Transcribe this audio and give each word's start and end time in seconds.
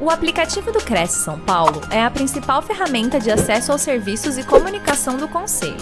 O 0.00 0.10
aplicativo 0.10 0.70
do 0.70 0.78
Cresce 0.78 1.24
São 1.24 1.40
Paulo 1.40 1.80
é 1.90 2.00
a 2.00 2.08
principal 2.08 2.62
ferramenta 2.62 3.18
de 3.18 3.32
acesso 3.32 3.72
aos 3.72 3.82
serviços 3.82 4.38
e 4.38 4.46
comunicação 4.46 5.16
do 5.16 5.26
Conselho. 5.26 5.74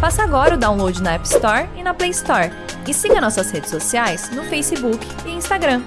Faça 0.00 0.22
agora 0.22 0.54
o 0.54 0.58
download 0.58 1.02
na 1.02 1.12
App 1.12 1.26
Store 1.26 1.68
e 1.76 1.82
na 1.82 1.92
Play 1.92 2.08
Store. 2.08 2.48
E 2.88 2.94
siga 2.94 3.20
nossas 3.20 3.50
redes 3.50 3.68
sociais 3.68 4.30
no 4.30 4.44
Facebook 4.44 4.98
e 5.26 5.32
Instagram. 5.32 5.82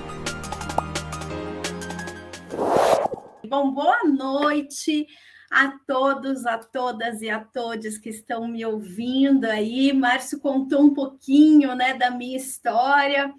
Bom, 3.50 3.72
boa 3.72 4.04
noite 4.04 5.08
a 5.52 5.74
todos, 5.88 6.46
a 6.46 6.60
todas 6.60 7.24
e 7.24 7.30
a 7.32 7.40
todos 7.40 7.98
que 7.98 8.10
estão 8.10 8.48
me 8.48 8.64
ouvindo 8.64 9.46
aí. 9.46 9.92
Márcio 9.94 10.40
contou 10.40 10.84
um 10.84 10.94
pouquinho 10.94 11.74
né, 11.74 11.96
da 11.96 12.12
minha 12.12 12.38
história. 12.38 13.34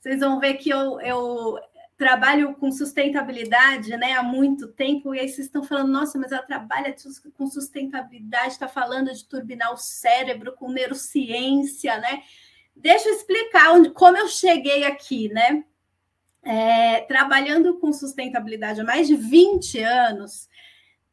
Vocês 0.00 0.20
vão 0.20 0.38
ver 0.38 0.54
que 0.54 0.70
eu, 0.70 1.00
eu 1.00 1.58
trabalho 1.96 2.54
com 2.54 2.72
sustentabilidade 2.72 3.96
né, 3.96 4.14
há 4.14 4.22
muito 4.22 4.68
tempo, 4.68 5.14
e 5.14 5.20
aí 5.20 5.28
vocês 5.28 5.46
estão 5.46 5.62
falando, 5.62 5.92
nossa, 5.92 6.18
mas 6.18 6.32
ela 6.32 6.42
trabalha 6.42 6.94
com 7.34 7.46
sustentabilidade, 7.46 8.52
está 8.52 8.68
falando 8.68 9.12
de 9.12 9.24
turbinar 9.24 9.72
o 9.72 9.76
cérebro 9.76 10.52
com 10.52 10.70
neurociência, 10.70 11.98
né? 11.98 12.22
Deixa 12.74 13.08
eu 13.08 13.14
explicar 13.14 13.72
onde, 13.72 13.90
como 13.90 14.16
eu 14.16 14.28
cheguei 14.28 14.84
aqui, 14.84 15.28
né? 15.28 15.64
É, 16.42 17.02
trabalhando 17.02 17.78
com 17.78 17.92
sustentabilidade 17.92 18.80
há 18.80 18.84
mais 18.84 19.06
de 19.06 19.14
20 19.14 19.78
anos, 19.78 20.48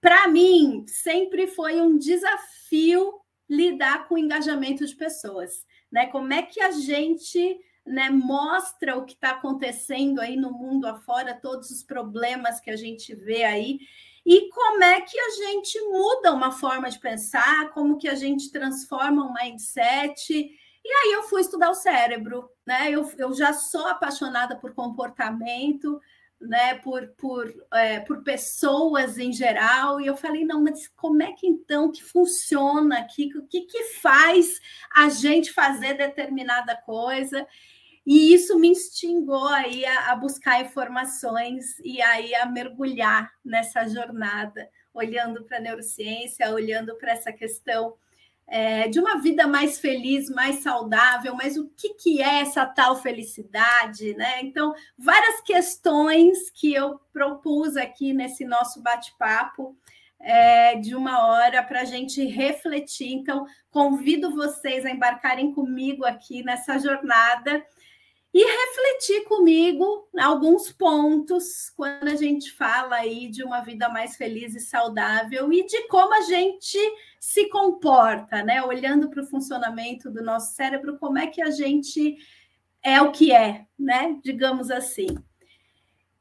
para 0.02 0.28
mim 0.28 0.86
sempre 0.88 1.46
foi 1.46 1.80
um 1.80 1.98
desafio 1.98 3.20
lidar 3.48 4.08
com 4.08 4.16
o 4.16 4.18
engajamento 4.18 4.86
de 4.86 4.96
pessoas, 4.96 5.66
né? 5.92 6.08
Como 6.08 6.34
é 6.34 6.42
que 6.42 6.62
a 6.62 6.72
gente 6.72 7.60
né, 7.90 8.10
mostra 8.10 8.96
o 8.96 9.04
que 9.04 9.14
está 9.14 9.32
acontecendo 9.32 10.22
aí 10.22 10.38
no 10.38 10.52
mundo 10.52 10.86
afora, 10.86 11.34
todos 11.34 11.72
os 11.72 11.84
problemas 11.84 12.60
que 12.60 12.70
a 12.70 12.76
gente 12.76 13.16
vê 13.16 13.44
aí, 13.44 13.80
e 14.26 14.48
como 14.50 14.84
é 14.84 15.02
que 15.02 15.20
a 15.20 15.30
gente 15.32 15.80
muda 15.90 16.32
uma 16.32 16.52
forma 16.52 16.90
de 16.90 17.00
pensar, 17.00 17.72
como 17.72 17.98
que 17.98 18.08
a 18.08 18.16
gente 18.16 18.52
transforma 18.52 19.26
um 19.26 19.34
mindset. 19.34 20.34
E 20.34 20.92
aí 20.92 21.14
eu 21.14 21.24
fui 21.24 21.42
estudar 21.42 21.72
o 21.72 21.76
cérebro, 21.76 22.48
né? 22.66 22.92
Eu, 22.92 23.10
eu 23.18 23.34
já 23.34 23.54
sou 23.54 23.88
apaixonada 23.88 24.56
por 24.56 24.76
comportamento, 24.76 26.00
né, 26.40 26.76
por, 26.76 27.08
por, 27.18 27.52
é, 27.74 28.00
por 28.00 28.24
pessoas 28.24 29.18
em 29.18 29.34
geral, 29.34 30.00
e 30.00 30.08
eu 30.08 30.16
falei, 30.16 30.46
não, 30.46 30.64
mas 30.64 30.88
como 30.88 31.22
é 31.22 31.34
que 31.34 31.46
então 31.46 31.92
que 31.92 32.04
funciona 32.04 33.00
aqui? 33.00 33.30
O 33.36 33.46
que, 33.46 33.62
que 33.62 33.84
faz 34.02 34.60
a 34.96 35.10
gente 35.10 35.52
fazer 35.52 35.96
determinada 35.96 36.78
coisa? 36.78 37.46
E 38.10 38.34
isso 38.34 38.58
me 38.58 38.70
instigou 38.70 39.48
aí 39.50 39.86
a, 39.86 40.12
a 40.12 40.16
buscar 40.16 40.66
informações 40.66 41.78
e 41.84 42.02
aí 42.02 42.34
a 42.34 42.48
mergulhar 42.48 43.32
nessa 43.46 43.88
jornada, 43.88 44.68
olhando 44.92 45.44
para 45.44 45.58
a 45.58 45.62
neurociência, 45.62 46.52
olhando 46.52 46.96
para 46.96 47.12
essa 47.12 47.32
questão 47.32 47.94
é, 48.48 48.88
de 48.88 49.00
uma 49.00 49.22
vida 49.22 49.46
mais 49.46 49.78
feliz, 49.78 50.28
mais 50.28 50.64
saudável, 50.64 51.36
mas 51.36 51.56
o 51.56 51.70
que, 51.78 51.90
que 51.94 52.20
é 52.20 52.40
essa 52.40 52.66
tal 52.66 53.00
felicidade, 53.00 54.16
né? 54.16 54.42
Então, 54.42 54.74
várias 54.98 55.42
questões 55.42 56.50
que 56.50 56.74
eu 56.74 57.00
propus 57.14 57.78
aqui 57.78 58.12
nesse 58.12 58.44
nosso 58.44 58.82
bate-papo 58.82 59.78
é, 60.20 60.78
de 60.78 60.96
uma 60.96 61.28
hora 61.28 61.62
para 61.62 61.82
a 61.82 61.86
gente 61.86 62.26
refletir. 62.26 63.14
Então, 63.14 63.46
convido 63.70 64.34
vocês 64.34 64.84
a 64.84 64.90
embarcarem 64.90 65.54
comigo 65.54 66.04
aqui 66.04 66.42
nessa 66.42 66.80
jornada 66.80 67.64
e 68.34 68.44
refletir 68.46 69.24
comigo 69.24 70.08
alguns 70.20 70.72
pontos 70.72 71.72
quando 71.76 72.10
a 72.10 72.16
gente 72.16 72.52
fala 72.52 72.98
aí 72.98 73.28
de 73.28 73.44
uma 73.44 73.62
vida 73.62 73.90
mais 73.90 74.16
feliz 74.16 74.54
e 74.56 74.60
saudável 74.60 75.52
e 75.52 75.66
de 75.66 75.88
como 75.88 76.14
a 76.14 76.22
gente 76.22 76.78
se 77.20 77.50
comporta, 77.50 78.44
né? 78.44 78.62
Olhando 78.62 79.10
para 79.10 79.24
o 79.24 79.28
funcionamento 79.28 80.12
do 80.12 80.24
nosso 80.24 80.54
cérebro, 80.54 80.98
como 81.00 81.18
é 81.18 81.26
que 81.28 81.42
a 81.42 81.50
gente 81.50 82.18
é 82.84 83.02
o 83.02 83.12
que 83.12 83.32
é, 83.32 83.66
né? 83.78 84.20
Digamos 84.24 84.70
assim. 84.70 85.08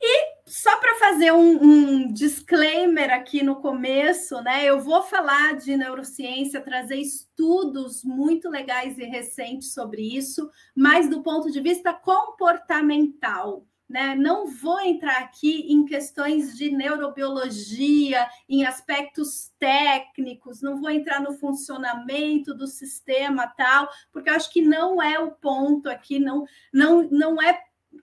E 0.01 0.38
só 0.49 0.79
para 0.81 0.95
fazer 0.97 1.33
um, 1.33 1.63
um, 1.63 2.13
disclaimer 2.13 3.13
aqui 3.13 3.43
no 3.43 3.57
começo, 3.57 4.41
né? 4.43 4.65
Eu 4.65 4.81
vou 4.81 5.03
falar 5.03 5.57
de 5.57 5.77
neurociência, 5.77 6.61
trazer 6.61 6.97
estudos 6.97 8.03
muito 8.03 8.49
legais 8.49 8.99
e 8.99 9.05
recentes 9.05 9.73
sobre 9.73 10.03
isso, 10.03 10.51
mas 10.75 11.09
do 11.09 11.23
ponto 11.23 11.51
de 11.51 11.61
vista 11.61 11.93
comportamental. 11.93 13.67
Né? 13.89 14.15
Não 14.15 14.47
vou 14.47 14.79
entrar 14.81 15.17
aqui 15.17 15.73
em 15.73 15.87
questões 15.87 16.57
de 16.59 16.71
neurobiologia, 16.71 18.29
em 18.47 18.67
aspectos 18.67 19.51
técnicos, 19.59 20.61
não 20.61 20.79
vou 20.79 20.91
entrar 20.91 21.23
no 21.23 21.33
funcionamento 21.33 22.53
do 22.53 22.67
sistema 22.67 23.47
tal, 23.47 23.89
porque 24.13 24.29
acho 24.29 24.53
que 24.53 24.61
não 24.61 25.03
é 25.03 25.19
o 25.19 25.31
ponto 25.31 25.89
aqui, 25.89 26.19
não, 26.19 26.45
não, 26.71 27.09
não 27.11 27.41
é 27.41 27.59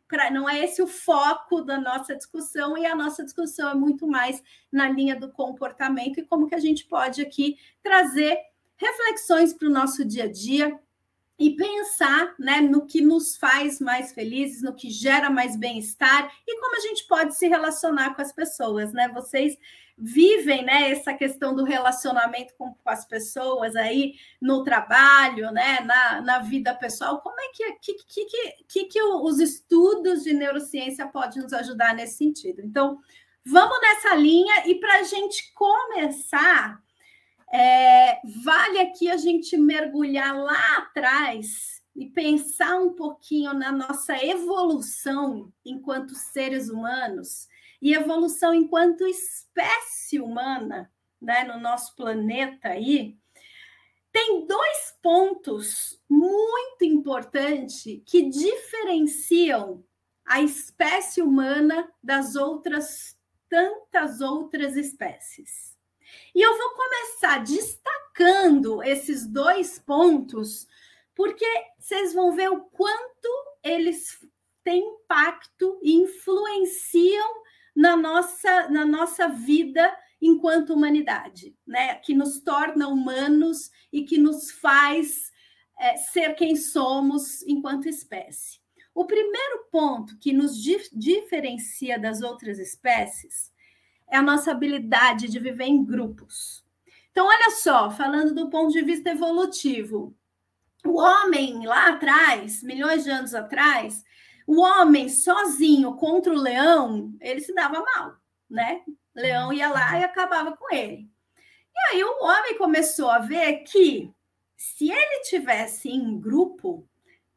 pra, 0.07 0.31
não 0.31 0.49
é 0.49 0.63
esse 0.63 0.81
o 0.81 0.87
foco 0.87 1.61
da 1.61 1.79
nossa 1.79 2.15
discussão, 2.15 2.77
e 2.77 2.85
a 2.85 2.95
nossa 2.95 3.23
discussão 3.23 3.69
é 3.69 3.75
muito 3.75 4.07
mais 4.07 4.41
na 4.71 4.89
linha 4.89 5.15
do 5.15 5.31
comportamento 5.31 6.19
e 6.19 6.25
como 6.25 6.47
que 6.47 6.55
a 6.55 6.59
gente 6.59 6.85
pode 6.85 7.21
aqui 7.21 7.57
trazer 7.83 8.37
reflexões 8.77 9.53
para 9.53 9.67
o 9.67 9.71
nosso 9.71 10.03
dia 10.05 10.25
a 10.25 10.31
dia 10.31 10.79
e 11.37 11.55
pensar 11.55 12.33
né, 12.39 12.61
no 12.61 12.85
que 12.85 13.01
nos 13.01 13.35
faz 13.35 13.79
mais 13.79 14.13
felizes, 14.13 14.61
no 14.61 14.73
que 14.73 14.89
gera 14.89 15.29
mais 15.29 15.55
bem-estar 15.55 16.31
e 16.47 16.59
como 16.59 16.77
a 16.77 16.79
gente 16.79 17.05
pode 17.07 17.35
se 17.35 17.47
relacionar 17.47 18.15
com 18.15 18.21
as 18.21 18.31
pessoas, 18.31 18.93
né? 18.93 19.09
Vocês 19.09 19.57
vivem 19.97 20.65
né, 20.65 20.91
essa 20.91 21.13
questão 21.13 21.55
do 21.55 21.63
relacionamento 21.63 22.53
com, 22.57 22.73
com 22.73 22.89
as 22.89 23.05
pessoas 23.05 23.75
aí 23.75 24.15
no 24.41 24.63
trabalho, 24.63 25.51
né, 25.51 25.79
na, 25.81 26.21
na 26.21 26.39
vida 26.39 26.73
pessoal, 26.75 27.21
como 27.21 27.39
é 27.39 27.47
que, 27.53 27.71
que, 27.73 27.93
que, 27.93 28.25
que, 28.67 28.85
que 28.85 29.01
os 29.01 29.39
estudos 29.39 30.23
de 30.23 30.33
neurociência 30.33 31.07
podem 31.07 31.41
nos 31.41 31.53
ajudar 31.53 31.95
nesse 31.95 32.17
sentido? 32.17 32.61
Então, 32.61 32.99
vamos 33.45 33.79
nessa 33.81 34.15
linha 34.15 34.67
e 34.67 34.75
para 34.75 34.99
a 34.99 35.03
gente 35.03 35.53
começar, 35.53 36.77
é, 37.53 38.19
vale 38.43 38.79
aqui 38.79 39.09
a 39.09 39.15
gente 39.15 39.55
mergulhar 39.55 40.35
lá 40.35 40.77
atrás 40.77 41.81
e 41.95 42.05
pensar 42.07 42.77
um 42.77 42.93
pouquinho 42.93 43.53
na 43.53 43.71
nossa 43.71 44.21
evolução 44.25 45.53
enquanto 45.63 46.13
seres 46.13 46.69
humanos 46.69 47.47
e 47.85 47.93
evolução 47.93 48.51
enquanto 48.51 49.05
espécie 49.05 50.19
humana, 50.19 50.91
né, 51.21 51.43
no 51.43 51.59
nosso 51.59 51.95
planeta 51.95 52.69
aí, 52.69 53.15
tem 54.11 54.47
dois 54.47 54.97
pontos 55.03 56.01
muito 56.09 56.83
importantes 56.83 58.01
que 58.03 58.27
diferenciam 58.27 59.85
a 60.25 60.41
espécie 60.41 61.21
humana 61.21 61.87
das 62.01 62.35
outras 62.35 63.15
tantas 63.47 64.19
outras 64.19 64.75
espécies. 64.75 65.77
E 66.33 66.41
eu 66.41 66.57
vou 66.57 66.69
começar 66.71 67.43
destacando 67.43 68.81
esses 68.81 69.27
dois 69.27 69.77
pontos, 69.77 70.67
porque 71.13 71.45
vocês 71.77 72.15
vão 72.15 72.31
ver 72.31 72.49
o 72.49 72.61
quanto 72.61 73.29
eles 73.63 74.27
têm 74.63 74.81
impacto 74.81 75.79
e 75.83 75.93
influenciam 75.93 77.44
na 77.75 77.97
nossa, 77.97 78.69
na 78.69 78.85
nossa 78.85 79.27
vida 79.27 79.95
enquanto 80.21 80.73
humanidade, 80.73 81.55
né? 81.67 81.95
Que 81.95 82.13
nos 82.13 82.39
torna 82.39 82.87
humanos 82.87 83.69
e 83.91 84.03
que 84.03 84.17
nos 84.17 84.51
faz 84.51 85.31
é, 85.77 85.97
ser 85.97 86.35
quem 86.35 86.55
somos 86.55 87.43
enquanto 87.43 87.89
espécie. 87.89 88.59
O 88.93 89.05
primeiro 89.05 89.67
ponto 89.69 90.17
que 90.17 90.31
nos 90.31 90.57
dif 90.61 90.89
diferencia 90.93 91.99
das 91.99 92.21
outras 92.21 92.57
espécies 92.59 93.51
é 94.07 94.15
a 94.15 94.21
nossa 94.21 94.51
habilidade 94.51 95.27
de 95.27 95.37
viver 95.37 95.65
em 95.65 95.83
grupos. 95.83 96.63
Então, 97.11 97.27
olha 97.27 97.51
só, 97.51 97.91
falando 97.91 98.33
do 98.33 98.49
ponto 98.49 98.71
de 98.71 98.81
vista 98.81 99.09
evolutivo, 99.09 100.15
o 100.85 100.97
homem 100.99 101.65
lá 101.65 101.89
atrás, 101.89 102.63
milhões 102.63 103.03
de 103.03 103.09
anos 103.09 103.33
atrás, 103.33 104.03
o 104.47 104.61
homem 104.61 105.09
sozinho 105.09 105.95
contra 105.95 106.31
o 106.31 106.37
leão, 106.37 107.15
ele 107.19 107.41
se 107.41 107.53
dava 107.53 107.81
mal, 107.81 108.15
né? 108.49 108.83
Leão 109.15 109.51
ia 109.51 109.69
lá 109.69 109.99
e 109.99 110.03
acabava 110.03 110.55
com 110.55 110.73
ele. 110.73 111.09
E 111.73 111.79
aí 111.89 112.03
o 112.03 112.23
homem 112.23 112.57
começou 112.57 113.09
a 113.09 113.19
ver 113.19 113.63
que 113.63 114.13
se 114.55 114.89
ele 114.89 115.21
tivesse 115.23 115.89
em 115.89 116.19
grupo, 116.19 116.87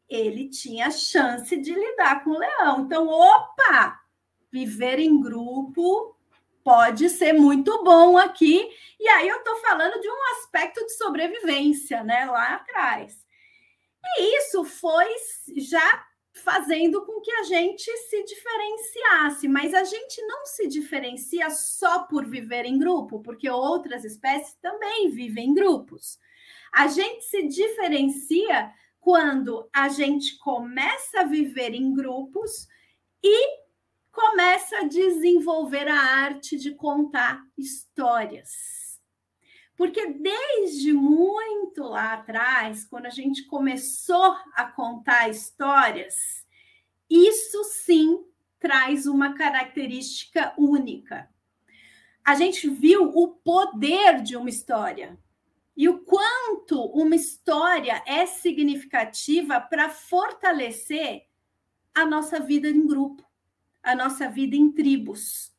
ele 0.08 0.48
tinha 0.48 0.90
chance 0.90 1.56
de 1.56 1.74
lidar 1.74 2.22
com 2.24 2.30
o 2.30 2.38
leão. 2.38 2.80
Então, 2.80 3.08
opa, 3.08 4.00
viver 4.50 4.98
em 4.98 5.20
grupo 5.20 6.16
pode 6.62 7.08
ser 7.08 7.32
muito 7.32 7.82
bom 7.82 8.16
aqui. 8.16 8.68
E 9.00 9.08
aí 9.08 9.28
eu 9.28 9.38
estou 9.38 9.56
falando 9.56 10.00
de 10.00 10.08
um 10.08 10.32
aspecto 10.36 10.84
de 10.84 10.92
sobrevivência, 10.96 12.04
né? 12.04 12.26
Lá 12.26 12.54
atrás. 12.54 13.26
E 14.16 14.38
isso 14.38 14.64
foi 14.64 15.06
já 15.56 16.07
fazendo 16.38 17.04
com 17.04 17.20
que 17.20 17.30
a 17.30 17.42
gente 17.44 17.84
se 18.08 18.24
diferenciasse, 18.24 19.48
mas 19.48 19.74
a 19.74 19.84
gente 19.84 20.22
não 20.22 20.46
se 20.46 20.66
diferencia 20.66 21.50
só 21.50 22.04
por 22.04 22.26
viver 22.26 22.64
em 22.64 22.78
grupo, 22.78 23.20
porque 23.20 23.48
outras 23.48 24.04
espécies 24.04 24.54
também 24.60 25.10
vivem 25.10 25.50
em 25.50 25.54
grupos. 25.54 26.18
A 26.72 26.86
gente 26.86 27.24
se 27.24 27.42
diferencia 27.48 28.72
quando 29.00 29.68
a 29.74 29.88
gente 29.88 30.38
começa 30.38 31.20
a 31.20 31.24
viver 31.24 31.74
em 31.74 31.94
grupos 31.94 32.68
e 33.22 33.68
começa 34.12 34.78
a 34.78 34.84
desenvolver 34.84 35.88
a 35.88 36.00
arte 36.00 36.56
de 36.56 36.74
contar 36.74 37.42
histórias. 37.56 38.77
Porque 39.78 40.08
desde 40.08 40.92
muito 40.92 41.84
lá 41.84 42.14
atrás, 42.14 42.84
quando 42.84 43.06
a 43.06 43.10
gente 43.10 43.44
começou 43.44 44.36
a 44.52 44.64
contar 44.64 45.28
histórias, 45.28 46.44
isso 47.08 47.62
sim 47.62 48.24
traz 48.58 49.06
uma 49.06 49.34
característica 49.34 50.52
única. 50.58 51.30
A 52.24 52.34
gente 52.34 52.68
viu 52.68 53.04
o 53.04 53.28
poder 53.28 54.20
de 54.20 54.36
uma 54.36 54.50
história 54.50 55.16
e 55.76 55.88
o 55.88 56.00
quanto 56.00 56.82
uma 56.86 57.14
história 57.14 58.02
é 58.04 58.26
significativa 58.26 59.60
para 59.60 59.88
fortalecer 59.90 61.22
a 61.94 62.04
nossa 62.04 62.40
vida 62.40 62.68
em 62.68 62.84
grupo, 62.84 63.24
a 63.80 63.94
nossa 63.94 64.28
vida 64.28 64.56
em 64.56 64.72
tribos. 64.72 65.56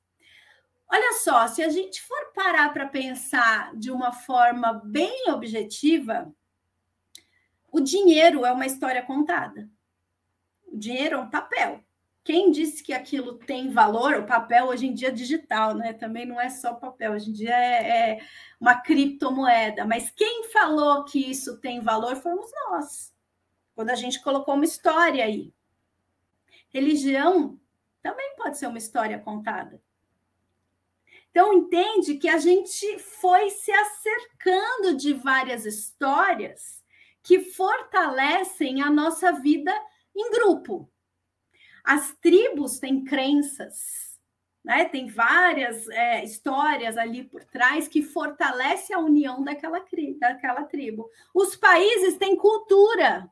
Olha 0.91 1.13
só, 1.13 1.47
se 1.47 1.62
a 1.62 1.69
gente 1.69 2.01
for 2.01 2.31
parar 2.33 2.74
para 2.74 2.88
pensar 2.88 3.75
de 3.75 3.91
uma 3.91 4.12
forma 4.12 4.74
bem 4.83 5.30
objetiva, 5.30 6.33
o 7.71 7.80
dinheiro 7.80 8.44
é 8.44 8.51
uma 8.51 8.65
história 8.65 9.03
contada. 9.03 9.69
O 10.68 10.77
dinheiro 10.77 11.15
é 11.15 11.19
um 11.19 11.30
papel. 11.30 11.83
Quem 12.24 12.51
disse 12.51 12.83
que 12.83 12.91
aquilo 12.91 13.36
tem 13.38 13.69
valor? 13.69 14.15
O 14.15 14.25
papel 14.25 14.65
hoje 14.65 14.88
em 14.88 14.94
dia 14.94 15.09
é 15.09 15.12
digital, 15.12 15.75
né? 15.75 15.94
Também 15.94 16.25
não 16.25 16.39
é 16.39 16.50
só 16.50 16.74
papel, 16.74 17.13
hoje 17.13 17.30
em 17.30 17.33
dia 17.33 17.56
é, 17.56 18.12
é 18.12 18.19
uma 18.59 18.75
criptomoeda. 18.81 19.85
Mas 19.85 20.09
quem 20.09 20.50
falou 20.51 21.06
que 21.06 21.19
isso 21.19 21.59
tem 21.59 21.81
valor 21.81 22.15
fomos 22.15 22.51
nós, 22.68 23.13
quando 23.75 23.92
a 23.92 23.95
gente 23.95 24.21
colocou 24.21 24.56
uma 24.56 24.65
história 24.65 25.24
aí. 25.24 25.53
Religião 26.69 27.59
também 28.01 28.35
pode 28.35 28.57
ser 28.57 28.68
uma 28.68 28.77
história 28.77 29.18
contada. 29.19 29.81
Então, 31.31 31.54
entende 31.54 32.16
que 32.16 32.28
a 32.28 32.38
gente 32.38 32.98
foi 33.00 33.50
se 33.50 33.72
acercando 33.72 34.96
de 34.96 35.14
várias 35.14 35.66
histórias 35.66 36.84
que 37.22 37.40
fortalecem 37.40 38.81
a 38.81 38.90
nossa 38.90 39.31
vida 39.34 39.74
em 40.16 40.31
grupo. 40.31 40.90
As 41.84 42.14
tribos 42.16 42.80
têm 42.80 43.04
crenças, 43.04 44.20
né? 44.64 44.86
tem 44.86 45.08
várias 45.08 45.88
é, 45.90 46.24
histórias 46.24 46.98
ali 46.98 47.24
por 47.24 47.44
trás 47.44 47.88
que 47.88 48.02
fortalecem 48.02 48.96
a 48.96 49.00
união 49.00 49.44
daquela, 49.44 49.84
daquela 50.20 50.64
tribo. 50.64 51.10
Os 51.34 51.56
países 51.56 52.18
têm 52.18 52.36
cultura. 52.36 53.30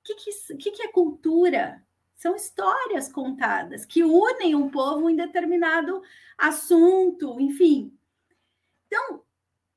O 0.00 0.04
que, 0.04 0.14
que, 0.56 0.70
que 0.72 0.82
é 0.82 0.88
cultura? 0.88 1.84
São 2.22 2.36
histórias 2.36 3.10
contadas 3.10 3.84
que 3.84 4.04
unem 4.04 4.54
um 4.54 4.70
povo 4.70 5.10
em 5.10 5.16
determinado 5.16 6.00
assunto, 6.38 7.40
enfim. 7.40 7.92
Então, 8.86 9.24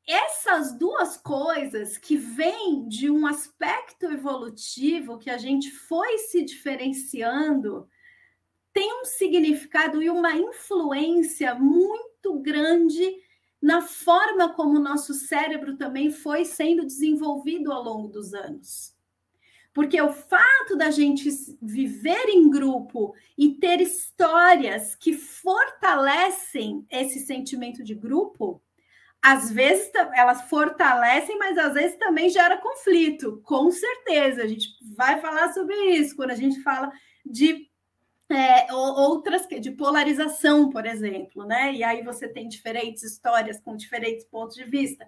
essas 0.08 0.72
duas 0.78 1.18
coisas 1.18 1.98
que 1.98 2.16
vêm 2.16 2.88
de 2.88 3.10
um 3.10 3.26
aspecto 3.26 4.06
evolutivo 4.06 5.18
que 5.18 5.32
a 5.32 5.40
gente 5.40 5.72
foi 5.72 6.20
se 6.20 6.46
diferenciando 6.46 7.90
tem 8.72 9.02
um 9.02 9.06
significado 9.06 10.04
e 10.04 10.08
uma 10.12 10.36
influência 10.36 11.56
muito 11.56 12.40
grande 12.44 13.24
na 13.60 13.82
forma 13.82 14.54
como 14.54 14.78
o 14.78 14.84
nosso 14.84 15.16
cérebro 15.16 15.78
também 15.78 16.12
foi 16.12 16.46
sendo 16.46 16.86
desenvolvido 16.86 17.72
ao 17.72 17.82
longo 17.82 18.08
dos 18.08 18.36
anos. 18.36 18.95
Porque 19.76 20.02
o 20.02 20.14
fato 20.14 20.78
da 20.78 20.90
gente 20.90 21.30
viver 21.62 22.30
em 22.30 22.50
grupo 22.50 23.14
e 23.38 23.50
ter 23.50 23.82
histórias 23.82 24.96
que 24.96 25.12
fortalecem 25.12 26.88
esse 26.90 27.20
sentimento 27.20 27.84
de 27.84 27.94
grupo 27.94 28.62
às 29.22 29.52
vezes 29.52 29.92
elas 30.14 30.44
fortalecem, 30.44 31.38
mas 31.40 31.58
às 31.58 31.74
vezes 31.74 31.98
também 31.98 32.30
gera 32.30 32.58
conflito, 32.58 33.42
com 33.44 33.70
certeza. 33.70 34.44
A 34.44 34.48
gente 34.48 34.70
vai 34.96 35.20
falar 35.20 35.52
sobre 35.52 35.76
isso 35.76 36.16
quando 36.16 36.32
a 36.32 36.36
gente 36.36 36.62
fala 36.62 36.92
de 37.26 37.68
é, 38.30 38.72
outras 38.72 39.46
de 39.60 39.72
polarização, 39.72 40.70
por 40.70 40.86
exemplo, 40.86 41.44
né? 41.44 41.74
E 41.74 41.84
aí 41.84 42.02
você 42.04 42.30
tem 42.30 42.48
diferentes 42.48 43.04
histórias 43.04 43.60
com 43.60 43.76
diferentes 43.76 44.24
pontos 44.26 44.56
de 44.56 44.64
vista. 44.64 45.06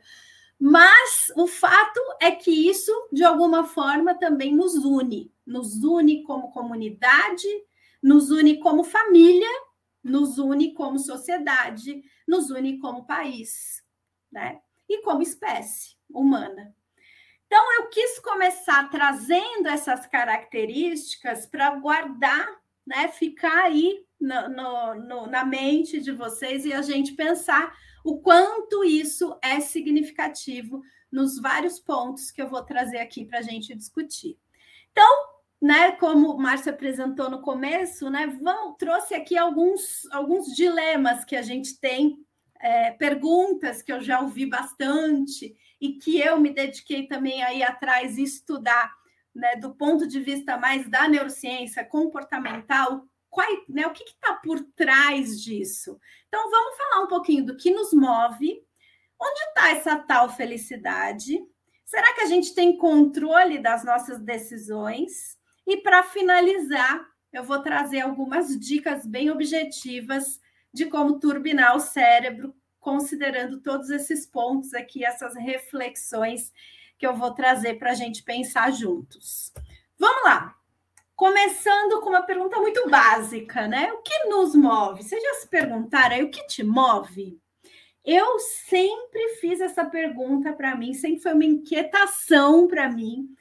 Mas 0.59 1.31
o 1.35 1.47
fato 1.47 1.99
é 2.19 2.31
que 2.31 2.51
isso, 2.51 2.91
de 3.11 3.23
alguma 3.23 3.63
forma, 3.63 4.15
também 4.15 4.55
nos 4.55 4.75
une, 4.75 5.31
nos 5.45 5.83
une 5.83 6.23
como 6.23 6.51
comunidade, 6.51 7.47
nos 8.01 8.31
une 8.31 8.59
como 8.59 8.83
família, 8.83 9.49
nos 10.03 10.37
une 10.37 10.73
como 10.73 10.97
sociedade, 10.97 12.03
nos 12.27 12.49
une 12.49 12.79
como 12.79 13.05
país 13.05 13.85
né? 14.31 14.59
E 14.87 15.01
como 15.01 15.21
espécie 15.21 15.95
humana. 16.09 16.73
Então, 17.45 17.73
eu 17.75 17.87
quis 17.87 18.19
começar 18.19 18.89
trazendo 18.89 19.67
essas 19.67 20.05
características 20.05 21.45
para 21.45 21.75
guardar, 21.75 22.47
né? 22.85 23.07
Ficar 23.09 23.65
aí 23.65 24.05
no, 24.19 24.49
no, 24.49 24.95
no, 24.95 25.27
na 25.27 25.45
mente 25.45 25.99
de 25.99 26.11
vocês 26.11 26.65
e 26.65 26.73
a 26.73 26.81
gente 26.81 27.13
pensar 27.13 27.73
o 28.07 28.19
quanto 28.21 28.85
isso 28.85 29.37
é 29.43 29.59
significativo 29.59 30.81
nos 31.11 31.37
vários 31.41 31.77
pontos 31.77 32.31
que 32.31 32.41
eu 32.41 32.47
vou 32.47 32.63
trazer 32.63 32.99
aqui 32.99 33.25
para 33.25 33.39
a 33.39 33.41
gente 33.41 33.75
discutir. 33.75 34.39
Então, 34.89 35.25
né, 35.61 35.91
como 35.91 36.31
o 36.31 36.37
Márcio 36.37 36.71
apresentou 36.71 37.29
no 37.29 37.41
começo, 37.41 38.09
né, 38.09 38.27
vamos, 38.41 38.77
trouxe 38.77 39.13
aqui 39.13 39.37
alguns, 39.37 40.09
alguns 40.09 40.55
dilemas 40.55 41.25
que 41.25 41.35
a 41.35 41.41
gente 41.41 41.81
tem 41.81 42.17
é, 42.61 42.91
perguntas 42.91 43.81
que 43.81 43.91
eu 43.91 43.99
já 43.99 44.21
ouvi 44.21 44.45
bastante 44.45 45.53
e 45.81 45.95
que 45.95 46.17
eu 46.17 46.39
me 46.39 46.53
dediquei 46.53 47.07
também 47.07 47.43
aí 47.43 47.61
atrás 47.61 48.17
estudar, 48.17 48.89
né, 49.35 49.57
do 49.57 49.75
ponto 49.75 50.07
de 50.07 50.21
vista 50.21 50.57
mais 50.57 50.89
da 50.89 51.09
neurociência 51.09 51.83
comportamental, 51.83 53.05
qual, 53.29 53.47
né, 53.67 53.85
o 53.85 53.91
que 53.91 54.03
está 54.03 54.33
por 54.35 54.61
trás 54.75 55.41
disso? 55.41 55.99
Então, 56.27 56.49
vamos 56.49 56.77
falar 56.77 57.03
um 57.03 57.07
pouquinho 57.07 57.45
do 57.45 57.55
que 57.55 57.71
nos 57.71 57.93
move, 57.93 58.61
onde 59.19 59.39
está 59.49 59.69
essa 59.71 59.97
tal 59.97 60.29
felicidade? 60.29 61.39
Será 61.85 62.13
que 62.13 62.21
a 62.21 62.25
gente 62.25 62.53
tem 62.53 62.77
controle 62.77 63.59
das 63.59 63.83
nossas 63.85 64.19
decisões? 64.19 65.37
E 65.65 65.77
para 65.77 66.03
finalizar, 66.03 67.05
eu 67.31 67.43
vou 67.43 67.61
trazer 67.61 68.01
algumas 68.01 68.57
dicas 68.59 69.05
bem 69.05 69.29
objetivas 69.29 70.39
de 70.73 70.85
como 70.85 71.19
turbinar 71.19 71.75
o 71.75 71.79
cérebro, 71.79 72.53
considerando 72.79 73.61
todos 73.61 73.89
esses 73.89 74.25
pontos 74.25 74.73
aqui, 74.73 75.03
essas 75.03 75.35
reflexões 75.35 76.51
que 76.97 77.05
eu 77.05 77.15
vou 77.15 77.33
trazer 77.33 77.75
para 77.75 77.91
a 77.91 77.95
gente 77.95 78.23
pensar 78.23 78.71
juntos. 78.71 79.53
Vamos 79.97 80.23
lá. 80.23 80.55
Começando 81.17 81.99
com 81.99 82.09
uma 82.09 82.21
pergunta 82.21 82.59
muito 82.59 82.87
básica, 82.87 83.67
né? 83.67 83.91
O 83.91 84.03
que 84.03 84.25
nos 84.25 84.53
move? 84.53 85.01
Vocês 85.01 85.19
já 85.19 85.33
se 85.33 85.47
perguntaram 85.47 86.15
aí 86.15 86.23
o 86.23 86.29
que 86.29 86.45
te 86.45 86.63
move? 86.63 87.41
Eu 88.05 88.37
sempre 88.37 89.29
fiz 89.41 89.59
essa 89.59 89.83
pergunta 89.83 90.53
para 90.53 90.75
mim, 90.75 90.93
sempre 90.93 91.19
foi 91.19 91.33
uma 91.33 91.43
inquietação 91.43 92.67
para 92.67 92.87
mim. 92.87 93.35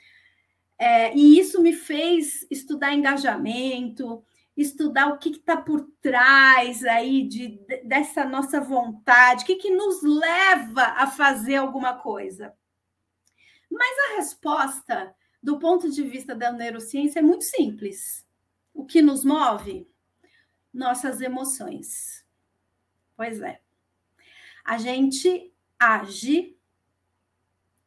É, 0.79 1.15
e 1.15 1.39
isso 1.39 1.61
me 1.61 1.75
fez 1.75 2.47
estudar 2.51 2.95
engajamento, 2.95 4.25
estudar 4.57 5.09
o 5.09 5.19
que 5.19 5.29
está 5.29 5.59
por 5.59 5.87
trás 6.01 6.83
aí 6.83 7.29
de, 7.29 7.61
dessa 7.85 8.25
nossa 8.25 8.59
vontade, 8.59 9.45
o 9.45 9.47
que, 9.47 9.57
que 9.57 9.71
nos 9.71 10.03
leva 10.03 10.95
a 10.97 11.07
fazer 11.09 11.57
alguma 11.57 11.93
coisa. 11.93 12.55
Mas 13.71 13.99
a 13.99 14.17
resposta, 14.17 15.15
do 15.47 15.61
ponto 15.61 15.89
de 15.89 16.03
vista 16.03 16.35
da 16.35 16.51
neurociência, 16.51 17.21
é 17.21 17.23
muito 17.23 17.45
simples. 17.45 18.27
O 18.75 18.85
que 18.85 19.01
nos 19.01 19.25
move? 19.25 19.89
Nossas 20.75 21.21
emoções. 21.21 22.27
Pois 23.17 23.41
é. 23.41 23.61
A 24.65 24.77
gente 24.77 25.55
age 25.79 26.59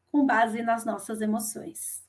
com 0.09 0.25
base 0.25 0.61
nas 0.61 0.85
nossas 0.85 1.19
emoções. 1.19 2.07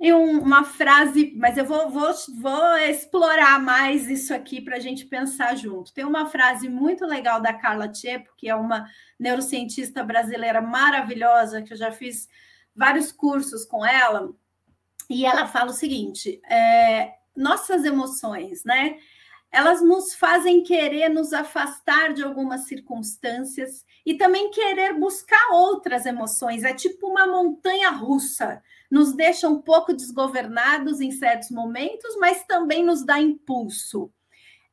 E 0.00 0.14
um, 0.14 0.40
uma 0.40 0.64
frase, 0.64 1.34
mas 1.36 1.58
eu 1.58 1.66
vou, 1.66 1.90
vou, 1.90 2.10
vou 2.40 2.76
explorar 2.78 3.60
mais 3.60 4.08
isso 4.08 4.32
aqui 4.32 4.62
para 4.62 4.76
a 4.76 4.80
gente 4.80 5.04
pensar 5.04 5.54
junto. 5.56 5.92
Tem 5.92 6.06
uma 6.06 6.24
frase 6.24 6.70
muito 6.70 7.04
legal 7.04 7.38
da 7.38 7.52
Carla 7.52 7.86
Tiepo, 7.86 8.32
que 8.34 8.48
é 8.48 8.54
uma 8.54 8.88
neurocientista 9.20 10.02
brasileira 10.02 10.62
maravilhosa, 10.62 11.60
que 11.60 11.74
eu 11.74 11.76
já 11.76 11.92
fiz 11.92 12.26
vários 12.74 13.12
cursos 13.12 13.66
com 13.66 13.84
ela, 13.84 14.34
e 15.08 15.24
ela 15.26 15.46
fala 15.46 15.70
o 15.70 15.74
seguinte: 15.74 16.40
é, 16.48 17.14
nossas 17.36 17.84
emoções, 17.84 18.64
né? 18.64 18.96
Elas 19.50 19.80
nos 19.80 20.14
fazem 20.14 20.64
querer 20.64 21.08
nos 21.08 21.32
afastar 21.32 22.12
de 22.12 22.24
algumas 22.24 22.62
circunstâncias 22.62 23.84
e 24.04 24.14
também 24.14 24.50
querer 24.50 24.98
buscar 24.98 25.50
outras 25.52 26.06
emoções. 26.06 26.64
É 26.64 26.74
tipo 26.74 27.06
uma 27.06 27.24
montanha 27.24 27.90
russa. 27.90 28.60
Nos 28.90 29.12
deixa 29.12 29.48
um 29.48 29.62
pouco 29.62 29.94
desgovernados 29.94 31.00
em 31.00 31.12
certos 31.12 31.50
momentos, 31.50 32.16
mas 32.18 32.44
também 32.46 32.84
nos 32.84 33.04
dá 33.04 33.20
impulso 33.20 34.10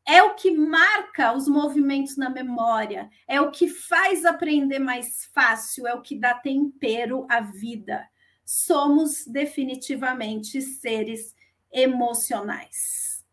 é 0.08 0.22
o 0.24 0.34
que 0.36 0.52
marca 0.52 1.34
os 1.34 1.48
movimentos 1.48 2.18
na 2.18 2.30
memória, 2.30 3.10
é 3.28 3.40
o 3.40 3.52
que 3.52 3.68
faz 3.68 4.26
aprender 4.26 4.80
mais 4.80 5.26
fácil, 5.34 5.88
é 5.88 5.94
o 5.94 6.02
que 6.02 6.20
dá 6.20 6.34
tempero 6.34 7.26
à 7.30 7.40
vida. 7.40 8.08
Somos 8.46 9.26
definitivamente 9.26 10.62
seres 10.62 11.36
emocionais. 11.72 13.24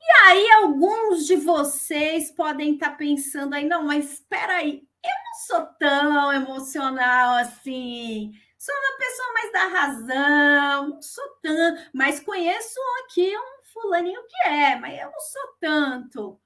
E 0.00 0.10
aí, 0.22 0.50
alguns 0.52 1.26
de 1.26 1.36
vocês 1.36 2.30
podem 2.30 2.74
estar 2.74 2.96
pensando 2.96 3.54
aí, 3.54 3.66
não, 3.66 3.84
mas 3.84 4.12
espera 4.14 4.56
aí, 4.56 4.82
eu 5.04 5.10
não 5.10 5.34
sou 5.46 5.66
tão 5.78 6.32
emocional 6.32 7.36
assim. 7.36 8.32
Sou 8.58 8.74
uma 8.74 8.98
pessoa 8.98 9.32
mais 9.34 9.52
da 9.52 9.66
razão, 9.68 10.88
não 10.88 11.02
sou 11.02 11.24
tão, 11.42 11.78
mas 11.92 12.20
conheço 12.20 12.80
aqui 13.04 13.36
um 13.36 13.64
fulaninho 13.72 14.20
que 14.26 14.48
é, 14.48 14.76
mas 14.76 14.98
eu 14.98 15.10
não 15.10 15.20
sou 15.20 15.56
tanto. 15.60 16.40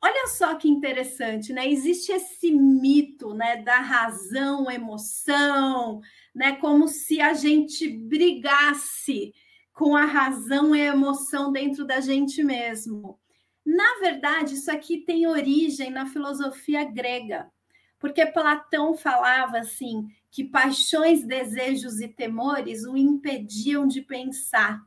Olha 0.00 0.28
só 0.28 0.54
que 0.54 0.68
interessante, 0.68 1.52
né? 1.52 1.68
Existe 1.68 2.12
esse 2.12 2.52
mito, 2.52 3.34
né, 3.34 3.56
da 3.56 3.80
razão, 3.80 4.70
emoção, 4.70 6.00
né, 6.32 6.52
como 6.56 6.86
se 6.86 7.20
a 7.20 7.34
gente 7.34 7.88
brigasse 7.88 9.32
com 9.72 9.96
a 9.96 10.04
razão 10.04 10.74
e 10.74 10.80
a 10.82 10.92
emoção 10.92 11.50
dentro 11.50 11.84
da 11.84 12.00
gente 12.00 12.42
mesmo. 12.44 13.18
Na 13.66 13.98
verdade, 14.00 14.54
isso 14.54 14.70
aqui 14.70 14.98
tem 14.98 15.26
origem 15.26 15.90
na 15.90 16.06
filosofia 16.06 16.84
grega, 16.84 17.50
porque 17.98 18.24
Platão 18.24 18.94
falava 18.96 19.58
assim 19.58 20.06
que 20.30 20.44
paixões, 20.44 21.24
desejos 21.24 22.00
e 22.00 22.08
temores 22.08 22.84
o 22.84 22.96
impediam 22.96 23.86
de 23.86 24.00
pensar. 24.00 24.80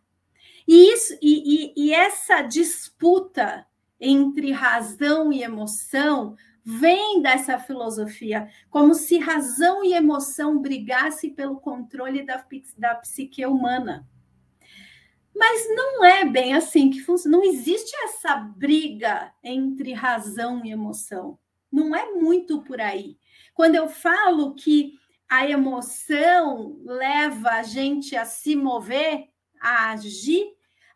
E, 0.68 0.94
isso, 0.94 1.18
e, 1.22 1.74
e, 1.76 1.88
e 1.88 1.94
essa 1.94 2.42
disputa 2.42 3.66
entre 4.02 4.52
razão 4.52 5.32
e 5.32 5.44
emoção 5.44 6.36
vem 6.64 7.22
dessa 7.22 7.58
filosofia, 7.60 8.50
como 8.70 8.96
se 8.96 9.20
razão 9.20 9.84
e 9.84 9.94
emoção 9.94 10.60
brigassem 10.60 11.34
pelo 11.34 11.60
controle 11.60 12.24
da, 12.26 12.44
da 12.78 12.96
psique 12.96 13.46
humana. 13.46 14.08
Mas 15.36 15.68
não 15.70 16.04
é 16.04 16.26
bem 16.26 16.54
assim 16.54 16.90
que 16.90 17.00
funciona. 17.00 17.38
Não 17.38 17.44
existe 17.44 17.96
essa 18.04 18.36
briga 18.36 19.32
entre 19.44 19.94
razão 19.94 20.64
e 20.66 20.72
emoção. 20.72 21.40
Não 21.72 21.96
é 21.96 22.12
muito 22.12 22.62
por 22.62 22.82
aí. 22.82 23.18
Quando 23.54 23.76
eu 23.76 23.88
falo 23.88 24.54
que 24.56 24.94
a 25.30 25.50
emoção 25.50 26.78
leva 26.84 27.52
a 27.52 27.64
gente 27.64 28.16
a 28.16 28.26
se 28.26 28.56
mover, 28.56 29.30
a 29.60 29.92
agir, 29.92 30.46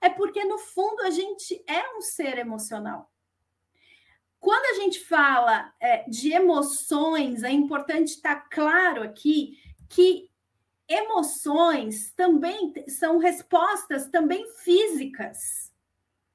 é 0.02 0.10
porque, 0.10 0.44
no 0.44 0.58
fundo, 0.58 1.02
a 1.02 1.10
gente 1.10 1.64
é 1.68 1.96
um 1.98 2.02
ser 2.02 2.38
emocional. 2.38 3.12
Quando 4.40 4.78
a 4.78 4.84
gente 4.84 5.00
fala 5.00 5.74
é, 5.80 6.08
de 6.08 6.32
emoções, 6.32 7.42
é 7.44 7.52
importante 7.52 8.10
estar 8.10 8.48
claro 8.50 9.02
aqui 9.02 9.58
que 9.90 10.30
emoções 10.88 12.14
também 12.14 12.72
são 12.88 13.18
respostas 13.18 14.08
também 14.08 14.46
físicas. 14.64 15.74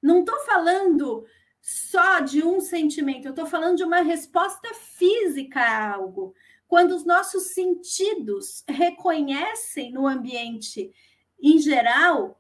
Não 0.02 0.20
estou 0.20 0.38
falando 0.40 1.24
só 1.60 2.20
de 2.20 2.42
um 2.42 2.60
sentimento, 2.60 3.26
eu 3.26 3.30
estou 3.30 3.46
falando 3.46 3.76
de 3.76 3.84
uma 3.84 4.00
resposta 4.00 4.74
física 4.74 5.60
a 5.60 5.94
algo. 5.94 6.34
Quando 6.66 6.92
os 6.92 7.04
nossos 7.04 7.52
sentidos 7.52 8.64
reconhecem 8.68 9.92
no 9.92 10.06
ambiente 10.06 10.92
em 11.40 11.58
geral 11.58 12.39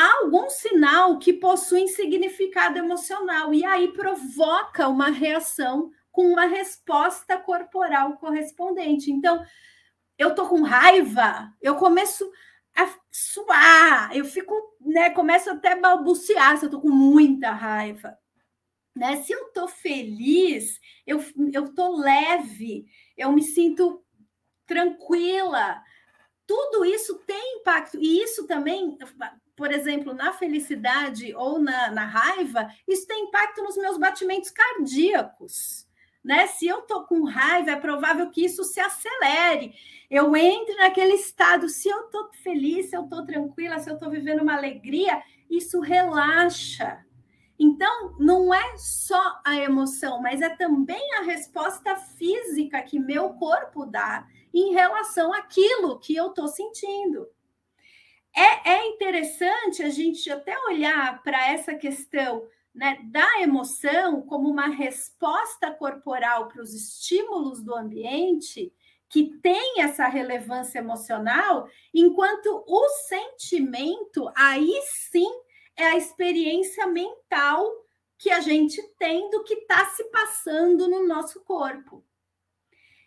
algum 0.00 0.48
sinal 0.50 1.18
que 1.18 1.32
possui 1.32 1.88
significado 1.88 2.78
emocional 2.78 3.52
e 3.52 3.64
aí 3.64 3.92
provoca 3.92 4.88
uma 4.88 5.10
reação 5.10 5.90
com 6.10 6.26
uma 6.32 6.46
resposta 6.46 7.38
corporal 7.38 8.16
correspondente. 8.16 9.10
Então, 9.10 9.44
eu 10.18 10.34
tô 10.34 10.48
com 10.48 10.62
raiva, 10.62 11.52
eu 11.62 11.76
começo 11.76 12.30
a 12.76 12.92
suar, 13.10 14.16
eu 14.16 14.24
fico, 14.24 14.54
né, 14.80 15.10
começo 15.10 15.50
até 15.50 15.72
a 15.72 15.80
balbuciar 15.80 16.56
se 16.58 16.66
eu 16.66 16.70
tô 16.70 16.80
com 16.80 16.90
muita 16.90 17.50
raiva. 17.50 18.18
Né? 18.94 19.22
Se 19.22 19.32
eu 19.32 19.52
tô 19.52 19.68
feliz, 19.68 20.80
eu, 21.06 21.24
eu 21.52 21.72
tô 21.72 21.96
leve, 21.96 22.86
eu 23.16 23.30
me 23.32 23.42
sinto 23.42 24.04
tranquila, 24.66 25.80
tudo 26.46 26.84
isso 26.84 27.18
tem 27.26 27.58
impacto, 27.60 27.98
e 28.00 28.22
isso 28.22 28.46
também, 28.46 28.98
por 29.58 29.72
exemplo, 29.72 30.14
na 30.14 30.32
felicidade 30.32 31.34
ou 31.34 31.58
na, 31.58 31.90
na 31.90 32.04
raiva, 32.04 32.70
isso 32.86 33.08
tem 33.08 33.24
impacto 33.24 33.60
nos 33.60 33.76
meus 33.76 33.98
batimentos 33.98 34.50
cardíacos. 34.50 35.84
Né? 36.24 36.46
Se 36.46 36.68
eu 36.68 36.82
tô 36.82 37.04
com 37.04 37.24
raiva, 37.24 37.72
é 37.72 37.76
provável 37.76 38.30
que 38.30 38.44
isso 38.44 38.62
se 38.62 38.78
acelere. 38.78 39.74
Eu 40.08 40.36
entre 40.36 40.76
naquele 40.76 41.14
estado. 41.14 41.68
Se 41.68 41.88
eu 41.88 42.04
tô 42.04 42.30
feliz, 42.34 42.90
se 42.90 42.96
eu 42.96 43.08
tô 43.08 43.26
tranquila, 43.26 43.80
se 43.80 43.90
eu 43.90 43.98
tô 43.98 44.08
vivendo 44.08 44.42
uma 44.42 44.56
alegria, 44.56 45.20
isso 45.50 45.80
relaxa. 45.80 47.04
Então, 47.58 48.14
não 48.20 48.54
é 48.54 48.76
só 48.76 49.40
a 49.44 49.56
emoção, 49.56 50.22
mas 50.22 50.40
é 50.40 50.50
também 50.50 51.14
a 51.14 51.22
resposta 51.22 51.96
física 51.96 52.80
que 52.82 53.00
meu 53.00 53.30
corpo 53.30 53.84
dá 53.84 54.24
em 54.54 54.72
relação 54.72 55.34
àquilo 55.34 55.98
que 55.98 56.14
eu 56.14 56.28
estou 56.28 56.46
sentindo. 56.46 57.26
É, 58.34 58.70
é 58.70 58.86
interessante 58.88 59.82
a 59.82 59.88
gente 59.88 60.30
até 60.30 60.56
olhar 60.66 61.22
para 61.22 61.50
essa 61.50 61.74
questão 61.74 62.46
né, 62.74 62.98
da 63.04 63.40
emoção 63.40 64.22
como 64.22 64.48
uma 64.48 64.68
resposta 64.68 65.70
corporal 65.70 66.48
para 66.48 66.62
os 66.62 66.72
estímulos 66.72 67.62
do 67.62 67.74
ambiente 67.74 68.72
que 69.08 69.38
tem 69.40 69.80
essa 69.80 70.06
relevância 70.06 70.78
emocional, 70.78 71.68
enquanto 71.94 72.62
o 72.66 72.88
sentimento, 73.08 74.30
aí 74.36 74.70
sim, 75.10 75.30
é 75.76 75.86
a 75.86 75.96
experiência 75.96 76.86
mental 76.86 77.66
que 78.18 78.30
a 78.30 78.40
gente 78.40 78.82
tem 78.98 79.30
do 79.30 79.42
que 79.44 79.54
está 79.54 79.86
se 79.86 80.04
passando 80.10 80.88
no 80.88 81.06
nosso 81.06 81.42
corpo. 81.42 82.04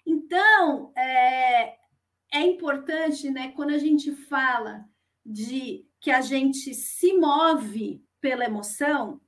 Então, 0.05 0.91
é, 0.97 1.75
é 2.33 2.41
importante, 2.41 3.29
né, 3.29 3.51
quando 3.55 3.71
a 3.71 3.77
gente 3.77 4.11
fala 4.11 4.89
de 5.25 5.85
que 5.99 6.11
a 6.11 6.21
gente 6.21 6.73
se 6.73 7.13
move 7.13 8.03
pela 8.19 8.45
emoção, 8.45 9.19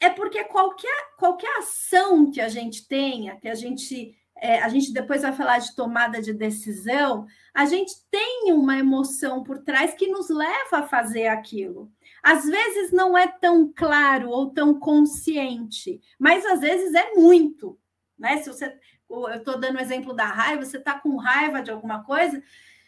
é 0.00 0.10
porque 0.10 0.44
qualquer, 0.44 1.14
qualquer 1.18 1.58
ação 1.58 2.30
que 2.30 2.40
a 2.40 2.48
gente 2.48 2.86
tenha, 2.86 3.36
que 3.36 3.48
a 3.48 3.54
gente 3.54 4.16
é, 4.38 4.60
a 4.60 4.68
gente 4.68 4.92
depois 4.92 5.22
vai 5.22 5.32
falar 5.32 5.58
de 5.58 5.74
tomada 5.74 6.20
de 6.20 6.32
decisão, 6.32 7.26
a 7.54 7.64
gente 7.64 7.94
tem 8.10 8.52
uma 8.52 8.78
emoção 8.78 9.42
por 9.42 9.60
trás 9.60 9.94
que 9.94 10.08
nos 10.08 10.28
leva 10.28 10.78
a 10.78 10.82
fazer 10.86 11.28
aquilo. 11.28 11.90
Às 12.22 12.44
vezes 12.44 12.92
não 12.92 13.16
é 13.16 13.26
tão 13.26 13.72
claro 13.74 14.28
ou 14.28 14.50
tão 14.50 14.78
consciente, 14.78 16.00
mas 16.18 16.44
às 16.44 16.60
vezes 16.60 16.94
é 16.94 17.14
muito. 17.14 17.78
Né? 18.18 18.36
Se 18.38 18.52
você 18.52 18.78
eu 19.08 19.36
estou 19.36 19.58
dando 19.58 19.76
o 19.76 19.80
exemplo 19.80 20.12
da 20.12 20.26
raiva, 20.26 20.64
você 20.64 20.78
está 20.78 20.98
com 20.98 21.16
raiva 21.16 21.62
de 21.62 21.70
alguma 21.70 22.02
coisa, 22.02 22.42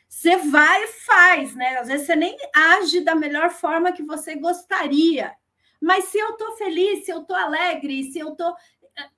você 0.09 0.37
vai 0.39 0.85
e 0.85 0.89
faz, 0.89 1.55
né? 1.55 1.79
Às 1.79 1.89
vezes 1.89 2.07
você 2.07 2.17
nem 2.17 2.37
age 2.55 3.03
da 3.03 3.15
melhor 3.15 3.51
forma 3.51 3.93
que 3.93 4.03
você 4.03 4.35
gostaria. 4.35 5.37
Mas 5.81 6.07
se 6.07 6.19
eu 6.19 6.31
estou 6.31 6.57
feliz, 6.57 7.05
se 7.05 7.11
eu 7.11 7.21
estou 7.21 7.37
alegre, 7.37 8.11
se 8.11 8.19
eu 8.19 8.31
estou. 8.31 8.55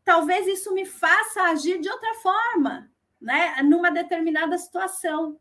Talvez 0.04 0.46
isso 0.46 0.74
me 0.74 0.84
faça 0.84 1.44
agir 1.44 1.80
de 1.80 1.88
outra 1.88 2.14
forma, 2.16 2.90
né? 3.20 3.62
Numa 3.62 3.90
determinada 3.90 4.58
situação. 4.58 5.38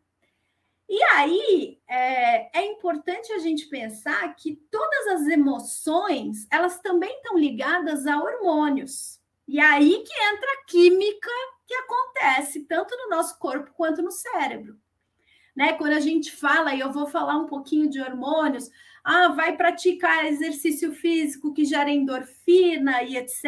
E 0.87 1.03
aí 1.03 1.79
é, 1.87 2.59
é 2.59 2.65
importante 2.65 3.31
a 3.33 3.39
gente 3.39 3.67
pensar 3.67 4.33
que 4.35 4.55
todas 4.71 5.07
as 5.07 5.27
emoções 5.27 6.47
elas 6.49 6.79
também 6.79 7.13
estão 7.17 7.37
ligadas 7.37 8.07
a 8.07 8.17
hormônios. 8.17 9.19
E 9.47 9.59
aí 9.59 10.03
que 10.03 10.13
entra 10.13 10.51
a 10.53 10.65
química 10.65 11.31
que 11.67 11.73
acontece 11.73 12.61
tanto 12.65 12.95
no 12.95 13.09
nosso 13.09 13.37
corpo 13.37 13.71
quanto 13.75 14.01
no 14.01 14.11
cérebro. 14.11 14.79
Né? 15.55 15.73
Quando 15.73 15.93
a 15.93 15.99
gente 15.99 16.31
fala, 16.31 16.73
e 16.73 16.79
eu 16.79 16.91
vou 16.91 17.07
falar 17.07 17.37
um 17.37 17.45
pouquinho 17.45 17.89
de 17.89 18.01
hormônios, 18.01 18.69
ah, 19.03 19.29
vai 19.29 19.55
praticar 19.55 20.25
exercício 20.25 20.93
físico 20.93 21.53
que 21.53 21.65
gera 21.65 21.89
endorfina 21.89 23.03
e 23.03 23.17
etc. 23.17 23.45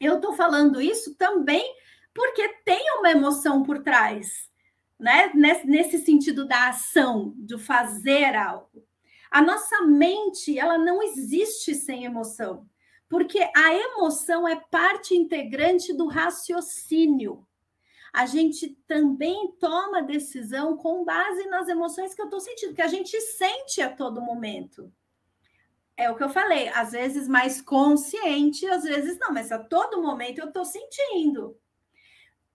Eu 0.00 0.16
estou 0.16 0.32
falando 0.32 0.80
isso 0.80 1.14
também 1.16 1.64
porque 2.14 2.48
tem 2.64 2.80
uma 2.98 3.10
emoção 3.10 3.62
por 3.62 3.82
trás, 3.82 4.50
né? 4.98 5.30
Nesse 5.64 5.98
sentido 5.98 6.46
da 6.46 6.68
ação, 6.68 7.32
do 7.36 7.58
fazer 7.58 8.34
algo. 8.34 8.84
A 9.30 9.40
nossa 9.40 9.82
mente, 9.82 10.58
ela 10.58 10.76
não 10.76 11.02
existe 11.02 11.74
sem 11.74 12.04
emoção, 12.04 12.66
porque 13.08 13.38
a 13.56 13.74
emoção 13.74 14.46
é 14.46 14.56
parte 14.56 15.14
integrante 15.14 15.92
do 15.92 16.06
raciocínio. 16.08 17.46
A 18.12 18.26
gente 18.26 18.70
também 18.86 19.52
toma 19.58 20.02
decisão 20.02 20.76
com 20.76 21.04
base 21.04 21.46
nas 21.48 21.68
emoções 21.68 22.14
que 22.14 22.20
eu 22.20 22.26
estou 22.26 22.40
sentindo, 22.40 22.74
que 22.74 22.82
a 22.82 22.88
gente 22.88 23.20
sente 23.20 23.80
a 23.80 23.90
todo 23.90 24.20
momento. 24.20 24.92
É 25.96 26.10
o 26.10 26.16
que 26.16 26.24
eu 26.24 26.30
falei, 26.30 26.68
às 26.68 26.92
vezes 26.92 27.28
mais 27.28 27.60
consciente, 27.60 28.66
às 28.66 28.84
vezes 28.84 29.18
não, 29.18 29.32
mas 29.32 29.52
a 29.52 29.58
todo 29.58 30.02
momento 30.02 30.38
eu 30.38 30.48
estou 30.48 30.64
sentindo. 30.64 31.56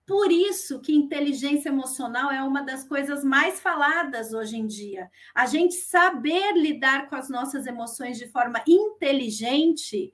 Por 0.05 0.31
isso 0.31 0.79
que 0.81 0.95
inteligência 0.95 1.69
emocional 1.69 2.31
é 2.31 2.43
uma 2.43 2.61
das 2.61 2.83
coisas 2.83 3.23
mais 3.23 3.59
faladas 3.59 4.33
hoje 4.33 4.57
em 4.57 4.67
dia. 4.67 5.09
A 5.33 5.47
gente 5.47 5.73
saber 5.75 6.53
lidar 6.53 7.09
com 7.09 7.15
as 7.15 7.27
nossas 7.27 7.65
emoções 7.65 8.17
de 8.17 8.27
forma 8.27 8.63
inteligente 8.67 10.13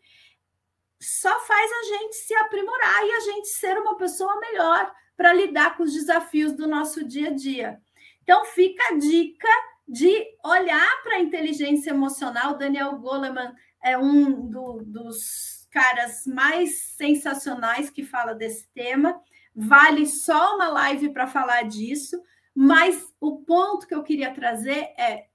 só 1.01 1.37
faz 1.41 1.71
a 1.71 1.83
gente 1.97 2.15
se 2.15 2.33
aprimorar 2.35 3.05
e 3.05 3.11
a 3.11 3.19
gente 3.21 3.47
ser 3.47 3.77
uma 3.77 3.97
pessoa 3.97 4.39
melhor 4.39 4.93
para 5.15 5.33
lidar 5.33 5.77
com 5.77 5.83
os 5.83 5.93
desafios 5.93 6.53
do 6.53 6.67
nosso 6.67 7.03
dia 7.03 7.29
a 7.29 7.33
dia. 7.33 7.79
Então 8.23 8.45
fica 8.45 8.83
a 8.89 8.97
dica 8.97 9.49
de 9.87 10.25
olhar 10.43 11.03
para 11.03 11.15
a 11.15 11.19
inteligência 11.19 11.91
emocional. 11.91 12.57
Daniel 12.57 12.97
Goleman 12.97 13.53
é 13.83 13.97
um 13.97 14.49
do, 14.49 14.83
dos 14.85 15.67
caras 15.71 16.25
mais 16.25 16.81
sensacionais 16.95 17.89
que 17.89 18.03
fala 18.03 18.33
desse 18.33 18.67
tema 18.73 19.21
vale 19.55 20.05
só 20.07 20.55
uma 20.55 20.69
live 20.69 21.09
para 21.09 21.27
falar 21.27 21.63
disso, 21.63 22.21
mas 22.55 23.13
o 23.19 23.39
ponto 23.41 23.87
que 23.87 23.95
eu 23.95 24.03
queria 24.03 24.33
trazer 24.33 24.93
é 24.97 25.27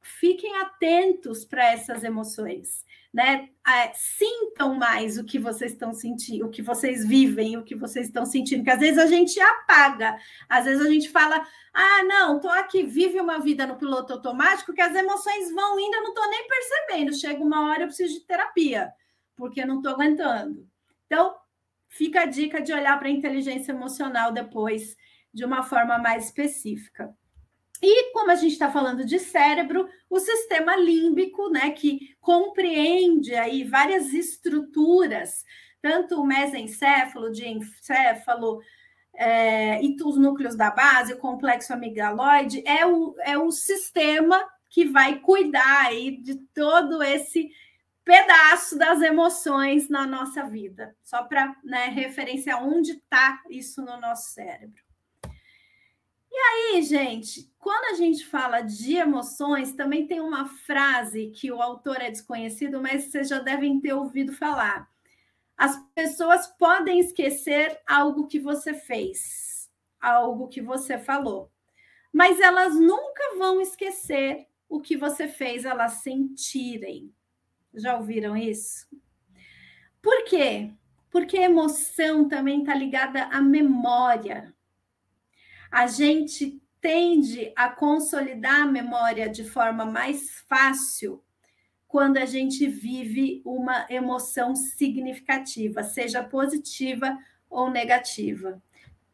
fiquem 0.00 0.56
atentos 0.58 1.44
para 1.44 1.72
essas 1.72 2.02
emoções, 2.04 2.84
né? 3.12 3.48
É, 3.66 3.92
sintam 3.94 4.74
mais 4.74 5.18
o 5.18 5.24
que 5.24 5.38
vocês 5.38 5.72
estão 5.72 5.92
sentindo, 5.92 6.46
o 6.46 6.50
que 6.50 6.62
vocês 6.62 7.06
vivem, 7.06 7.56
o 7.56 7.64
que 7.64 7.74
vocês 7.74 8.06
estão 8.06 8.24
sentindo, 8.24 8.64
que 8.64 8.70
às 8.70 8.78
vezes 8.78 8.98
a 8.98 9.06
gente 9.06 9.38
apaga, 9.40 10.16
às 10.48 10.64
vezes 10.64 10.84
a 10.84 10.88
gente 10.88 11.08
fala, 11.10 11.44
ah, 11.72 12.02
não, 12.04 12.36
estou 12.36 12.50
aqui, 12.50 12.84
vive 12.84 13.20
uma 13.20 13.38
vida 13.38 13.66
no 13.66 13.76
piloto 13.76 14.12
automático, 14.12 14.72
que 14.72 14.80
as 14.80 14.94
emoções 14.94 15.52
vão 15.52 15.78
indo, 15.78 15.94
eu 15.94 16.02
não 16.02 16.10
estou 16.10 16.30
nem 16.30 16.48
percebendo, 16.48 17.14
chega 17.14 17.42
uma 17.42 17.68
hora 17.68 17.82
eu 17.82 17.88
preciso 17.88 18.14
de 18.14 18.26
terapia, 18.26 18.92
porque 19.36 19.60
eu 19.60 19.66
não 19.66 19.76
estou 19.78 19.92
aguentando. 19.92 20.66
Então, 21.06 21.34
fica 21.88 22.22
a 22.22 22.26
dica 22.26 22.60
de 22.62 22.72
olhar 22.72 22.98
para 22.98 23.08
a 23.08 23.12
inteligência 23.12 23.72
emocional 23.72 24.32
depois, 24.32 24.96
de 25.32 25.44
uma 25.44 25.62
forma 25.62 25.98
mais 25.98 26.26
específica. 26.26 27.14
E 27.82 28.12
como 28.12 28.30
a 28.30 28.34
gente 28.34 28.52
está 28.52 28.70
falando 28.70 29.04
de 29.04 29.18
cérebro, 29.18 29.88
o 30.08 30.18
sistema 30.18 30.76
límbico, 30.76 31.48
né, 31.48 31.70
que 31.70 32.14
compreende 32.20 33.34
aí 33.34 33.64
várias 33.64 34.12
estruturas, 34.12 35.44
tanto 35.80 36.20
o 36.20 36.26
mesencéfalo, 36.26 37.30
diencéfalo, 37.30 38.60
é, 39.14 39.82
e 39.82 39.96
os 40.04 40.16
núcleos 40.16 40.54
da 40.56 40.70
base, 40.70 41.14
o 41.14 41.18
complexo 41.18 41.72
amigaloide, 41.72 42.62
é 42.66 42.86
o, 42.86 43.14
é 43.20 43.36
o 43.38 43.50
sistema 43.50 44.42
que 44.68 44.84
vai 44.84 45.18
cuidar 45.18 45.86
aí 45.86 46.16
de 46.16 46.36
todo 46.54 47.02
esse 47.02 47.50
pedaço 48.04 48.78
das 48.78 49.00
emoções 49.02 49.88
na 49.88 50.06
nossa 50.06 50.44
vida, 50.44 50.96
só 51.02 51.22
para 51.24 51.54
né, 51.64 51.86
referenciar 51.86 52.64
onde 52.64 52.92
está 52.92 53.42
isso 53.50 53.82
no 53.82 54.00
nosso 54.00 54.32
cérebro. 54.32 54.89
E 56.30 56.36
aí, 56.36 56.82
gente, 56.82 57.52
quando 57.58 57.92
a 57.92 57.96
gente 57.96 58.24
fala 58.24 58.60
de 58.60 58.96
emoções, 58.96 59.72
também 59.72 60.06
tem 60.06 60.20
uma 60.20 60.46
frase 60.46 61.30
que 61.30 61.50
o 61.50 61.60
autor 61.60 62.00
é 62.00 62.10
desconhecido, 62.10 62.80
mas 62.80 63.04
vocês 63.04 63.28
já 63.28 63.40
devem 63.40 63.80
ter 63.80 63.92
ouvido 63.92 64.32
falar. 64.32 64.88
As 65.56 65.76
pessoas 65.94 66.46
podem 66.46 67.00
esquecer 67.00 67.78
algo 67.86 68.26
que 68.26 68.38
você 68.38 68.72
fez, 68.72 69.70
algo 70.00 70.48
que 70.48 70.62
você 70.62 70.98
falou, 70.98 71.50
mas 72.12 72.40
elas 72.40 72.74
nunca 72.74 73.36
vão 73.36 73.60
esquecer 73.60 74.46
o 74.68 74.80
que 74.80 74.96
você 74.96 75.28
fez 75.28 75.64
elas 75.64 75.94
sentirem. 75.94 77.12
Já 77.74 77.96
ouviram 77.96 78.36
isso? 78.36 78.86
Por 80.00 80.24
quê? 80.24 80.72
Porque 81.10 81.36
emoção 81.36 82.28
também 82.28 82.60
está 82.60 82.74
ligada 82.74 83.24
à 83.24 83.40
memória. 83.42 84.54
A 85.70 85.86
gente 85.86 86.60
tende 86.80 87.52
a 87.54 87.68
consolidar 87.68 88.62
a 88.62 88.66
memória 88.66 89.28
de 89.28 89.44
forma 89.44 89.84
mais 89.84 90.40
fácil 90.48 91.22
quando 91.86 92.16
a 92.16 92.24
gente 92.24 92.66
vive 92.66 93.42
uma 93.44 93.86
emoção 93.90 94.54
significativa, 94.54 95.82
seja 95.82 96.22
positiva 96.22 97.18
ou 97.48 97.70
negativa. 97.70 98.62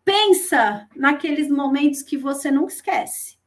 Pensa 0.04 0.88
naqueles 0.94 1.48
momentos 1.48 2.02
que 2.02 2.16
você 2.16 2.50
nunca 2.50 2.72
esquece, 2.72 3.38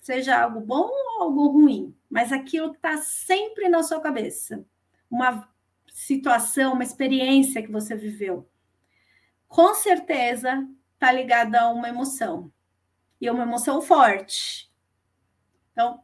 seja 0.00 0.40
algo 0.40 0.60
bom 0.60 0.88
ou 0.88 1.22
algo 1.22 1.48
ruim 1.48 1.94
mas 2.14 2.30
aquilo 2.30 2.70
está 2.70 2.96
sempre 2.98 3.68
na 3.68 3.82
sua 3.82 4.00
cabeça. 4.00 4.64
Uma 5.10 5.48
situação, 5.92 6.74
uma 6.74 6.84
experiência 6.84 7.60
que 7.60 7.72
você 7.72 7.96
viveu. 7.96 8.48
Com 9.48 9.74
certeza 9.74 10.64
está 11.04 11.12
ligada 11.12 11.60
a 11.60 11.68
uma 11.68 11.88
emoção. 11.88 12.50
E 13.20 13.28
é 13.28 13.32
uma 13.32 13.42
emoção 13.42 13.82
forte. 13.82 14.72
Então, 15.70 16.02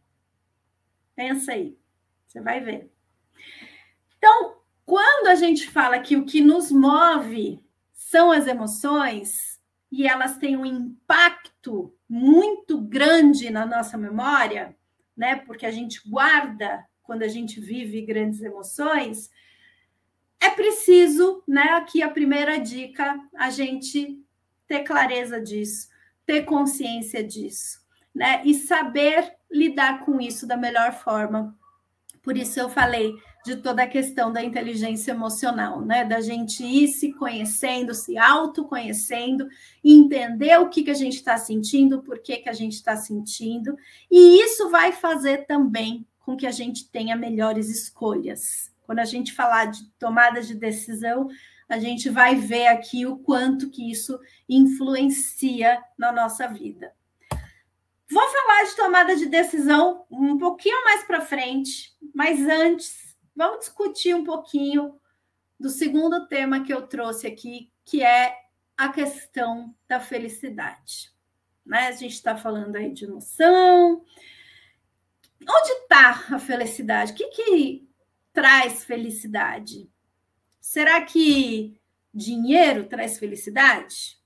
pensa 1.16 1.52
aí. 1.52 1.78
Você 2.26 2.40
vai 2.40 2.60
ver. 2.60 2.92
Então, 4.18 4.58
quando 4.84 5.28
a 5.28 5.34
gente 5.34 5.68
fala 5.68 5.98
que 6.00 6.16
o 6.16 6.26
que 6.26 6.42
nos 6.42 6.70
move 6.70 7.64
são 7.94 8.30
as 8.30 8.46
emoções 8.46 9.58
e 9.90 10.06
elas 10.06 10.36
têm 10.36 10.56
um 10.56 10.66
impacto 10.66 11.96
muito 12.06 12.78
grande 12.78 13.48
na 13.50 13.64
nossa 13.64 13.96
memória, 13.96 14.76
né? 15.16 15.36
Porque 15.36 15.64
a 15.64 15.70
gente 15.70 16.06
guarda 16.08 16.86
quando 17.02 17.22
a 17.22 17.28
gente 17.28 17.58
vive 17.58 18.02
grandes 18.02 18.42
emoções. 18.42 19.30
É 20.38 20.50
preciso, 20.50 21.42
né? 21.48 21.70
Aqui 21.72 22.02
a 22.02 22.10
primeira 22.10 22.58
dica, 22.58 23.18
a 23.34 23.50
gente 23.50 24.22
ter 24.70 24.84
clareza 24.84 25.40
disso, 25.40 25.88
ter 26.24 26.42
consciência 26.42 27.24
disso, 27.24 27.80
né? 28.14 28.40
E 28.44 28.54
saber 28.54 29.34
lidar 29.50 30.04
com 30.04 30.20
isso 30.20 30.46
da 30.46 30.56
melhor 30.56 30.92
forma. 30.92 31.58
Por 32.22 32.36
isso 32.36 32.60
eu 32.60 32.68
falei 32.68 33.12
de 33.44 33.56
toda 33.56 33.82
a 33.82 33.88
questão 33.88 34.32
da 34.32 34.44
inteligência 34.44 35.10
emocional, 35.10 35.84
né? 35.84 36.04
Da 36.04 36.20
gente 36.20 36.62
ir 36.62 36.86
se 36.86 37.12
conhecendo, 37.14 37.92
se 37.92 38.16
autoconhecendo, 38.16 39.48
entender 39.82 40.56
o 40.60 40.68
que, 40.68 40.84
que 40.84 40.90
a 40.92 40.94
gente 40.94 41.16
está 41.16 41.36
sentindo, 41.36 42.00
por 42.00 42.20
que, 42.20 42.36
que 42.36 42.48
a 42.48 42.52
gente 42.52 42.74
está 42.74 42.94
sentindo, 42.94 43.76
e 44.08 44.40
isso 44.40 44.70
vai 44.70 44.92
fazer 44.92 45.46
também 45.46 46.06
com 46.20 46.36
que 46.36 46.46
a 46.46 46.52
gente 46.52 46.88
tenha 46.88 47.16
melhores 47.16 47.68
escolhas. 47.68 48.70
Quando 48.86 49.00
a 49.00 49.04
gente 49.04 49.32
falar 49.32 49.64
de 49.64 49.84
tomada 49.98 50.40
de 50.40 50.54
decisão, 50.54 51.28
a 51.70 51.78
gente 51.78 52.10
vai 52.10 52.34
ver 52.34 52.66
aqui 52.66 53.06
o 53.06 53.16
quanto 53.16 53.70
que 53.70 53.92
isso 53.92 54.18
influencia 54.48 55.80
na 55.96 56.10
nossa 56.10 56.48
vida. 56.48 56.92
Vou 58.10 58.28
falar 58.28 58.64
de 58.64 58.74
tomada 58.74 59.16
de 59.16 59.26
decisão 59.26 60.04
um 60.10 60.36
pouquinho 60.36 60.82
mais 60.82 61.04
para 61.04 61.20
frente, 61.20 61.96
mas 62.12 62.40
antes 62.40 63.16
vamos 63.36 63.60
discutir 63.60 64.16
um 64.16 64.24
pouquinho 64.24 64.98
do 65.60 65.70
segundo 65.70 66.26
tema 66.26 66.64
que 66.64 66.74
eu 66.74 66.88
trouxe 66.88 67.28
aqui, 67.28 67.70
que 67.84 68.02
é 68.02 68.36
a 68.76 68.88
questão 68.88 69.72
da 69.86 70.00
felicidade. 70.00 71.12
Né? 71.64 71.86
A 71.86 71.92
gente 71.92 72.14
está 72.14 72.36
falando 72.36 72.74
aí 72.74 72.92
de 72.92 73.06
noção. 73.06 74.04
Onde 75.40 75.70
está 75.70 76.26
a 76.32 76.38
felicidade? 76.40 77.12
O 77.12 77.14
que, 77.14 77.28
que 77.28 77.88
traz 78.32 78.82
felicidade? 78.82 79.88
Será 80.60 81.02
que 81.02 81.80
dinheiro 82.12 82.86
traz 82.86 83.18
felicidade? 83.18 84.20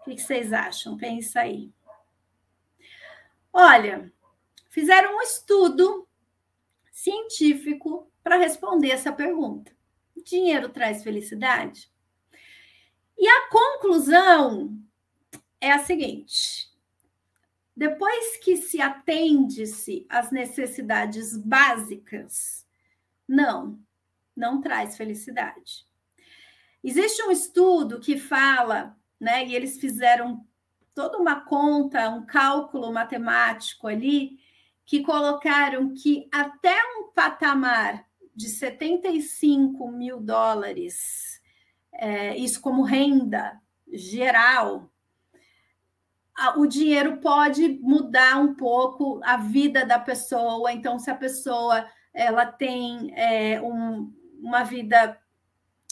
O 0.00 0.04
que, 0.04 0.18
vocês 0.18 0.52
acham? 0.52 0.96
Pensa 0.96 1.40
aí. 1.40 1.72
Olha, 3.52 4.12
fizeram 4.68 5.16
um 5.16 5.22
estudo 5.22 6.08
científico 6.90 8.10
para 8.22 8.36
responder 8.36 8.90
essa 8.90 9.12
pergunta. 9.12 9.72
Dinheiro 10.24 10.68
traz 10.68 11.02
felicidade? 11.02 11.90
E 13.16 13.28
a 13.28 13.48
conclusão 13.48 14.78
é 15.60 15.70
a 15.70 15.78
seguinte: 15.78 16.70
depois 17.76 18.36
que 18.38 18.56
se 18.56 18.80
atende-se 18.80 20.06
às 20.08 20.30
necessidades 20.30 21.36
básicas, 21.36 22.66
não, 23.28 23.78
não 24.40 24.60
traz 24.60 24.96
felicidade. 24.96 25.86
Existe 26.82 27.22
um 27.22 27.30
estudo 27.30 28.00
que 28.00 28.18
fala, 28.18 28.96
né, 29.20 29.46
e 29.46 29.54
eles 29.54 29.78
fizeram 29.78 30.44
toda 30.94 31.18
uma 31.18 31.42
conta, 31.42 32.08
um 32.08 32.24
cálculo 32.24 32.90
matemático 32.92 33.86
ali, 33.86 34.40
que 34.86 35.02
colocaram 35.02 35.94
que 35.94 36.26
até 36.32 36.74
um 36.96 37.12
patamar 37.14 38.08
de 38.34 38.48
75 38.48 39.92
mil 39.92 40.18
dólares, 40.20 41.40
é, 41.92 42.36
isso 42.36 42.60
como 42.60 42.82
renda 42.82 43.60
geral, 43.92 44.90
o 46.56 46.66
dinheiro 46.66 47.18
pode 47.18 47.78
mudar 47.82 48.38
um 48.38 48.54
pouco 48.54 49.20
a 49.22 49.36
vida 49.36 49.84
da 49.84 49.98
pessoa. 49.98 50.72
Então, 50.72 50.98
se 50.98 51.10
a 51.10 51.14
pessoa 51.14 51.86
ela 52.14 52.46
tem 52.46 53.12
é, 53.14 53.60
um, 53.60 54.12
uma 54.42 54.62
vida 54.62 55.18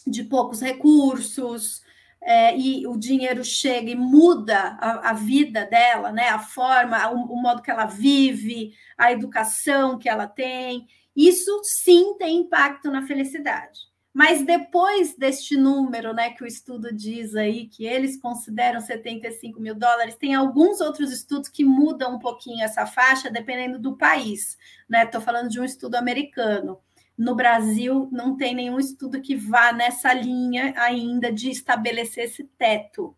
de 0.06 0.24
poucos 0.24 0.61
recursos 0.61 1.82
é, 2.20 2.56
e 2.56 2.87
o 2.87 2.96
dinheiro 2.96 3.44
chega 3.44 3.90
e 3.90 3.94
muda 3.94 4.76
a, 4.80 5.11
a, 5.11 5.12
vida 5.12 5.64
dela, 5.64 6.11
né? 6.11 6.28
A 6.28 6.38
forma, 6.38 7.11
o, 7.11 7.32
o 7.32 7.40
modo 7.40 7.62
que 7.62 7.70
ela 7.70 7.87
vive, 7.87 8.72
a 8.96 9.12
educação 9.12 9.98
que 9.98 10.08
ela 10.08 10.26
tem, 10.26 10.87
isso 11.14 11.61
sim 11.64 12.16
tem 12.18 12.38
impacto 12.38 12.90
na 12.90 13.06
felicidade. 13.06 13.88
Mas 14.12 14.44
depois 14.44 15.16
deste 15.16 15.56
número, 15.56 16.12
né, 16.12 16.30
que 16.30 16.42
o 16.42 16.46
estudo 16.46 16.92
diz 16.92 17.37
aí, 17.37 17.68
que 17.68 17.84
eles 17.84 18.20
consideram 18.20 18.80
75 18.80 19.61
mil 19.61 19.76
dólares, 19.76 20.16
tem 20.16 20.34
alguns 20.34 20.80
outros 20.80 21.12
estudos 21.12 21.48
que 21.48 21.64
mudam 21.64 22.16
um 22.16 22.18
pouquinho 22.18 22.64
essa 22.64 22.84
faixa, 22.84 23.30
dependendo 23.30 23.78
do 23.78 23.96
país, 23.96 24.58
né? 24.88 25.04
Estou 25.04 25.20
falando 25.20 25.48
de 25.48 25.61
um 25.61 25.64
estudo 25.64 25.94
americano. 25.94 26.80
No 27.18 27.35
Brasil, 27.35 28.09
não 28.12 28.37
tem 28.37 28.54
nenhum 28.54 28.78
estudo 28.78 29.20
que 29.20 29.35
vá 29.35 29.72
nessa 29.72 30.14
linha 30.14 30.72
ainda 30.76 31.33
de 31.33 31.50
estabelecer 31.50 32.26
esse 32.26 32.44
teto. 32.44 33.16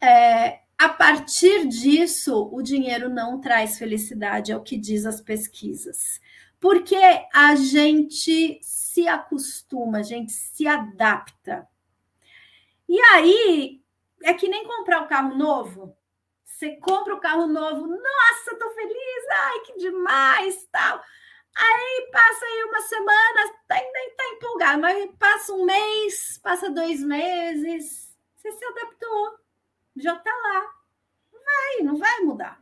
É, 0.00 0.62
a 0.76 0.88
partir 0.88 1.68
disso, 1.68 2.50
o 2.52 2.60
dinheiro 2.60 3.08
não 3.08 3.40
traz 3.40 3.78
felicidade, 3.78 4.50
é 4.50 4.56
o 4.56 4.62
que 4.64 4.76
diz 4.76 5.06
as 5.06 5.20
pesquisas. 5.20 6.20
Porque 6.58 6.96
a 7.32 7.54
gente 7.54 8.58
se 8.60 9.06
acostuma, 9.06 9.98
a 9.98 10.02
gente 10.02 10.32
se 10.32 10.66
adapta. 10.66 11.68
E 12.88 13.00
aí 13.00 13.80
é 14.24 14.34
que 14.34 14.48
nem 14.48 14.66
comprar 14.66 15.02
o 15.02 15.04
um 15.04 15.08
carro 15.08 15.36
novo. 15.36 15.96
Você 16.44 16.76
compra 16.76 17.14
o 17.14 17.18
um 17.18 17.20
carro 17.20 17.46
novo, 17.46 17.86
nossa, 17.86 18.58
tô 18.58 18.70
feliz, 18.70 19.24
ai 19.30 19.60
que 19.60 19.78
demais, 19.78 20.68
tal. 20.70 21.00
Aí 21.54 22.08
passa 22.10 22.44
aí 22.46 22.64
uma 22.64 22.80
semana, 22.80 23.54
ainda 23.70 23.98
está 23.98 24.24
empolgado, 24.28 24.80
mas 24.80 25.10
passa 25.18 25.52
um 25.52 25.64
mês, 25.64 26.38
passa 26.42 26.70
dois 26.70 27.02
meses, 27.02 28.16
você 28.34 28.52
se 28.52 28.64
adaptou, 28.64 29.38
já 29.96 30.14
está 30.14 30.30
lá. 30.30 30.82
Vai, 31.32 31.84
não 31.84 31.96
vai 31.96 32.20
mudar. 32.20 32.60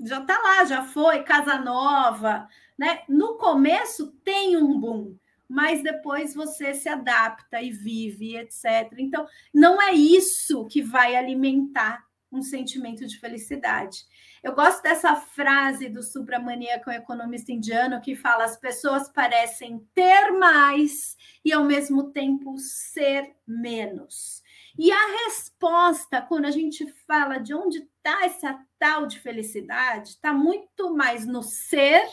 Já 0.00 0.20
está 0.20 0.38
lá, 0.38 0.64
já 0.64 0.84
foi, 0.84 1.22
casa 1.22 1.58
nova, 1.58 2.48
né? 2.78 3.02
No 3.08 3.38
começo 3.38 4.12
tem 4.24 4.56
um 4.56 4.78
boom, 4.78 5.16
mas 5.48 5.82
depois 5.82 6.34
você 6.34 6.74
se 6.74 6.88
adapta 6.88 7.62
e 7.62 7.70
vive, 7.70 8.36
etc. 8.36 8.92
Então, 8.98 9.26
não 9.54 9.80
é 9.80 9.92
isso 9.92 10.66
que 10.66 10.82
vai 10.82 11.16
alimentar 11.16 12.04
um 12.30 12.42
sentimento 12.42 13.06
de 13.06 13.18
felicidade. 13.18 14.04
Eu 14.42 14.54
gosto 14.56 14.82
dessa 14.82 15.14
frase 15.14 15.88
do 15.88 16.02
supramaníaco 16.02 16.90
economista 16.90 17.52
indiano 17.52 18.00
que 18.00 18.16
fala: 18.16 18.44
as 18.44 18.56
pessoas 18.56 19.08
parecem 19.08 19.86
ter 19.94 20.32
mais 20.32 21.16
e 21.44 21.52
ao 21.52 21.64
mesmo 21.64 22.10
tempo 22.10 22.58
ser 22.58 23.36
menos. 23.46 24.42
E 24.76 24.90
a 24.90 25.06
resposta, 25.26 26.20
quando 26.22 26.46
a 26.46 26.50
gente 26.50 26.86
fala 27.06 27.38
de 27.38 27.54
onde 27.54 27.78
está 27.78 28.24
essa 28.24 28.58
tal 28.78 29.06
de 29.06 29.20
felicidade, 29.20 30.10
está 30.10 30.32
muito 30.32 30.92
mais 30.92 31.24
no 31.24 31.42
ser 31.42 32.04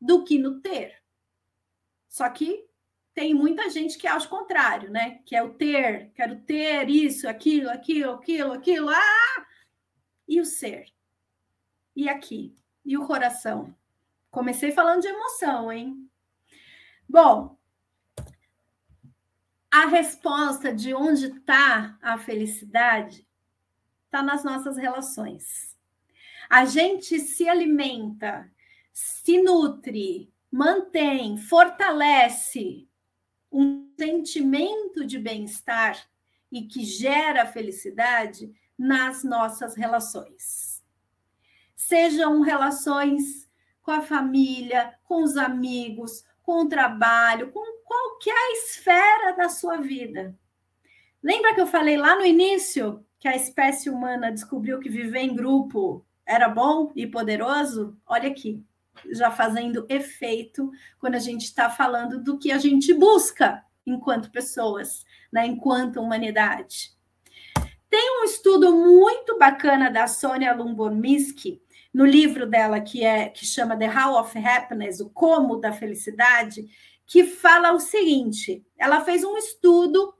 do 0.00 0.24
que 0.24 0.38
no 0.38 0.60
ter. 0.60 0.94
Só 2.08 2.28
que 2.30 2.64
tem 3.14 3.32
muita 3.32 3.70
gente 3.70 3.96
que 3.96 4.08
acha 4.08 4.26
o 4.26 4.30
contrário, 4.30 4.90
né? 4.90 5.20
Que 5.24 5.36
é 5.36 5.42
o 5.42 5.54
ter, 5.54 6.10
quero 6.14 6.40
ter 6.40 6.88
isso, 6.88 7.28
aquilo, 7.28 7.70
aquilo, 7.70 8.12
aquilo, 8.12 8.52
aquilo, 8.52 8.88
ah! 8.88 9.46
E 10.26 10.40
o 10.40 10.44
ser? 10.44 10.93
E 11.94 12.08
aqui? 12.08 12.56
E 12.84 12.98
o 12.98 13.06
coração? 13.06 13.74
Comecei 14.30 14.72
falando 14.72 15.02
de 15.02 15.08
emoção, 15.08 15.70
hein? 15.70 16.10
Bom, 17.08 17.56
a 19.70 19.86
resposta 19.86 20.72
de 20.72 20.94
onde 20.94 21.26
está 21.26 21.98
a 22.00 22.18
felicidade 22.18 23.26
está 24.04 24.22
nas 24.22 24.44
nossas 24.44 24.76
relações. 24.76 25.76
A 26.48 26.64
gente 26.64 27.18
se 27.18 27.48
alimenta, 27.48 28.50
se 28.92 29.42
nutre, 29.42 30.32
mantém, 30.50 31.36
fortalece 31.36 32.88
um 33.50 33.92
sentimento 33.98 35.04
de 35.04 35.18
bem-estar 35.18 36.08
e 36.50 36.62
que 36.62 36.84
gera 36.84 37.46
felicidade 37.46 38.54
nas 38.78 39.24
nossas 39.24 39.74
relações. 39.74 40.73
Sejam 41.86 42.40
relações 42.40 43.46
com 43.82 43.90
a 43.90 44.00
família, 44.00 44.94
com 45.04 45.22
os 45.22 45.36
amigos, 45.36 46.24
com 46.42 46.62
o 46.62 46.68
trabalho, 46.68 47.52
com 47.52 47.62
qualquer 47.84 48.52
esfera 48.52 49.36
da 49.36 49.50
sua 49.50 49.76
vida. 49.76 50.34
Lembra 51.22 51.54
que 51.54 51.60
eu 51.60 51.66
falei 51.66 51.98
lá 51.98 52.16
no 52.16 52.24
início 52.24 53.04
que 53.20 53.28
a 53.28 53.36
espécie 53.36 53.90
humana 53.90 54.32
descobriu 54.32 54.80
que 54.80 54.88
viver 54.88 55.20
em 55.20 55.36
grupo 55.36 56.02
era 56.24 56.48
bom 56.48 56.90
e 56.96 57.06
poderoso? 57.06 57.94
Olha 58.06 58.30
aqui 58.30 58.64
já 59.10 59.30
fazendo 59.30 59.84
efeito 59.90 60.70
quando 60.98 61.16
a 61.16 61.18
gente 61.18 61.42
está 61.42 61.68
falando 61.68 62.18
do 62.18 62.38
que 62.38 62.50
a 62.50 62.56
gente 62.56 62.94
busca 62.94 63.62
enquanto 63.86 64.30
pessoas, 64.30 65.04
né, 65.30 65.46
enquanto 65.46 66.00
humanidade. 66.00 66.94
Tem 67.90 68.22
um 68.22 68.24
estudo 68.24 68.74
muito 68.74 69.38
bacana 69.38 69.90
da 69.90 70.06
Sônia 70.06 70.54
Lumbormisky, 70.54 71.62
no 71.94 72.04
livro 72.04 72.44
dela 72.44 72.80
que 72.80 73.04
é 73.04 73.28
que 73.28 73.46
chama 73.46 73.78
The 73.78 73.88
How 73.88 74.20
of 74.20 74.36
Happiness, 74.36 74.98
o 74.98 75.08
como 75.08 75.60
da 75.60 75.72
felicidade, 75.72 76.66
que 77.06 77.24
fala 77.24 77.72
o 77.72 77.78
seguinte: 77.78 78.66
ela 78.76 79.04
fez 79.04 79.22
um 79.22 79.38
estudo 79.38 80.12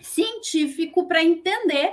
científico 0.00 1.06
para 1.06 1.22
entender 1.22 1.92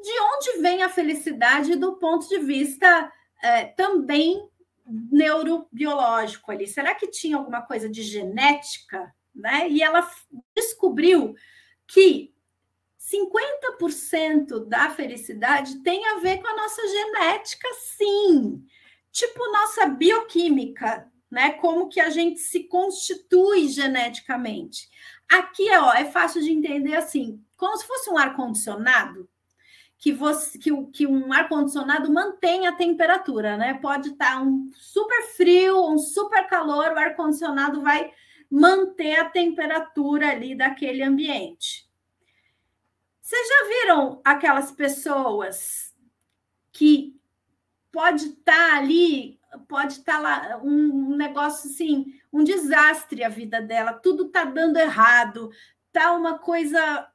de 0.00 0.12
onde 0.20 0.62
vem 0.62 0.82
a 0.82 0.88
felicidade 0.88 1.74
do 1.74 1.96
ponto 1.96 2.28
de 2.28 2.38
vista 2.38 3.12
é, 3.42 3.64
também 3.64 4.48
neurobiológico 4.86 6.52
ali. 6.52 6.68
Será 6.68 6.94
que 6.94 7.08
tinha 7.08 7.36
alguma 7.36 7.62
coisa 7.62 7.88
de 7.88 8.02
genética? 8.02 9.12
Né? 9.34 9.68
E 9.68 9.82
ela 9.82 10.08
descobriu 10.54 11.34
que 11.88 12.32
50% 13.06 14.66
da 14.66 14.90
felicidade 14.90 15.82
tem 15.82 16.04
a 16.06 16.18
ver 16.18 16.38
com 16.42 16.48
a 16.48 16.56
nossa 16.56 16.82
genética, 16.86 17.68
sim. 17.74 18.64
Tipo 19.12 19.52
nossa 19.52 19.86
bioquímica, 19.86 21.10
né? 21.30 21.52
Como 21.52 21.88
que 21.88 22.00
a 22.00 22.10
gente 22.10 22.40
se 22.40 22.64
constitui 22.64 23.68
geneticamente. 23.68 24.88
Aqui 25.28 25.68
ó, 25.76 25.92
é 25.92 26.04
fácil 26.04 26.42
de 26.42 26.50
entender 26.50 26.96
assim, 26.96 27.42
como 27.56 27.76
se 27.76 27.86
fosse 27.86 28.10
um 28.10 28.18
ar 28.18 28.34
condicionado 28.34 29.28
que, 29.98 30.12
você, 30.12 30.58
que, 30.58 30.70
que 30.92 31.06
um 31.06 31.32
ar-condicionado 31.32 32.12
mantém 32.12 32.66
a 32.66 32.72
temperatura, 32.72 33.56
né? 33.56 33.74
Pode 33.74 34.10
estar 34.10 34.36
tá 34.36 34.42
um 34.42 34.70
super 34.74 35.22
frio, 35.36 35.88
um 35.88 35.98
super 35.98 36.46
calor, 36.48 36.92
o 36.92 36.98
ar-condicionado 36.98 37.80
vai 37.82 38.12
manter 38.50 39.16
a 39.18 39.28
temperatura 39.28 40.30
ali 40.30 40.54
daquele 40.54 41.02
ambiente. 41.02 41.85
Vocês 43.26 43.48
já 43.48 43.68
viram 43.68 44.20
aquelas 44.24 44.70
pessoas 44.70 45.92
que 46.70 47.20
pode 47.90 48.26
estar 48.26 48.54
tá 48.54 48.76
ali, 48.76 49.40
pode 49.66 49.94
estar 49.94 50.12
tá 50.12 50.18
lá 50.20 50.60
um 50.62 51.16
negócio 51.16 51.68
assim, 51.68 52.20
um 52.32 52.44
desastre 52.44 53.24
a 53.24 53.28
vida 53.28 53.60
dela, 53.60 53.94
tudo 53.94 54.28
tá 54.28 54.44
dando 54.44 54.76
errado, 54.76 55.50
tá 55.90 56.12
uma 56.12 56.38
coisa 56.38 57.10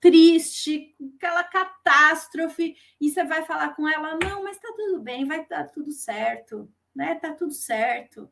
triste, 0.00 0.92
aquela 1.16 1.44
catástrofe, 1.44 2.74
e 3.00 3.08
você 3.08 3.22
vai 3.22 3.44
falar 3.44 3.76
com 3.76 3.88
ela: 3.88 4.18
não, 4.20 4.42
mas 4.42 4.58
tá 4.58 4.72
tudo 4.74 5.02
bem, 5.02 5.24
vai 5.24 5.42
estar 5.42 5.62
tá 5.62 5.68
tudo 5.68 5.92
certo, 5.92 6.68
né? 6.92 7.14
Tá 7.14 7.32
tudo 7.32 7.52
certo. 7.52 8.28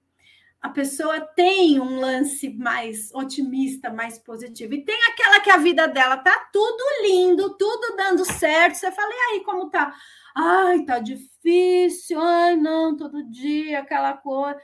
A 0.62 0.68
pessoa 0.68 1.20
tem 1.20 1.80
um 1.80 1.98
lance 1.98 2.48
mais 2.50 3.12
otimista, 3.12 3.92
mais 3.92 4.18
positivo, 4.18 4.74
e 4.74 4.84
tem 4.84 4.96
aquela 5.10 5.40
que 5.40 5.50
a 5.50 5.56
vida 5.56 5.88
dela 5.88 6.16
tá 6.16 6.48
tudo 6.52 6.84
lindo, 7.02 7.56
tudo 7.58 7.96
dando 7.96 8.24
certo. 8.24 8.76
Você 8.76 8.92
fala, 8.92 9.10
e 9.10 9.34
aí, 9.34 9.44
como 9.44 9.68
tá? 9.68 9.92
Ai, 10.34 10.84
tá 10.84 11.00
difícil, 11.00 12.20
ai, 12.20 12.56
não, 12.56 12.96
todo 12.96 13.28
dia 13.28 13.80
aquela 13.80 14.14
coisa. 14.14 14.58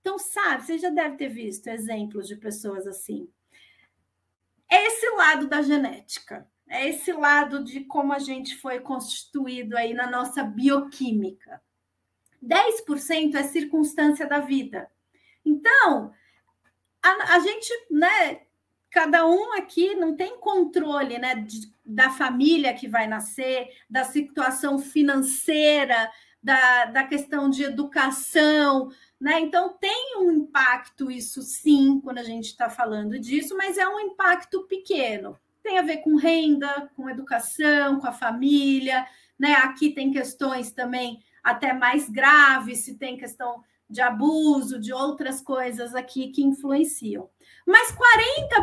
Então, 0.00 0.18
sabe, 0.18 0.64
você 0.64 0.78
já 0.78 0.90
deve 0.90 1.16
ter 1.16 1.28
visto 1.28 1.66
exemplos 1.66 2.28
de 2.28 2.36
pessoas 2.36 2.86
assim 2.86 3.28
é 4.72 4.86
esse 4.86 5.06
lado 5.10 5.46
da 5.46 5.60
genética, 5.60 6.48
é 6.66 6.88
esse 6.88 7.12
lado 7.12 7.62
de 7.62 7.80
como 7.80 8.10
a 8.10 8.18
gente 8.18 8.56
foi 8.56 8.80
constituído 8.80 9.76
aí 9.76 9.92
na 9.92 10.10
nossa 10.10 10.42
bioquímica. 10.42 11.62
10% 12.42 13.34
é 13.34 13.42
circunstância 13.42 14.26
da 14.26 14.40
vida. 14.40 14.90
Então, 15.44 16.12
a, 17.02 17.34
a 17.34 17.38
gente, 17.40 17.70
né, 17.90 18.42
cada 18.90 19.26
um 19.26 19.54
aqui 19.54 19.94
não 19.94 20.14
tem 20.14 20.38
controle, 20.38 21.18
né, 21.18 21.34
de, 21.36 21.72
da 21.84 22.10
família 22.10 22.74
que 22.74 22.86
vai 22.86 23.06
nascer, 23.06 23.68
da 23.88 24.04
situação 24.04 24.78
financeira, 24.78 26.10
da, 26.42 26.86
da 26.86 27.04
questão 27.04 27.48
de 27.48 27.62
educação, 27.62 28.90
né? 29.20 29.38
Então 29.38 29.76
tem 29.78 30.16
um 30.18 30.32
impacto, 30.32 31.10
isso 31.10 31.40
sim, 31.40 32.00
quando 32.02 32.18
a 32.18 32.24
gente 32.24 32.46
está 32.46 32.68
falando 32.68 33.18
disso, 33.18 33.56
mas 33.56 33.78
é 33.78 33.86
um 33.86 34.00
impacto 34.00 34.66
pequeno. 34.66 35.38
Tem 35.62 35.78
a 35.78 35.82
ver 35.82 35.98
com 35.98 36.16
renda, 36.16 36.90
com 36.96 37.08
educação, 37.08 38.00
com 38.00 38.08
a 38.08 38.12
família, 38.12 39.06
né? 39.38 39.54
Aqui 39.54 39.90
tem 39.90 40.10
questões 40.10 40.72
também 40.72 41.22
até 41.42 41.72
mais 41.72 42.08
graves, 42.08 42.80
se 42.80 42.96
tem 42.96 43.16
questão 43.16 43.62
de 43.92 44.00
abuso, 44.00 44.80
de 44.80 44.92
outras 44.92 45.40
coisas 45.42 45.94
aqui 45.94 46.28
que 46.28 46.42
influenciam. 46.42 47.28
Mas 47.66 47.94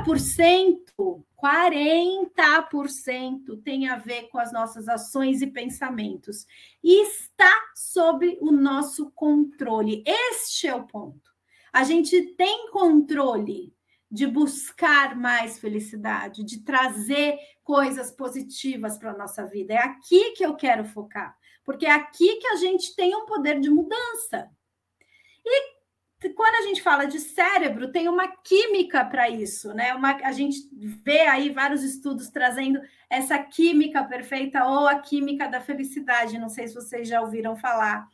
40%, 0.03 1.23
40% 1.41 3.61
tem 3.63 3.87
a 3.87 3.95
ver 3.95 4.27
com 4.29 4.39
as 4.39 4.51
nossas 4.51 4.89
ações 4.89 5.43
e 5.43 5.47
pensamentos. 5.47 6.45
E 6.83 7.03
está 7.03 7.53
sob 7.75 8.37
o 8.41 8.51
nosso 8.51 9.11
controle. 9.11 10.03
Este 10.05 10.67
é 10.67 10.75
o 10.75 10.87
ponto. 10.87 11.29
A 11.71 11.83
gente 11.83 12.19
tem 12.35 12.71
controle 12.71 13.71
de 14.11 14.25
buscar 14.25 15.15
mais 15.15 15.59
felicidade, 15.59 16.43
de 16.43 16.63
trazer 16.63 17.37
coisas 17.63 18.09
positivas 18.09 18.97
para 18.97 19.11
a 19.11 19.17
nossa 19.17 19.45
vida. 19.45 19.75
É 19.75 19.77
aqui 19.77 20.31
que 20.31 20.43
eu 20.43 20.55
quero 20.55 20.83
focar, 20.83 21.37
porque 21.63 21.85
é 21.85 21.91
aqui 21.91 22.37
que 22.37 22.47
a 22.47 22.55
gente 22.55 22.95
tem 22.95 23.15
um 23.15 23.27
poder 23.27 23.59
de 23.59 23.69
mudança. 23.69 24.49
E 25.45 25.79
quando 26.35 26.55
a 26.55 26.61
gente 26.63 26.81
fala 26.81 27.05
de 27.05 27.19
cérebro, 27.19 27.91
tem 27.91 28.09
uma 28.09 28.27
química 28.27 29.05
para 29.05 29.29
isso, 29.29 29.73
né? 29.73 29.93
Uma, 29.93 30.15
a 30.23 30.31
gente 30.33 30.57
vê 30.73 31.21
aí 31.21 31.49
vários 31.49 31.81
estudos 31.81 32.29
trazendo 32.29 32.79
essa 33.09 33.39
química 33.39 34.03
perfeita 34.03 34.65
ou 34.65 34.87
a 34.87 34.99
química 34.99 35.47
da 35.47 35.61
felicidade. 35.61 36.37
Não 36.37 36.49
sei 36.49 36.67
se 36.67 36.75
vocês 36.75 37.07
já 37.07 37.21
ouviram 37.21 37.55
falar. 37.55 38.05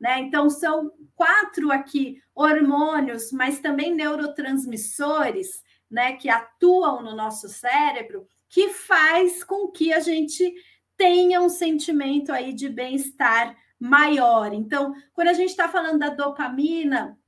Né? 0.00 0.18
Então, 0.18 0.50
são 0.50 0.90
quatro 1.14 1.70
aqui 1.70 2.20
hormônios, 2.34 3.30
mas 3.30 3.60
também 3.60 3.94
neurotransmissores, 3.94 5.62
né, 5.88 6.14
que 6.14 6.28
atuam 6.28 7.02
no 7.02 7.14
nosso 7.14 7.48
cérebro, 7.48 8.26
que 8.48 8.70
faz 8.70 9.44
com 9.44 9.68
que 9.68 9.92
a 9.92 10.00
gente 10.00 10.52
tenha 10.96 11.40
um 11.40 11.48
sentimento 11.48 12.32
aí 12.32 12.52
de 12.52 12.68
bem-estar 12.68 13.56
maior. 13.82 14.54
Então, 14.54 14.94
quando 15.12 15.26
a 15.26 15.32
gente 15.32 15.50
está 15.50 15.68
falando 15.68 15.98
da 15.98 16.08
dopamina, 16.08 17.18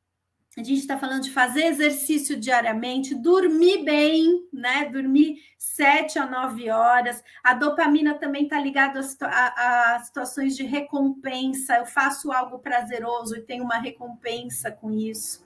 a 0.57 0.63
gente 0.63 0.79
está 0.79 0.97
falando 0.97 1.25
de 1.25 1.33
fazer 1.33 1.65
exercício 1.65 2.39
diariamente, 2.39 3.13
dormir 3.13 3.83
bem, 3.83 4.47
né? 4.53 4.85
Dormir 4.85 5.39
sete 5.59 6.17
a 6.17 6.25
nove 6.25 6.71
horas. 6.71 7.25
A 7.43 7.55
dopamina 7.55 8.15
também 8.15 8.45
está 8.45 8.61
ligada 8.61 9.01
a, 9.23 9.95
a, 9.97 9.99
situações 10.05 10.57
de 10.57 10.63
recompensa. 10.63 11.79
Eu 11.79 11.87
faço 11.87 12.31
algo 12.31 12.61
prazeroso 12.61 13.37
e 13.37 13.43
tenho 13.43 13.65
uma 13.65 13.79
recompensa 13.79 14.71
com 14.71 14.93
isso. 14.93 15.45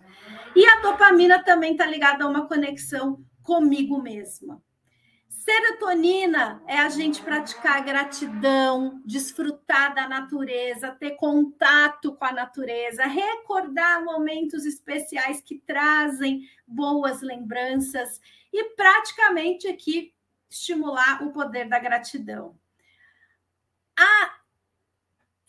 E 0.55 0.67
a 0.67 0.81
dopamina 0.83 1.43
também 1.43 1.73
está 1.73 1.87
ligada 1.87 2.25
a 2.25 2.29
uma 2.29 2.47
conexão 2.47 3.25
comigo 3.43 4.03
mesma. 4.03 4.63
Serotonina 5.49 6.63
é 6.67 6.77
a 6.77 6.91
gente 6.91 7.23
praticar 7.23 7.83
gratidão, 7.83 9.01
desfrutar 9.03 9.95
da 9.95 10.07
natureza, 10.07 10.91
ter 10.91 11.13
contato 11.13 12.15
com 12.15 12.25
a 12.27 12.33
natureza, 12.33 13.07
recordar 13.07 14.05
momentos 14.05 14.67
especiais 14.67 15.41
que 15.41 15.59
trazem 15.61 16.47
boas 16.67 17.23
lembranças 17.23 18.21
e 18.53 18.63
praticamente 18.75 19.67
aqui 19.67 20.13
estimular 20.51 21.23
o 21.23 21.33
poder 21.33 21.67
da 21.67 21.79
gratidão. 21.79 22.55
A 23.99 24.35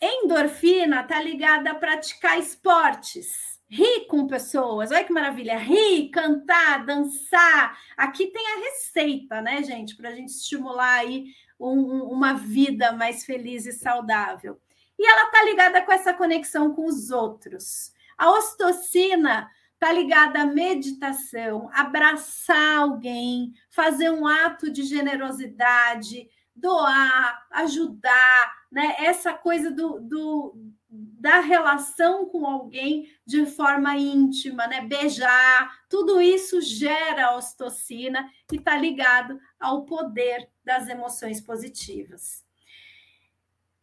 endorfina 0.00 1.02
está 1.02 1.20
ligada 1.20 1.72
a 1.72 1.74
praticar 1.74 2.38
esportes 2.38 3.49
rir 3.70 4.06
com 4.08 4.26
pessoas. 4.26 4.90
Olha 4.90 5.04
que 5.04 5.12
maravilha! 5.12 5.56
Rir, 5.56 6.10
cantar, 6.10 6.84
dançar. 6.84 7.78
Aqui 7.96 8.26
tem 8.26 8.44
a 8.46 8.60
receita, 8.64 9.40
né, 9.40 9.62
gente, 9.62 9.96
para 9.96 10.10
a 10.10 10.14
gente 10.14 10.30
estimular 10.30 10.98
aí 10.98 11.26
um, 11.58 12.02
uma 12.04 12.34
vida 12.34 12.92
mais 12.92 13.24
feliz 13.24 13.66
e 13.66 13.72
saudável. 13.72 14.60
E 14.98 15.06
ela 15.06 15.26
está 15.26 15.44
ligada 15.44 15.82
com 15.82 15.92
essa 15.92 16.12
conexão 16.12 16.74
com 16.74 16.84
os 16.84 17.10
outros. 17.10 17.92
A 18.18 18.30
ostocina 18.32 19.48
está 19.74 19.92
ligada 19.92 20.42
à 20.42 20.46
meditação, 20.46 21.70
abraçar 21.72 22.80
alguém, 22.80 23.54
fazer 23.70 24.10
um 24.10 24.26
ato 24.26 24.70
de 24.70 24.82
generosidade, 24.82 26.28
doar, 26.54 27.46
ajudar, 27.50 28.54
né? 28.70 28.96
Essa 28.98 29.32
coisa 29.32 29.70
do, 29.70 30.00
do 30.00 30.54
da 30.90 31.40
relação 31.40 32.26
com 32.26 32.44
alguém 32.44 33.08
de 33.24 33.46
forma 33.46 33.96
íntima, 33.96 34.66
né? 34.66 34.80
Beijar, 34.80 35.70
tudo 35.88 36.20
isso 36.20 36.60
gera 36.60 37.36
ocitocina 37.36 38.28
e 38.52 38.56
está 38.56 38.76
ligado 38.76 39.38
ao 39.58 39.84
poder 39.84 40.48
das 40.64 40.88
emoções 40.88 41.40
positivas. 41.40 42.44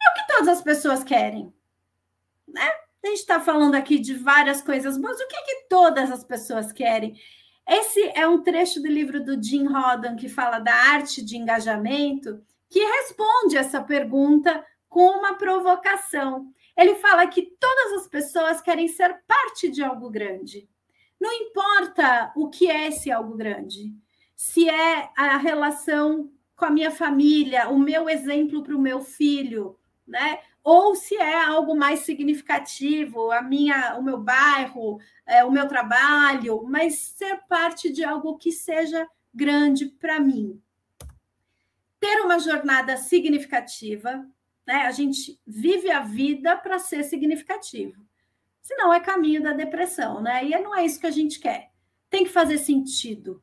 É 0.02 0.12
o 0.12 0.13
que 0.15 0.28
todas 0.28 0.48
as 0.50 0.62
pessoas 0.62 1.04
querem, 1.04 1.54
né? 2.46 2.70
A 3.04 3.08
gente 3.08 3.20
está 3.20 3.39
falando 3.39 3.76
aqui 3.76 4.00
de 4.00 4.13
várias 4.13 4.62
coisas 4.62 4.98
boas. 4.98 5.17
O 5.17 5.28
que, 5.28 5.36
é 5.36 5.41
que 5.43 5.67
todas 5.70 6.12
as 6.12 6.26
pessoas 6.26 6.74
querem? 6.74 7.17
Esse 7.65 8.12
é 8.15 8.28
um 8.28 8.43
trecho 8.43 8.82
do 8.82 8.88
livro 8.88 9.24
do 9.24 9.41
Jim 9.41 9.65
Rodan 9.65 10.15
que 10.15 10.28
fala 10.28 10.60
da 10.60 10.74
arte 10.74 11.24
de 11.24 11.38
engajamento, 11.38 12.41
que 12.70 12.80
responde 12.80 13.56
essa 13.56 13.82
pergunta 13.82 14.65
com 14.89 15.20
uma 15.20 15.36
provocação. 15.36 16.52
Ele 16.78 16.96
fala 16.96 17.26
que 17.26 17.42
todas 17.42 17.94
as 18.02 18.08
pessoas 18.08 18.62
querem 18.62 18.88
ser 18.88 19.24
parte 19.28 19.68
de 19.68 19.84
algo 19.84 20.10
grande. 20.10 20.70
Não 21.20 21.34
importa 21.34 22.32
o 22.36 22.50
que 22.50 22.70
é 22.70 22.88
esse 22.88 23.12
algo 23.12 23.36
grande. 23.36 23.92
Se 24.36 24.70
é 24.70 25.10
a 25.18 25.38
relação 25.38 26.32
com 26.56 26.66
a 26.66 26.70
minha 26.70 26.92
família, 26.92 27.70
o 27.70 27.80
meu 27.80 28.08
exemplo 28.08 28.63
para 28.63 28.76
o 28.76 28.82
meu 28.82 29.02
filho, 29.02 29.78
né? 30.08 30.40
Ou 30.63 30.96
se 30.96 31.16
é 31.16 31.42
algo 31.44 31.76
mais 31.76 32.02
significativo, 32.02 33.32
a 33.32 33.42
minha, 33.42 33.96
o 33.98 34.04
meu 34.04 34.20
bairro, 34.20 35.00
é, 35.26 35.44
o 35.44 35.52
meu 35.52 35.68
trabalho, 35.68 36.62
mas 36.63 36.96
ser 36.96 37.42
parte 37.48 37.92
de 37.92 38.04
algo 38.04 38.38
que 38.38 38.52
seja 38.52 39.08
grande 39.34 39.86
para 39.86 40.20
mim. 40.20 40.62
Ter 42.00 42.22
uma 42.22 42.38
jornada 42.38 42.98
significativa, 42.98 44.28
né? 44.68 44.86
A 44.86 44.92
gente 44.92 45.40
vive 45.48 45.90
a 45.90 46.02
vida 46.02 46.58
para 46.58 46.78
ser 46.78 47.04
significativo. 47.04 48.06
Senão 48.62 48.94
é 48.94 49.00
caminho 49.00 49.42
da 49.42 49.54
depressão, 49.54 50.22
né? 50.22 50.46
E 50.46 50.60
não 50.60 50.76
é 50.76 50.86
isso 50.86 51.00
que 51.00 51.08
a 51.08 51.12
gente 51.12 51.40
quer. 51.40 51.72
Tem 52.10 52.26
que 52.26 52.30
fazer 52.30 52.58
sentido. 52.58 53.42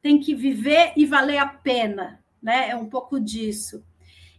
Tem 0.00 0.18
que 0.18 0.34
viver 0.34 0.94
e 0.96 1.04
valer 1.04 1.36
a 1.36 1.46
pena, 1.46 2.24
né? 2.42 2.70
É 2.70 2.74
um 2.74 2.88
pouco 2.88 3.20
disso. 3.20 3.84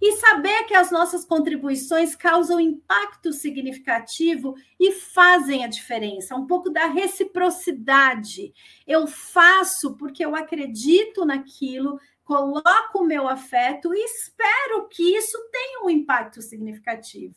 E 0.01 0.17
saber 0.17 0.65
que 0.65 0.73
as 0.73 0.91
nossas 0.91 1.23
contribuições 1.23 2.13
causam 2.13 2.59
impacto 2.59 3.31
significativo 3.31 4.53
e 4.77 4.91
fazem 4.91 5.63
a 5.63 5.67
diferença, 5.67 6.35
um 6.35 6.45
pouco 6.45 6.69
da 6.69 6.87
reciprocidade. 6.87 8.53
Eu 8.85 9.07
faço 9.07 9.95
porque 9.95 10.25
eu 10.25 10.35
acredito 10.35 11.23
naquilo, 11.23 11.97
coloco 12.23 12.99
o 12.99 13.05
meu 13.05 13.27
afeto 13.27 13.93
e 13.93 14.03
espero 14.05 14.87
que 14.87 15.15
isso 15.15 15.37
tenha 15.51 15.83
um 15.83 15.89
impacto 15.89 16.41
significativo. 16.41 17.35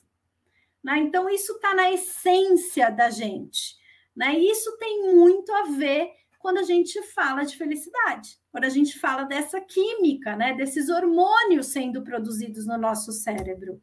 Né? 0.83 0.99
Então, 0.99 1.29
isso 1.29 1.53
está 1.53 1.75
na 1.75 1.91
essência 1.91 2.91
da 2.91 3.11
gente. 3.11 3.77
Né? 4.15 4.39
E 4.39 4.51
isso 4.51 4.77
tem 4.79 5.13
muito 5.15 5.53
a 5.53 5.65
ver 5.65 6.11
quando 6.39 6.59
a 6.59 6.63
gente 6.63 7.03
fala 7.03 7.43
de 7.43 7.57
felicidade, 7.57 8.39
quando 8.53 8.65
a 8.65 8.69
gente 8.69 8.99
fala 8.99 9.25
dessa 9.25 9.61
química, 9.61 10.37
né? 10.37 10.55
desses 10.55 10.89
hormônios 10.89 11.67
sendo 11.67 12.03
produzidos 12.03 12.67
no 12.67 12.79
nosso 12.79 13.11
cérebro. 13.11 13.83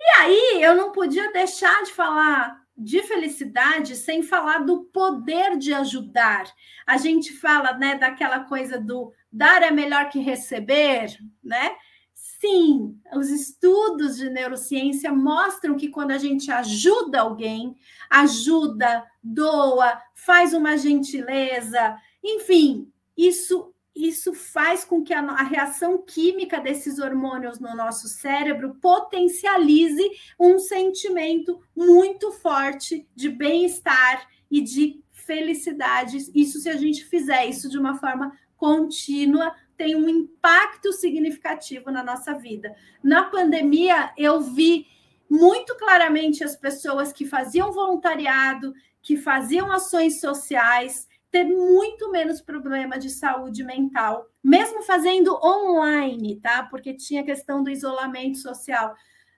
E 0.00 0.04
aí, 0.20 0.62
eu 0.62 0.74
não 0.74 0.92
podia 0.92 1.32
deixar 1.32 1.84
de 1.84 1.92
falar 1.92 2.60
de 2.76 3.02
felicidade 3.02 3.96
sem 3.96 4.22
falar 4.22 4.58
do 4.58 4.84
poder 4.84 5.58
de 5.58 5.74
ajudar. 5.74 6.44
A 6.86 6.96
gente 6.96 7.32
fala, 7.32 7.72
né, 7.74 7.98
daquela 7.98 8.44
coisa 8.44 8.78
do 8.78 9.12
dar 9.30 9.62
é 9.62 9.70
melhor 9.70 10.08
que 10.08 10.18
receber, 10.18 11.16
né? 11.42 11.76
Sim, 12.14 12.96
os 13.14 13.30
estudos 13.30 14.16
de 14.16 14.30
neurociência 14.30 15.12
mostram 15.12 15.76
que 15.76 15.88
quando 15.88 16.12
a 16.12 16.18
gente 16.18 16.50
ajuda 16.50 17.20
alguém, 17.20 17.76
ajuda, 18.08 19.04
doa, 19.22 20.00
faz 20.14 20.54
uma 20.54 20.76
gentileza, 20.76 21.96
enfim, 22.22 22.90
isso 23.16 23.74
isso 23.98 24.32
faz 24.32 24.84
com 24.84 25.02
que 25.02 25.12
a, 25.12 25.20
a, 25.20 25.42
reação 25.42 25.98
química 25.98 26.60
desses 26.60 27.00
hormônios 27.00 27.58
no 27.58 27.74
nosso 27.74 28.06
cérebro 28.06 28.76
potencialize 28.80 30.08
um 30.38 30.56
sentimento 30.56 31.60
muito 31.74 32.30
forte 32.30 33.08
de 33.16 33.28
bem-estar 33.28 34.24
e 34.48 34.60
de 34.60 35.02
felicidade. 35.10 36.16
Isso 36.32 36.60
se 36.60 36.68
a 36.68 36.76
gente 36.76 37.04
fizer 37.04 37.46
isso 37.46 37.68
de 37.68 37.76
uma 37.76 37.96
forma 37.96 38.32
contínua, 38.58 39.54
tem 39.76 39.96
um 39.96 40.08
impacto 40.08 40.92
significativo 40.92 41.90
na 41.90 42.02
nossa 42.02 42.34
vida. 42.34 42.74
Na 43.02 43.22
pandemia, 43.22 44.12
eu 44.18 44.40
vi 44.40 44.86
muito 45.30 45.74
claramente 45.76 46.42
as 46.42 46.56
pessoas 46.56 47.12
que 47.12 47.24
faziam 47.24 47.72
voluntariado, 47.72 48.74
que 49.00 49.16
faziam 49.16 49.70
ações 49.70 50.20
sociais, 50.20 51.06
ter 51.30 51.44
muito 51.44 52.10
menos 52.10 52.40
problema 52.40 52.98
de 52.98 53.10
saúde 53.10 53.62
mental, 53.62 54.26
mesmo 54.42 54.82
fazendo 54.82 55.38
online, 55.42 56.40
tá? 56.40 56.64
Porque 56.64 56.94
tinha 56.94 57.24
questão 57.24 57.62
do 57.62 57.70
isolamento 57.70 58.38
social. 58.38 58.94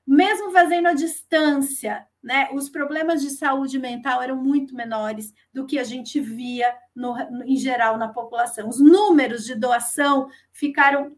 Mesmo 0.07 0.51
fazendo 0.51 0.89
à 0.89 0.95
distância, 0.95 2.07
né? 2.23 2.49
Os 2.53 2.69
problemas 2.69 3.23
de 3.23 3.31
saúde 3.31 3.79
mental 3.79 4.21
eram 4.21 4.37
muito 4.37 4.75
menores 4.75 5.33
do 5.53 5.67
que 5.67 5.79
a 5.79 5.85
gente 5.85 6.21
via 6.21 6.75
no, 6.95 7.15
no, 7.31 7.45
em 7.45 7.57
geral 7.57 7.97
na 7.97 8.09
população. 8.09 8.69
Os 8.69 8.81
números 8.81 9.45
de 9.45 9.55
doação 9.55 10.29
ficaram 10.53 11.17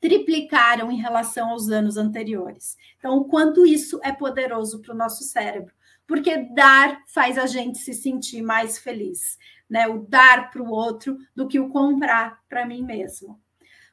triplicaram 0.00 0.90
em 0.90 0.96
relação 0.96 1.50
aos 1.50 1.68
anos 1.68 1.98
anteriores. 1.98 2.74
Então, 2.96 3.18
o 3.18 3.26
quanto 3.26 3.66
isso 3.66 4.00
é 4.02 4.10
poderoso 4.10 4.80
para 4.80 4.94
o 4.94 4.96
nosso 4.96 5.22
cérebro, 5.24 5.74
porque 6.06 6.38
dar 6.54 7.02
faz 7.06 7.36
a 7.36 7.44
gente 7.46 7.76
se 7.76 7.92
sentir 7.92 8.40
mais 8.40 8.78
feliz, 8.78 9.38
né? 9.68 9.86
O 9.86 9.98
dar 9.98 10.50
para 10.50 10.62
o 10.62 10.70
outro 10.70 11.18
do 11.36 11.46
que 11.46 11.60
o 11.60 11.68
comprar 11.68 12.40
para 12.48 12.64
mim 12.64 12.82
mesmo. 12.82 13.38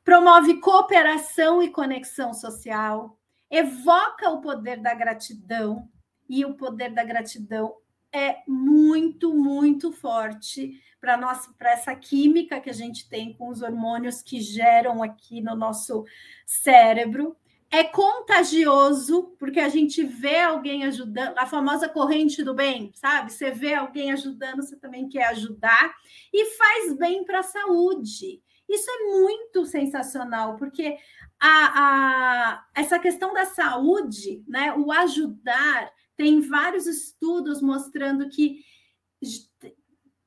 Promove 0.02 0.62
cooperação 0.62 1.62
e 1.62 1.70
conexão 1.70 2.34
social, 2.34 3.20
evoca 3.52 4.30
o 4.30 4.40
poder 4.40 4.82
da 4.82 4.94
gratidão, 4.94 5.90
e 6.30 6.46
o 6.46 6.56
poder 6.56 6.94
da 6.94 7.04
gratidão 7.04 7.76
é 8.12 8.38
muito, 8.48 9.34
muito 9.34 9.92
forte 9.92 10.82
para 11.00 11.18
para 11.58 11.72
essa 11.72 11.96
química 11.96 12.60
que 12.60 12.70
a 12.70 12.74
gente 12.74 13.08
tem 13.08 13.34
com 13.34 13.50
os 13.50 13.62
hormônios 13.62 14.22
que 14.22 14.42
geram 14.42 15.04
aqui 15.04 15.42
no 15.42 15.56
nosso 15.56 16.06
cérebro. 16.46 17.36
É 17.70 17.84
contagioso, 17.84 19.36
porque 19.38 19.60
a 19.60 19.68
gente 19.68 20.04
vê 20.04 20.40
alguém 20.40 20.86
ajudando, 20.86 21.38
a 21.38 21.46
famosa 21.46 21.90
corrente 21.90 22.42
do 22.42 22.54
bem, 22.54 22.92
sabe? 22.96 23.32
Você 23.32 23.52
vê 23.52 23.74
alguém 23.74 24.12
ajudando, 24.12 24.64
você 24.64 24.78
também 24.78 25.10
quer 25.10 25.26
ajudar, 25.26 25.94
e 26.34 26.46
faz 26.56 26.98
bem 26.98 27.26
para 27.26 27.40
a 27.40 27.44
saúde. 27.44 28.42
Isso 28.70 28.90
é 28.90 29.04
muito 29.22 29.66
sensacional, 29.66 30.56
porque 30.56 30.98
a, 31.40 31.82
a, 31.82 32.66
essa 32.74 32.98
questão 33.00 33.34
da 33.34 33.46
saúde, 33.46 34.44
né, 34.48 34.74
o 34.74 34.92
ajudar, 34.92 35.92
tem 36.18 36.42
vários 36.42 36.88
estudos 36.88 37.62
mostrando 37.62 38.28
que 38.28 38.60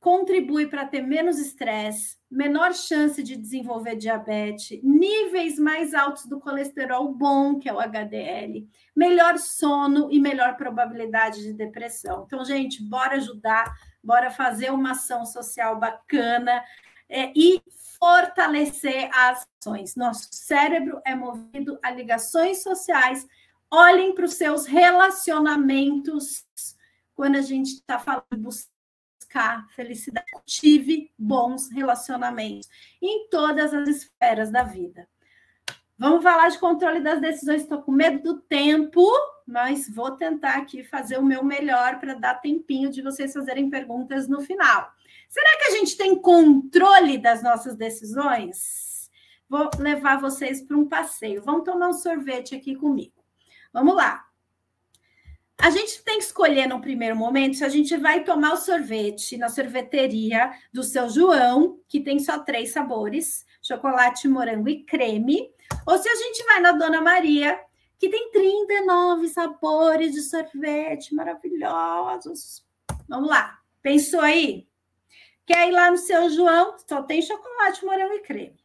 contribui 0.01 0.67
para 0.67 0.87
ter 0.87 1.03
menos 1.03 1.39
estresse, 1.39 2.17
menor 2.31 2.73
chance 2.73 3.23
de 3.23 3.37
desenvolver 3.37 3.97
diabetes, 3.97 4.83
níveis 4.83 5.59
mais 5.59 5.93
altos 5.93 6.25
do 6.25 6.41
colesterol 6.41 7.13
bom, 7.13 7.59
que 7.59 7.69
é 7.69 7.73
o 7.73 7.81
HDL, 7.81 8.67
melhor 8.97 9.37
sono 9.37 10.09
e 10.11 10.19
melhor 10.19 10.57
probabilidade 10.57 11.43
de 11.43 11.53
depressão. 11.53 12.25
Então, 12.27 12.43
gente, 12.45 12.83
bora 12.83 13.17
ajudar, 13.17 13.71
bora 14.03 14.31
fazer 14.31 14.73
uma 14.73 14.93
ação 14.93 15.27
social 15.27 15.79
bacana 15.79 16.65
é, 17.07 17.31
e 17.37 17.61
fortalecer 17.99 19.11
as 19.13 19.47
ações. 19.61 19.95
Nosso 19.97 20.29
cérebro 20.31 21.03
é 21.05 21.15
movido 21.15 21.79
a 21.83 21.91
ligações 21.91 22.63
sociais 22.63 23.27
olhem 23.71 24.15
para 24.15 24.25
os 24.25 24.35
seus 24.35 24.67
relacionamentos 24.67 26.45
quando 27.15 27.37
a 27.37 27.43
gente 27.43 27.75
está 27.75 27.99
falando 27.99 28.25
de 28.33 28.39
buscar 28.39 29.69
felicidade. 29.75 30.27
Tive 30.45 31.13
bons 31.17 31.71
relacionamentos 31.71 32.69
em 33.01 33.29
todas 33.29 33.73
as 33.73 33.89
esferas 33.89 34.51
da 34.51 34.63
vida. 34.63 35.09
Vamos 35.97 36.23
falar 36.23 36.49
de 36.49 36.59
controle 36.59 37.01
das 37.01 37.21
decisões. 37.21 37.61
Estou 37.61 37.83
com 37.83 37.93
medo 37.93 38.23
do 38.23 38.41
tempo, 38.41 39.07
mas 39.47 39.87
vou 39.95 40.13
tentar 40.13 40.57
aqui 40.57 40.83
fazer 40.83 41.19
o 41.19 41.25
meu 41.25 41.45
melhor 41.45 42.01
para 42.01 42.15
dar 42.15 42.41
tempinho 42.41 42.91
de 42.91 43.03
vocês 43.03 43.35
fazerem 43.35 43.69
perguntas 43.69 44.27
no 44.27 44.41
final. 44.41 44.91
Será 45.29 45.59
que 45.59 45.65
a 45.65 45.71
gente 45.73 45.99
tem 45.99 46.17
controle 46.17 47.19
das 47.19 47.43
nossas 47.43 47.77
decisões? 47.77 49.11
Vou 49.47 49.69
levar 49.79 50.19
vocês 50.19 50.63
para 50.63 50.77
um 50.77 50.89
passeio. 50.89 51.43
Vamos 51.43 51.65
tomar 51.65 51.89
um 51.89 51.93
sorvete 51.93 52.55
aqui 52.55 52.75
comigo. 52.75 53.20
Vamos 53.73 53.95
lá. 53.95 54.27
A 55.63 55.69
gente 55.69 56.03
tem 56.03 56.19
que 56.19 56.25
escolher 56.25 56.67
no 56.67 56.81
primeiro 56.81 57.15
momento 57.15 57.59
se 57.59 57.65
a 57.65 57.69
gente 57.69 57.95
vai 57.97 58.25
tomar 58.25 58.55
o 58.55 58.57
sorvete 58.57 59.37
na 59.37 59.51
sorveteria 59.51 60.51
do 60.73 60.83
seu 60.83 61.09
João, 61.11 61.79
que 61.87 62.01
tem 62.01 62.19
só 62.19 62.39
três 62.39 62.73
sabores: 62.73 63.45
chocolate, 63.63 64.27
morango 64.27 64.71
e 64.71 64.83
creme, 64.85 65.51
ou 65.87 65.99
se 65.99 66.09
a 66.09 66.15
gente 66.15 66.43
vai 66.45 66.61
na 66.61 66.73
Dona 66.73 67.03
Maria, 67.03 67.61
que 67.99 68.09
tem 68.09 68.31
39 68.33 69.29
sabores 69.29 70.13
de 70.15 70.23
sorvete 70.23 71.15
maravilhosos. 71.15 72.65
Vamos 73.07 73.29
lá. 73.29 73.59
Pensou 73.83 74.21
aí? 74.21 74.67
Quer 75.45 75.69
ir 75.69 75.73
lá 75.73 75.91
no 75.91 75.99
seu 75.99 76.31
João? 76.31 76.77
Só 76.89 77.03
tem 77.03 77.21
chocolate, 77.21 77.85
morango 77.85 78.15
e 78.15 78.21
creme. 78.21 78.65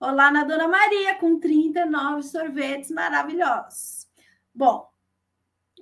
Ou 0.00 0.10
lá 0.10 0.32
na 0.32 0.42
Dona 0.42 0.66
Maria, 0.66 1.14
com 1.14 1.38
39 1.38 2.24
sorvetes 2.24 2.90
maravilhosos. 2.90 4.03
Bom, 4.54 4.88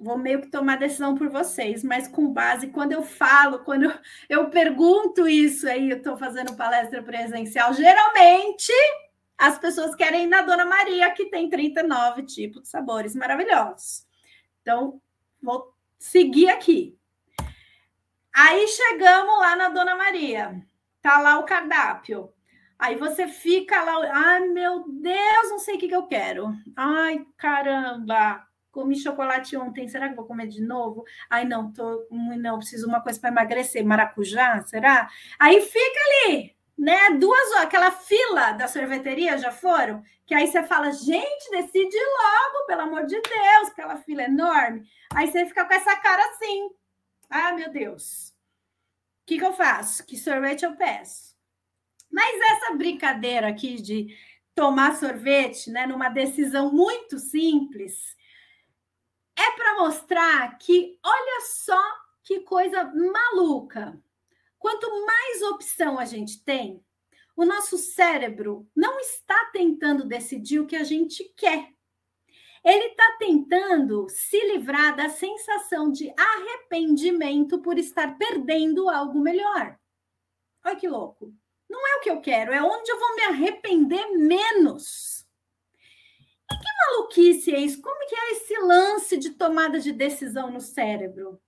vou 0.00 0.16
meio 0.16 0.40
que 0.40 0.48
tomar 0.48 0.78
decisão 0.78 1.14
por 1.14 1.28
vocês, 1.28 1.84
mas 1.84 2.08
com 2.08 2.32
base 2.32 2.68
quando 2.68 2.92
eu 2.92 3.02
falo, 3.02 3.60
quando 3.60 3.92
eu, 4.28 4.48
pergunto 4.50 5.28
isso 5.28 5.68
aí, 5.68 5.90
eu 5.90 5.98
estou 5.98 6.16
fazendo 6.16 6.56
palestra 6.56 7.02
presencial, 7.02 7.74
geralmente 7.74 8.72
as 9.36 9.58
pessoas 9.58 9.94
querem 9.94 10.24
ir 10.24 10.28
na 10.28 10.42
Dona 10.42 10.64
Maria, 10.64 11.10
que 11.10 11.26
tem 11.26 11.48
39 11.48 12.22
tipos 12.24 12.62
de 12.62 12.68
sabores 12.68 13.14
maravilhosos. 13.14 14.06
Então, 14.60 15.00
vou 15.42 15.74
seguir 15.98 16.48
aqui. 16.48 16.96
Aí 18.32 18.66
chegamos 18.68 19.38
lá 19.38 19.56
na 19.56 19.68
Dona 19.68 19.96
Maria, 19.96 20.64
tá 21.02 21.20
lá 21.20 21.38
o 21.38 21.44
cardápio. 21.44 22.32
Aí 22.78 22.96
você 22.96 23.28
fica 23.28 23.82
lá, 23.82 24.10
ai 24.12 24.40
meu 24.48 24.84
Deus, 24.88 25.50
não 25.50 25.58
sei 25.58 25.76
o 25.76 25.78
que, 25.78 25.88
que 25.88 25.94
eu 25.94 26.06
quero. 26.06 26.52
Ai, 26.76 27.26
caramba, 27.36 28.46
comi 28.72 28.98
chocolate 28.98 29.56
ontem, 29.56 29.86
será 29.86 30.08
que 30.08 30.16
vou 30.16 30.24
comer 30.24 30.48
de 30.48 30.62
novo? 30.62 31.04
Ai, 31.30 31.44
não, 31.44 31.70
tô, 31.70 32.06
não, 32.10 32.58
preciso 32.58 32.88
uma 32.88 33.00
coisa 33.00 33.20
para 33.20 33.30
emagrecer, 33.30 33.84
maracujá, 33.84 34.60
será? 34.62 35.08
Aí 35.38 35.60
fica 35.60 36.00
ali, 36.26 36.56
né? 36.76 37.10
Duas 37.10 37.50
horas, 37.52 37.64
aquela 37.64 37.90
fila 37.90 38.52
da 38.52 38.66
sorveteria 38.66 39.36
já 39.38 39.52
foram, 39.52 40.02
que 40.26 40.34
aí 40.34 40.46
você 40.46 40.62
fala, 40.64 40.90
gente, 40.90 41.50
decide 41.50 41.96
logo, 41.96 42.66
pelo 42.66 42.80
amor 42.80 43.04
de 43.04 43.20
Deus, 43.20 43.68
aquela 43.68 43.96
fila 43.98 44.22
enorme. 44.22 44.82
Aí 45.14 45.30
você 45.30 45.44
fica 45.46 45.64
com 45.64 45.74
essa 45.74 45.94
cara 45.96 46.24
assim. 46.30 46.70
Ah, 47.28 47.52
meu 47.52 47.70
Deus. 47.70 48.30
O 49.22 49.26
que, 49.26 49.38
que 49.38 49.44
eu 49.44 49.52
faço? 49.52 50.04
Que 50.04 50.16
sorvete 50.16 50.64
eu 50.64 50.74
peço? 50.74 51.36
Mas 52.10 52.40
essa 52.52 52.74
brincadeira 52.74 53.48
aqui 53.48 53.80
de 53.80 54.08
tomar 54.54 54.96
sorvete, 54.96 55.70
né, 55.70 55.86
numa 55.86 56.08
decisão 56.08 56.72
muito 56.72 57.18
simples, 57.18 58.14
é 59.42 59.50
para 59.56 59.76
mostrar 59.78 60.56
que 60.58 60.98
olha 61.04 61.40
só 61.42 61.82
que 62.22 62.40
coisa 62.40 62.84
maluca. 62.84 64.00
Quanto 64.56 64.88
mais 65.04 65.42
opção 65.42 65.98
a 65.98 66.04
gente 66.04 66.44
tem, 66.44 66.80
o 67.34 67.44
nosso 67.44 67.76
cérebro 67.76 68.68
não 68.76 69.00
está 69.00 69.50
tentando 69.52 70.06
decidir 70.06 70.60
o 70.60 70.66
que 70.66 70.76
a 70.76 70.84
gente 70.84 71.24
quer. 71.36 71.68
Ele 72.64 72.86
está 72.86 73.16
tentando 73.18 74.06
se 74.08 74.38
livrar 74.46 74.94
da 74.94 75.08
sensação 75.08 75.90
de 75.90 76.14
arrependimento 76.16 77.60
por 77.60 77.76
estar 77.76 78.16
perdendo 78.16 78.88
algo 78.88 79.18
melhor. 79.18 79.76
Olha 80.64 80.76
que 80.76 80.86
louco. 80.86 81.34
Não 81.68 81.84
é 81.88 81.96
o 81.96 82.00
que 82.00 82.10
eu 82.10 82.20
quero, 82.20 82.52
é 82.52 82.62
onde 82.62 82.88
eu 82.88 83.00
vou 83.00 83.16
me 83.16 83.22
arrepender 83.22 84.06
menos 84.12 85.11
que 86.58 86.90
maluquice 86.90 87.54
é 87.54 87.60
isso? 87.60 87.80
Como 87.80 88.06
que 88.06 88.14
é 88.14 88.32
esse 88.32 88.58
lance 88.58 89.16
de 89.16 89.30
tomada 89.30 89.78
de 89.80 89.92
decisão 89.92 90.50
no 90.50 90.60
cérebro? 90.60 91.40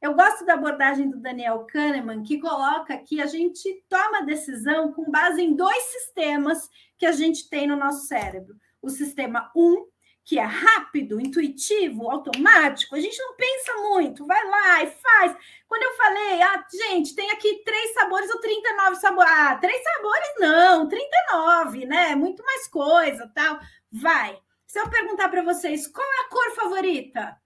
Eu 0.00 0.14
gosto 0.14 0.46
da 0.46 0.54
abordagem 0.54 1.10
do 1.10 1.20
Daniel 1.20 1.66
Kahneman, 1.66 2.22
que 2.22 2.40
coloca 2.40 2.96
que 2.96 3.20
a 3.20 3.26
gente 3.26 3.84
toma 3.88 4.24
decisão 4.24 4.92
com 4.92 5.10
base 5.10 5.42
em 5.42 5.54
dois 5.54 5.82
sistemas 5.84 6.70
que 6.96 7.04
a 7.04 7.12
gente 7.12 7.50
tem 7.50 7.66
no 7.66 7.76
nosso 7.76 8.06
cérebro. 8.06 8.54
O 8.80 8.88
sistema 8.88 9.50
1, 9.54 9.62
um, 9.62 9.86
que 10.24 10.38
é 10.38 10.44
rápido, 10.44 11.20
intuitivo, 11.20 12.10
automático. 12.10 12.94
A 12.94 13.00
gente 13.00 13.18
não 13.18 13.36
pensa 13.36 13.74
muito, 13.90 14.24
vai 14.24 14.42
lá 14.46 14.84
e 14.84 14.86
faz. 14.86 15.36
Quando 15.68 15.82
eu 15.82 15.96
falei, 15.96 16.42
ah, 16.42 16.64
gente, 16.72 17.14
tem 17.14 17.30
aqui 17.32 17.62
três 17.62 17.92
sabores 17.92 18.30
ou 18.30 18.40
39 18.40 18.96
sabores. 18.96 19.32
Ah, 19.32 19.56
três 19.56 19.82
sabores 19.82 20.32
não, 20.38 20.88
39, 20.88 21.84
né? 21.84 22.14
Muito 22.14 22.42
mais 22.42 22.66
coisa, 22.68 23.30
tal. 23.34 23.58
Vai. 23.92 24.38
Se 24.66 24.78
eu 24.78 24.88
perguntar 24.88 25.28
para 25.28 25.42
vocês 25.42 25.88
qual 25.88 26.06
é 26.06 26.20
a 26.20 26.28
cor 26.28 26.54
favorita, 26.54 27.36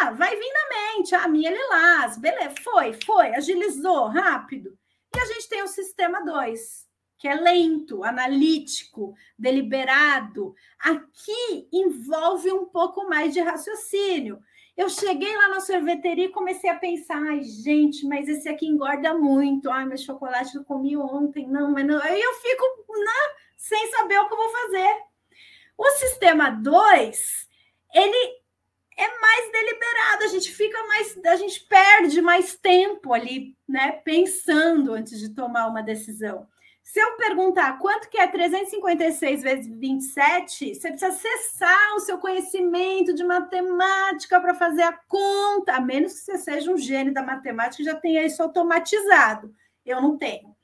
ah, 0.00 0.10
vai 0.10 0.36
vir 0.36 0.52
na 0.52 0.96
mente. 0.96 1.14
A 1.14 1.28
minha 1.28 1.50
é 1.50 1.54
lilás. 1.54 2.16
Beleza, 2.18 2.54
foi, 2.62 2.92
foi, 3.04 3.34
agilizou, 3.34 4.08
rápido. 4.08 4.76
E 5.14 5.18
a 5.20 5.24
gente 5.26 5.48
tem 5.48 5.62
o 5.62 5.68
sistema 5.68 6.24
2, 6.24 6.88
que 7.18 7.28
é 7.28 7.34
lento, 7.34 8.02
analítico, 8.02 9.14
deliberado. 9.38 10.54
Aqui 10.80 11.68
envolve 11.72 12.50
um 12.50 12.66
pouco 12.66 13.08
mais 13.08 13.32
de 13.32 13.40
raciocínio. 13.40 14.40
Eu 14.76 14.88
cheguei 14.88 15.36
lá 15.36 15.48
na 15.50 15.60
sorveteria 15.60 16.24
e 16.24 16.32
comecei 16.32 16.68
a 16.68 16.76
pensar, 16.76 17.22
ai, 17.22 17.42
gente, 17.44 18.04
mas 18.08 18.28
esse 18.28 18.48
aqui 18.48 18.66
engorda 18.66 19.14
muito. 19.14 19.70
Ai, 19.70 19.86
meu 19.86 19.96
chocolate 19.96 20.56
eu 20.56 20.64
comi 20.64 20.96
ontem. 20.96 21.46
Não, 21.46 21.70
mas 21.70 21.86
não. 21.86 22.02
Aí 22.02 22.20
eu 22.20 22.34
fico 22.34 22.64
né, 22.98 23.34
sem 23.56 23.88
saber 23.92 24.18
o 24.18 24.26
que 24.26 24.34
eu 24.34 24.38
vou 24.38 24.50
fazer. 24.50 25.13
O 25.76 25.90
sistema 25.90 26.50
2, 26.50 27.48
ele 27.92 28.44
é 28.96 29.18
mais 29.20 29.52
deliberado, 29.52 30.24
a 30.24 30.28
gente 30.28 30.52
fica 30.52 30.82
mais, 30.84 31.18
a 31.26 31.36
gente 31.36 31.60
perde 31.64 32.22
mais 32.22 32.54
tempo 32.54 33.12
ali, 33.12 33.56
né, 33.68 33.92
pensando 34.04 34.92
antes 34.92 35.18
de 35.18 35.30
tomar 35.30 35.66
uma 35.66 35.82
decisão. 35.82 36.48
Se 36.84 37.00
eu 37.00 37.16
perguntar 37.16 37.78
quanto 37.78 38.10
que 38.10 38.18
é 38.18 38.26
356 38.26 39.42
vezes 39.42 39.66
27, 39.66 40.74
você 40.74 40.90
precisa 40.90 41.08
acessar 41.08 41.94
o 41.96 42.00
seu 42.00 42.18
conhecimento 42.18 43.14
de 43.14 43.24
matemática 43.24 44.38
para 44.38 44.54
fazer 44.54 44.82
a 44.82 44.92
conta, 44.92 45.72
a 45.72 45.80
menos 45.80 46.12
que 46.12 46.20
você 46.20 46.38
seja 46.38 46.70
um 46.70 46.76
gênio 46.76 47.12
da 47.12 47.22
matemática 47.22 47.82
e 47.82 47.86
já 47.86 47.96
tenha 47.96 48.22
isso 48.22 48.42
automatizado. 48.42 49.52
Eu 49.84 50.02
não 50.02 50.18
tenho. 50.18 50.54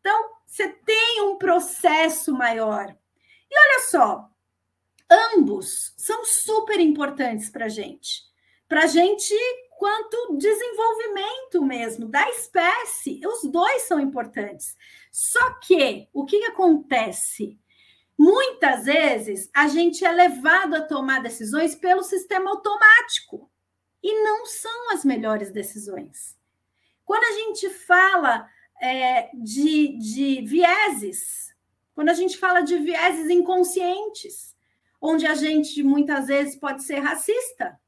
Então, 0.00 0.30
você 0.46 0.68
tem 0.68 1.20
um 1.22 1.36
processo 1.36 2.32
maior. 2.32 2.96
E 3.50 3.58
olha 3.58 3.80
só, 3.90 4.30
ambos 5.10 5.92
são 5.96 6.24
super 6.24 6.80
importantes 6.80 7.50
para 7.50 7.66
a 7.66 7.68
gente. 7.68 8.22
Para 8.68 8.84
a 8.84 8.86
gente, 8.86 9.34
quanto 9.78 10.36
desenvolvimento 10.36 11.62
mesmo 11.64 12.08
da 12.08 12.28
espécie, 12.30 13.20
os 13.24 13.50
dois 13.50 13.82
são 13.82 14.00
importantes. 14.00 14.76
Só 15.12 15.54
que 15.60 16.08
o 16.12 16.24
que, 16.24 16.38
que 16.40 16.46
acontece? 16.46 17.58
Muitas 18.18 18.86
vezes 18.86 19.50
a 19.54 19.68
gente 19.68 20.04
é 20.04 20.10
levado 20.10 20.74
a 20.74 20.80
tomar 20.80 21.22
decisões 21.22 21.74
pelo 21.74 22.02
sistema 22.02 22.50
automático 22.50 23.50
e 24.02 24.22
não 24.22 24.46
são 24.46 24.92
as 24.92 25.04
melhores 25.04 25.50
decisões. 25.50 26.36
Quando 27.04 27.24
a 27.24 27.32
gente 27.32 27.68
fala 27.70 28.48
é, 28.80 29.30
de, 29.34 29.98
de 29.98 30.42
vieses, 30.46 31.54
quando 31.94 32.08
a 32.08 32.14
gente 32.14 32.38
fala 32.38 32.62
de 32.62 32.78
vieses 32.78 33.30
inconscientes, 33.30 34.55
onde 35.00 35.26
a 35.26 35.34
gente 35.34 35.82
muitas 35.82 36.26
vezes 36.26 36.56
pode 36.56 36.82
ser 36.84 37.00
racista, 37.00 37.78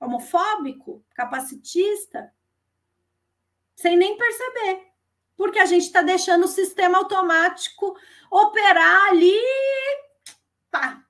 homofóbico, 0.00 1.04
capacitista, 1.14 2.32
sem 3.74 3.96
nem 3.96 4.16
perceber, 4.16 4.86
porque 5.36 5.58
a 5.58 5.66
gente 5.66 5.84
está 5.84 6.02
deixando 6.02 6.44
o 6.44 6.48
sistema 6.48 6.98
automático 6.98 7.96
operar 8.30 9.08
ali. 9.08 9.40
Pá, 10.70 11.04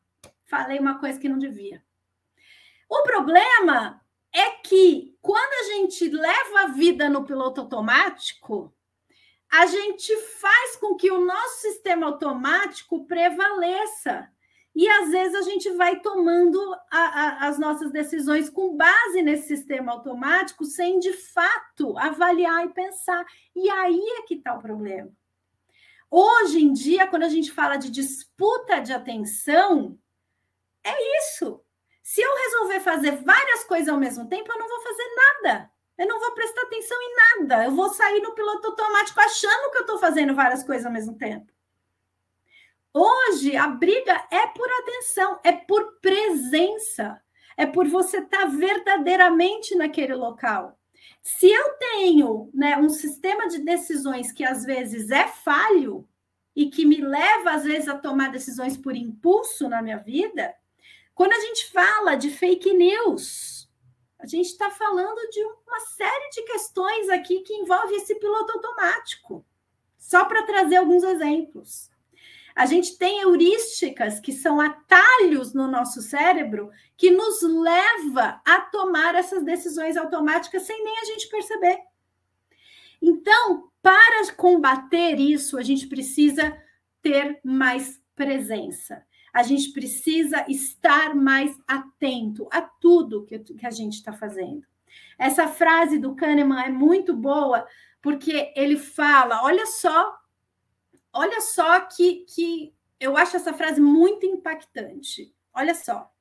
falei 0.44 0.78
uma 0.78 0.98
coisa 0.98 1.18
que 1.18 1.28
não 1.28 1.38
devia. 1.38 1.82
O 2.88 3.02
problema 3.02 4.00
é 4.32 4.50
que 4.50 5.16
quando 5.20 5.52
a 5.52 5.74
gente 5.74 6.08
leva 6.08 6.60
a 6.60 6.66
vida 6.68 7.08
no 7.08 7.24
piloto 7.24 7.60
automático, 7.62 8.74
a 9.50 9.66
gente 9.66 10.14
faz 10.16 10.76
com 10.76 10.94
que 10.94 11.10
o 11.10 11.24
nosso 11.24 11.62
sistema 11.62 12.06
automático 12.06 13.06
prevaleça. 13.06 14.30
E 14.78 14.88
às 14.88 15.10
vezes 15.10 15.34
a 15.34 15.42
gente 15.42 15.68
vai 15.70 15.98
tomando 15.98 16.56
a, 16.88 17.00
a, 17.00 17.48
as 17.48 17.58
nossas 17.58 17.90
decisões 17.90 18.48
com 18.48 18.76
base 18.76 19.20
nesse 19.22 19.48
sistema 19.48 19.90
automático, 19.90 20.64
sem 20.64 21.00
de 21.00 21.12
fato 21.14 21.98
avaliar 21.98 22.64
e 22.64 22.72
pensar. 22.72 23.26
E 23.56 23.68
aí 23.68 24.00
é 24.18 24.22
que 24.22 24.34
está 24.34 24.54
o 24.54 24.62
problema. 24.62 25.10
Hoje 26.08 26.62
em 26.62 26.72
dia, 26.72 27.08
quando 27.08 27.24
a 27.24 27.28
gente 27.28 27.50
fala 27.50 27.76
de 27.76 27.90
disputa 27.90 28.78
de 28.78 28.92
atenção, 28.92 29.98
é 30.84 31.18
isso. 31.18 31.60
Se 32.00 32.20
eu 32.20 32.36
resolver 32.36 32.78
fazer 32.78 33.16
várias 33.16 33.64
coisas 33.64 33.88
ao 33.88 33.98
mesmo 33.98 34.28
tempo, 34.28 34.52
eu 34.52 34.58
não 34.60 34.68
vou 34.68 34.80
fazer 34.80 35.08
nada. 35.16 35.72
Eu 35.98 36.06
não 36.06 36.20
vou 36.20 36.34
prestar 36.34 36.62
atenção 36.62 36.96
em 37.02 37.14
nada. 37.16 37.64
Eu 37.64 37.72
vou 37.72 37.88
sair 37.88 38.20
no 38.20 38.32
piloto 38.32 38.68
automático 38.68 39.18
achando 39.18 39.72
que 39.72 39.78
eu 39.78 39.82
estou 39.82 39.98
fazendo 39.98 40.36
várias 40.36 40.62
coisas 40.62 40.86
ao 40.86 40.92
mesmo 40.92 41.18
tempo. 41.18 41.52
Hoje, 43.38 43.56
a 43.56 43.68
briga 43.68 44.26
é 44.32 44.48
por 44.48 44.68
atenção, 44.80 45.38
é 45.44 45.52
por 45.52 46.00
presença, 46.00 47.22
é 47.56 47.64
por 47.64 47.86
você 47.86 48.18
estar 48.18 48.40
tá 48.40 48.46
verdadeiramente 48.46 49.76
naquele 49.76 50.12
local. 50.14 50.76
Se 51.22 51.48
eu 51.48 51.74
tenho 51.74 52.50
né, 52.52 52.76
um 52.78 52.88
sistema 52.88 53.46
de 53.46 53.60
decisões 53.60 54.32
que 54.32 54.44
às 54.44 54.64
vezes 54.64 55.12
é 55.12 55.28
falho 55.28 56.04
e 56.54 56.68
que 56.68 56.84
me 56.84 57.00
leva, 57.00 57.52
às 57.52 57.62
vezes, 57.62 57.86
a 57.86 57.96
tomar 57.96 58.32
decisões 58.32 58.76
por 58.76 58.96
impulso 58.96 59.68
na 59.68 59.80
minha 59.80 59.98
vida, 59.98 60.52
quando 61.14 61.32
a 61.32 61.40
gente 61.40 61.70
fala 61.70 62.16
de 62.16 62.30
fake 62.30 62.74
news, 62.74 63.70
a 64.18 64.26
gente 64.26 64.46
está 64.46 64.68
falando 64.68 65.30
de 65.30 65.44
uma 65.44 65.78
série 65.96 66.30
de 66.30 66.42
questões 66.42 67.08
aqui 67.08 67.42
que 67.42 67.54
envolve 67.54 67.94
esse 67.94 68.16
piloto 68.16 68.54
automático. 68.54 69.46
Só 69.96 70.24
para 70.24 70.42
trazer 70.42 70.74
alguns 70.74 71.04
exemplos. 71.04 71.88
A 72.58 72.66
gente 72.66 72.98
tem 72.98 73.20
heurísticas, 73.20 74.18
que 74.18 74.32
são 74.32 74.60
atalhos 74.60 75.54
no 75.54 75.68
nosso 75.68 76.02
cérebro, 76.02 76.72
que 76.96 77.08
nos 77.08 77.40
leva 77.40 78.42
a 78.44 78.62
tomar 78.62 79.14
essas 79.14 79.44
decisões 79.44 79.96
automáticas 79.96 80.64
sem 80.64 80.82
nem 80.82 80.98
a 80.98 81.04
gente 81.04 81.28
perceber. 81.28 81.78
Então, 83.00 83.70
para 83.80 84.34
combater 84.34 85.20
isso, 85.20 85.56
a 85.56 85.62
gente 85.62 85.86
precisa 85.86 86.60
ter 87.00 87.38
mais 87.44 88.02
presença. 88.16 89.06
A 89.32 89.44
gente 89.44 89.70
precisa 89.70 90.44
estar 90.48 91.14
mais 91.14 91.56
atento 91.64 92.48
a 92.50 92.60
tudo 92.60 93.24
que, 93.24 93.40
a 93.64 93.70
gente 93.70 93.98
está 93.98 94.12
fazendo. 94.12 94.66
Essa 95.16 95.46
frase 95.46 95.96
do 95.96 96.16
Kahneman 96.16 96.64
é 96.64 96.70
muito 96.70 97.14
boa, 97.14 97.64
porque 98.02 98.52
ele 98.56 98.76
fala: 98.76 99.44
olha 99.44 99.64
só 99.64 100.18
olha 101.18 101.40
só 101.40 101.80
que, 101.80 102.24
que 102.28 102.72
eu 103.00 103.16
acho 103.16 103.36
essa 103.36 103.52
frase 103.52 103.80
muito 103.80 104.24
impactante. 104.24 105.34
Olha 105.52 105.74
só. 105.74 106.12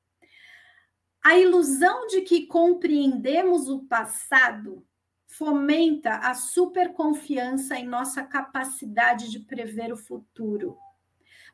A 1.24 1.38
ilusão 1.38 2.08
de 2.08 2.22
que 2.22 2.46
compreendemos 2.46 3.68
o 3.68 3.84
passado 3.84 4.84
fomenta 5.24 6.16
a 6.16 6.34
superconfiança 6.34 7.78
em 7.78 7.86
nossa 7.86 8.24
capacidade 8.24 9.30
de 9.30 9.38
prever 9.38 9.92
o 9.92 9.96
futuro. 9.96 10.76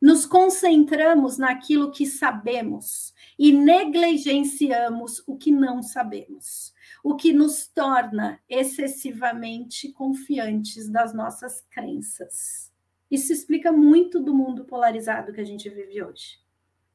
Nos 0.00 0.24
concentramos 0.24 1.36
naquilo 1.36 1.90
que 1.90 2.06
sabemos 2.06 3.12
e 3.38 3.52
negligenciamos 3.52 5.22
o 5.26 5.36
que 5.36 5.50
não 5.50 5.82
sabemos, 5.82 6.72
o 7.02 7.14
que 7.14 7.32
nos 7.32 7.66
torna 7.66 8.40
excessivamente 8.48 9.92
confiantes 9.92 10.88
das 10.88 11.14
nossas 11.14 11.60
crenças. 11.70 12.73
Isso 13.14 13.32
explica 13.32 13.70
muito 13.70 14.18
do 14.18 14.34
mundo 14.34 14.64
polarizado 14.64 15.32
que 15.32 15.40
a 15.40 15.44
gente 15.44 15.68
vive 15.68 16.02
hoje. 16.02 16.40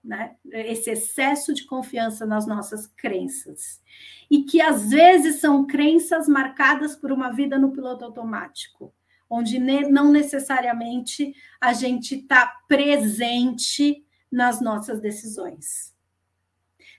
Né? 0.04 0.36
Esse 0.52 0.92
excesso 0.92 1.54
de 1.54 1.66
confiança 1.66 2.26
nas 2.26 2.46
nossas 2.46 2.88
crenças. 2.88 3.82
E 4.30 4.44
que 4.44 4.62
às 4.62 4.90
vezes 4.90 5.40
são 5.40 5.66
crenças 5.66 6.28
marcadas 6.28 6.94
por 6.94 7.14
uma 7.14 7.32
vida 7.32 7.58
no 7.58 7.72
piloto 7.72 8.04
automático, 8.04 8.94
onde 9.30 9.60
não 9.60 10.12
necessariamente 10.12 11.34
a 11.62 11.72
gente 11.72 12.16
está 12.16 12.48
presente 12.68 14.06
nas 14.30 14.60
nossas 14.60 15.00
decisões. 15.00 15.96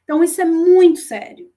Então, 0.02 0.24
isso 0.24 0.40
é 0.40 0.46
muito 0.46 1.00
sério. 1.00 1.52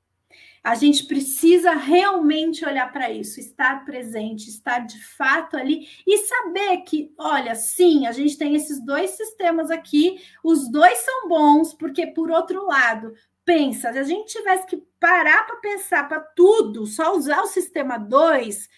A 0.64 0.76
gente 0.76 1.06
precisa 1.06 1.74
realmente 1.74 2.66
olhar 2.66 2.90
para 2.94 3.12
isso, 3.12 3.38
estar 3.38 3.84
presente, 3.84 4.48
estar 4.50 4.80
de 4.80 5.04
fato 5.04 5.58
ali 5.58 5.90
e 6.08 6.20
saber 6.20 6.78
que, 6.84 7.14
olha, 7.18 7.54
sim, 7.54 8.08
a 8.08 8.14
gente 8.14 8.38
tem 8.38 8.56
esses 8.56 8.80
dois 8.84 9.12
sistemas 9.12 9.70
aqui, 9.70 10.24
os 10.42 10.72
dois 10.72 10.98
são 11.00 11.28
bons, 11.28 11.74
porque, 11.74 12.08
por 12.08 12.32
outro 12.32 12.66
lado, 12.66 13.14
pensa, 13.44 13.92
se 13.92 14.00
a 14.00 14.04
gente 14.04 14.32
tivesse 14.32 14.66
que 14.66 14.78
parar 15.00 15.46
para 15.46 15.58
pensar 15.58 16.08
para 16.08 16.22
tudo, 16.22 16.86
só 16.86 17.14
usar 17.14 17.42
o 17.42 17.48
sistema 17.48 17.98
2, 17.98 18.70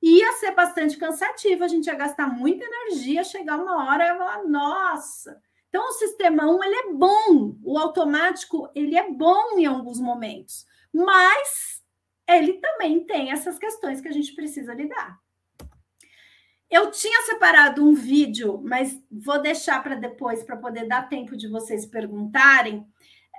ia 0.00 0.32
ser 0.32 0.52
bastante 0.52 0.96
cansativo, 0.96 1.62
a 1.62 1.68
gente 1.68 1.86
ia 1.86 1.94
gastar 1.94 2.26
muita 2.26 2.64
energia, 2.64 3.22
chegar 3.22 3.58
uma 3.58 3.86
hora 3.86 4.04
e 4.04 4.18
falar, 4.18 4.44
nossa. 4.44 5.38
Então, 5.68 5.88
o 5.88 5.92
sistema 5.92 6.46
1 6.46 6.64
ele 6.64 6.74
é 6.74 6.92
bom, 6.92 7.56
o 7.62 7.78
automático 7.78 8.70
ele 8.74 8.96
é 8.96 9.10
bom 9.10 9.58
em 9.58 9.66
alguns 9.66 10.00
momentos, 10.00 10.64
mas 10.94 11.82
ele 12.28 12.54
também 12.54 13.04
tem 13.04 13.32
essas 13.32 13.58
questões 13.58 14.00
que 14.00 14.08
a 14.08 14.12
gente 14.12 14.32
precisa 14.34 14.72
lidar. 14.72 15.18
Eu 16.70 16.90
tinha 16.90 17.22
separado 17.22 17.86
um 17.86 17.94
vídeo, 17.94 18.60
mas 18.64 18.98
vou 19.10 19.40
deixar 19.40 19.82
para 19.82 19.96
depois, 19.96 20.42
para 20.42 20.56
poder 20.56 20.86
dar 20.86 21.08
tempo 21.08 21.36
de 21.36 21.48
vocês 21.48 21.84
perguntarem, 21.84 22.86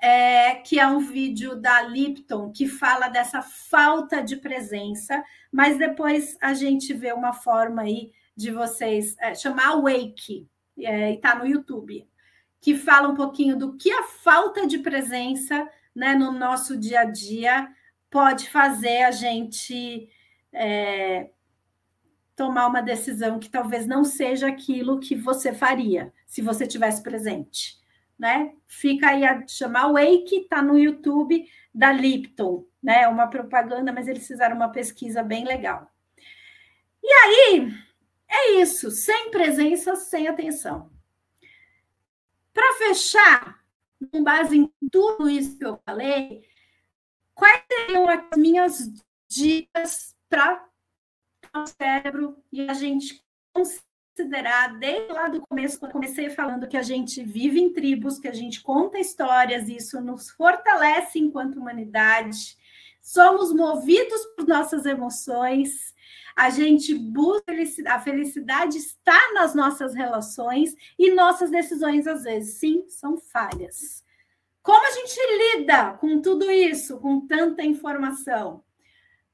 é, 0.02 0.56
que 0.56 0.80
é 0.80 0.88
um 0.88 1.00
vídeo 1.00 1.56
da 1.56 1.82
Lipton, 1.82 2.52
que 2.52 2.68
fala 2.68 3.08
dessa 3.08 3.42
falta 3.42 4.22
de 4.22 4.36
presença, 4.36 5.24
mas 5.52 5.78
depois 5.78 6.38
a 6.42 6.54
gente 6.54 6.94
vê 6.94 7.14
uma 7.14 7.34
forma 7.34 7.82
aí 7.82 8.12
de 8.36 8.52
vocês 8.52 9.16
é, 9.20 9.34
chamar 9.34 9.82
Wake, 9.82 10.48
é, 10.78 11.12
e 11.12 11.16
está 11.16 11.36
no 11.36 11.48
YouTube, 11.48 12.08
que 12.62 12.76
fala 12.76 13.08
um 13.08 13.16
pouquinho 13.16 13.58
do 13.58 13.76
que 13.78 13.92
a 13.92 14.04
falta 14.04 14.68
de 14.68 14.80
presença 14.80 15.68
né, 15.96 16.14
no 16.14 16.32
nosso 16.32 16.78
dia 16.78 17.02
a 17.02 17.06
dia 17.06 17.68
pode 18.10 18.50
fazer 18.50 19.04
a 19.04 19.12
gente 19.12 20.10
é, 20.52 21.30
tomar 22.36 22.68
uma 22.68 22.82
decisão 22.82 23.40
que 23.40 23.50
talvez 23.50 23.88
não 23.88 24.04
seja 24.04 24.48
aquilo 24.48 25.00
que 25.00 25.16
você 25.16 25.54
faria 25.54 26.14
se 26.26 26.42
você 26.42 26.68
tivesse 26.68 27.02
presente, 27.02 27.78
né? 28.20 28.54
Fica 28.68 29.10
aí 29.10 29.26
a 29.26 29.46
chamar 29.48 29.92
Wake, 29.92 30.48
tá 30.50 30.62
no 30.62 30.78
YouTube 30.78 31.50
da 31.74 31.92
Lipton, 31.92 32.66
né? 32.84 33.08
Uma 33.08 33.28
propaganda, 33.28 33.92
mas 33.94 34.08
eles 34.08 34.28
fizeram 34.28 34.56
uma 34.56 34.70
pesquisa 34.70 35.24
bem 35.24 35.46
legal. 35.46 35.90
E 37.02 37.08
aí, 37.08 37.74
é 38.28 38.62
isso, 38.62 38.92
sem 38.92 39.32
presença, 39.32 39.96
sem 39.96 40.28
atenção. 40.28 40.90
Para 42.54 42.74
fechar, 42.78 43.65
com 44.08 44.24
base 44.24 44.58
em 44.58 44.72
tudo 44.92 45.30
isso 45.30 45.58
que 45.58 45.66
eu 45.66 45.80
falei, 45.86 46.44
quais 47.34 47.64
seriam 47.68 48.08
as 48.10 48.38
minhas 48.38 48.92
dicas 49.28 50.16
para 50.30 50.66
o 51.56 51.66
cérebro 51.68 52.38
e 52.52 52.68
a 52.68 52.74
gente 52.74 53.24
considerar 53.54 54.78
desde 54.80 55.12
lá 55.12 55.28
do 55.28 55.42
começo, 55.42 55.80
quando 55.80 55.92
comecei 55.92 56.30
falando 56.30 56.68
que 56.68 56.78
a 56.78 56.82
gente 56.82 57.24
vive 57.24 57.60
em 57.60 57.74
tribos, 57.74 58.20
que 58.20 58.28
a 58.28 58.34
gente 58.34 58.62
conta 58.62 59.00
histórias, 59.00 59.70
isso 59.70 60.02
nos 60.02 60.30
fortalece 60.30 61.20
enquanto 61.20 61.58
humanidade, 61.58 62.58
somos 63.02 63.54
movidos 63.54 64.26
por 64.36 64.48
nossas 64.48 64.86
emoções, 64.86 65.94
a 66.36 66.50
gente 66.50 66.94
busca 66.94 67.54
a 67.88 68.00
felicidade 68.00 68.78
está 68.78 69.34
nas 69.34 69.56
nossas 69.56 69.94
relações 69.94 70.76
e 71.00 71.14
nossas 71.14 71.50
decisões 71.50 72.06
às 72.06 72.24
vezes 72.24 72.60
sim 72.60 72.86
são 72.90 73.18
falhas. 73.18 74.04
Como 74.62 74.86
a 74.86 74.92
gente 74.92 75.20
lida 75.38 75.94
com 75.94 76.22
tudo 76.22 76.50
isso, 76.52 77.00
com 77.00 77.26
tanta 77.26 77.64
informação? 77.64 78.64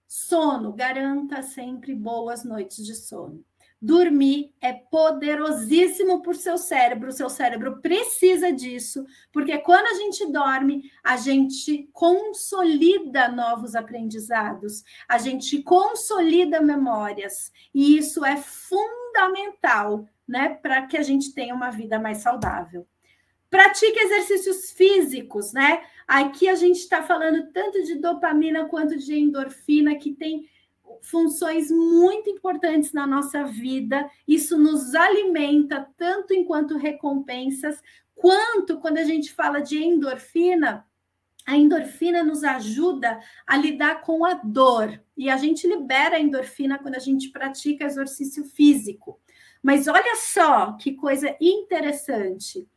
Sono, 0.07 0.73
garanta 0.73 1.41
sempre 1.41 1.95
boas 1.95 2.43
noites 2.43 2.85
de 2.85 2.93
sono. 2.93 3.43
Dormir 3.83 4.53
é 4.61 4.73
poderosíssimo 4.73 6.21
para 6.21 6.31
o 6.31 6.35
seu 6.35 6.55
cérebro, 6.55 7.09
o 7.09 7.11
seu 7.11 7.27
cérebro 7.31 7.81
precisa 7.81 8.51
disso, 8.51 9.03
porque 9.33 9.57
quando 9.57 9.87
a 9.87 9.95
gente 9.95 10.31
dorme, 10.31 10.91
a 11.03 11.17
gente 11.17 11.89
consolida 11.91 13.27
novos 13.27 13.73
aprendizados, 13.73 14.83
a 15.09 15.17
gente 15.17 15.63
consolida 15.63 16.61
memórias, 16.61 17.51
e 17.73 17.97
isso 17.97 18.23
é 18.23 18.37
fundamental, 18.37 20.07
né, 20.27 20.49
para 20.49 20.85
que 20.85 20.95
a 20.95 21.01
gente 21.01 21.33
tenha 21.33 21.55
uma 21.55 21.71
vida 21.71 21.97
mais 21.97 22.19
saudável. 22.19 22.87
Pratique 23.49 23.99
exercícios 23.99 24.71
físicos, 24.71 25.51
né? 25.51 25.83
Aqui 26.07 26.47
a 26.47 26.55
gente 26.55 26.77
está 26.77 27.03
falando 27.03 27.51
tanto 27.51 27.83
de 27.83 27.95
dopamina 27.95 28.65
quanto 28.65 28.97
de 28.97 29.13
endorfina, 29.13 29.95
que 29.95 30.13
tem 30.13 30.47
funções 31.01 31.69
muito 31.71 32.29
importantes 32.29 32.93
na 32.93 33.05
nossa 33.05 33.43
vida. 33.43 34.09
Isso 34.27 34.57
nos 34.57 34.95
alimenta 34.95 35.87
tanto 35.97 36.33
enquanto 36.33 36.77
recompensas, 36.77 37.81
quanto 38.15 38.79
quando 38.79 38.97
a 38.97 39.03
gente 39.03 39.33
fala 39.33 39.59
de 39.59 39.83
endorfina, 39.83 40.85
a 41.45 41.57
endorfina 41.57 42.23
nos 42.23 42.43
ajuda 42.43 43.19
a 43.47 43.57
lidar 43.57 44.01
com 44.01 44.23
a 44.23 44.35
dor. 44.35 45.01
E 45.17 45.29
a 45.29 45.37
gente 45.37 45.67
libera 45.67 46.17
a 46.17 46.19
endorfina 46.19 46.77
quando 46.77 46.95
a 46.95 46.99
gente 46.99 47.29
pratica 47.29 47.85
exercício 47.85 48.43
físico. 48.45 49.19
Mas 49.61 49.87
olha 49.87 50.15
só 50.17 50.73
que 50.73 50.93
coisa 50.93 51.35
interessante. 51.39 52.67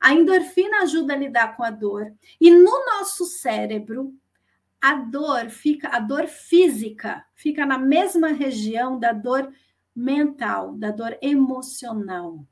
A 0.00 0.12
endorfina 0.12 0.82
ajuda 0.82 1.14
a 1.14 1.16
lidar 1.16 1.56
com 1.56 1.64
a 1.64 1.70
dor. 1.70 2.12
E 2.40 2.50
no 2.50 2.84
nosso 2.86 3.24
cérebro, 3.24 4.14
a 4.80 4.94
dor 4.94 5.50
fica, 5.50 5.88
a 5.88 5.98
dor 5.98 6.26
física 6.26 7.24
fica 7.34 7.66
na 7.66 7.78
mesma 7.78 8.28
região 8.28 8.98
da 8.98 9.12
dor 9.12 9.52
mental, 9.94 10.74
da 10.76 10.90
dor 10.90 11.16
emocional. 11.20 12.46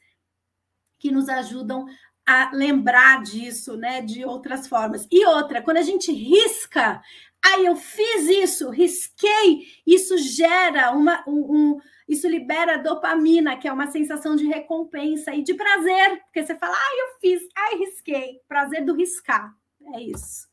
que 0.98 1.12
nos 1.12 1.30
ajudam 1.30 1.86
a 2.28 2.50
lembrar 2.54 3.22
disso, 3.22 3.78
né, 3.78 4.02
de 4.02 4.26
outras 4.26 4.68
formas. 4.68 5.08
E 5.12 5.26
outra, 5.26 5.62
quando 5.62 5.78
a 5.78 5.84
gente 5.84 6.12
risca, 6.12 7.02
aí 7.44 7.66
eu 7.66 7.76
fiz 7.76 8.28
isso, 8.28 8.70
risquei, 8.70 9.68
isso 9.86 10.18
gera 10.18 10.92
uma, 10.92 11.24
um, 11.28 11.80
isso 12.08 12.28
libera 12.28 12.78
dopamina, 12.78 13.58
que 13.58 13.68
é 13.68 13.74
uma 13.74 13.88
sensação 13.88 14.36
de 14.36 14.46
recompensa 14.46 15.34
e 15.34 15.44
de 15.44 15.54
prazer, 15.54 16.22
porque 16.24 16.44
você 16.44 16.56
fala, 16.56 16.76
ah, 16.76 16.96
eu 16.98 17.20
fiz, 17.20 17.48
ai, 17.56 17.76
risquei. 17.76 18.40
Prazer 18.48 18.84
do 18.84 18.96
riscar. 18.96 19.54
É 19.94 20.02
isso. 20.02 20.48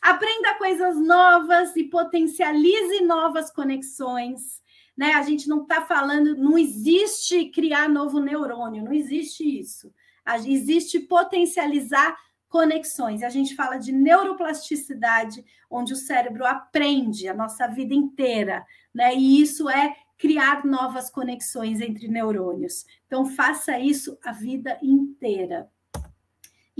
Aprenda 0.00 0.54
coisas 0.54 0.98
novas 0.98 1.76
e 1.76 1.84
potencialize 1.84 3.02
novas 3.02 3.50
conexões. 3.50 4.62
Né? 4.96 5.12
A 5.12 5.22
gente 5.22 5.48
não 5.48 5.62
está 5.62 5.82
falando, 5.82 6.36
não 6.36 6.56
existe 6.58 7.46
criar 7.46 7.88
novo 7.88 8.18
neurônio, 8.18 8.84
não 8.84 8.92
existe 8.92 9.44
isso. 9.60 9.92
Existe 10.46 11.00
potencializar 11.00 12.16
conexões. 12.48 13.22
A 13.22 13.28
gente 13.28 13.54
fala 13.54 13.76
de 13.76 13.92
neuroplasticidade, 13.92 15.44
onde 15.70 15.92
o 15.92 15.96
cérebro 15.96 16.44
aprende 16.44 17.28
a 17.28 17.34
nossa 17.34 17.66
vida 17.68 17.94
inteira, 17.94 18.66
né? 18.92 19.14
E 19.14 19.40
isso 19.40 19.70
é 19.70 19.96
criar 20.18 20.66
novas 20.66 21.08
conexões 21.08 21.80
entre 21.80 22.06
neurônios. 22.08 22.84
Então, 23.06 23.24
faça 23.24 23.78
isso 23.78 24.18
a 24.22 24.32
vida 24.32 24.78
inteira. 24.82 25.70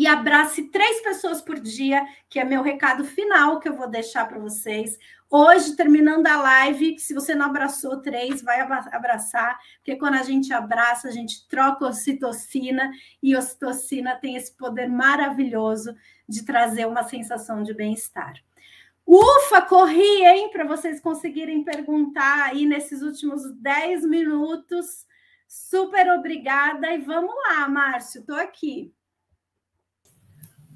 E 0.01 0.07
abrace 0.07 0.63
três 0.71 1.03
pessoas 1.03 1.43
por 1.43 1.61
dia, 1.61 2.03
que 2.27 2.41
é 2.41 2.45
meu 2.45 2.63
recado 2.63 3.05
final 3.05 3.61
que 3.61 3.69
eu 3.69 3.77
vou 3.77 3.87
deixar 3.87 4.27
para 4.27 4.39
vocês. 4.39 4.99
Hoje, 5.29 5.77
terminando 5.77 6.27
a 6.27 6.37
live, 6.37 6.99
se 6.99 7.13
você 7.13 7.35
não 7.35 7.45
abraçou 7.45 8.01
três, 8.01 8.41
vai 8.41 8.63
abraçar, 8.63 9.61
porque 9.77 9.97
quando 9.97 10.15
a 10.15 10.23
gente 10.23 10.55
abraça, 10.55 11.07
a 11.07 11.11
gente 11.11 11.47
troca 11.47 11.85
ocitocina, 11.85 12.91
e 13.23 13.37
ocitocina 13.37 14.17
tem 14.17 14.37
esse 14.37 14.57
poder 14.57 14.89
maravilhoso 14.89 15.95
de 16.27 16.47
trazer 16.47 16.87
uma 16.87 17.03
sensação 17.03 17.63
de 17.63 17.75
bem-estar. 17.75 18.33
Ufa, 19.07 19.61
corri, 19.61 20.25
hein, 20.25 20.49
para 20.51 20.65
vocês 20.65 20.99
conseguirem 20.99 21.63
perguntar 21.63 22.45
aí 22.47 22.65
nesses 22.65 23.03
últimos 23.03 23.43
10 23.61 24.07
minutos. 24.07 25.07
Super 25.47 26.11
obrigada 26.13 26.91
e 26.91 26.97
vamos 26.97 27.35
lá, 27.47 27.69
Márcio, 27.69 28.21
estou 28.23 28.37
aqui. 28.37 28.95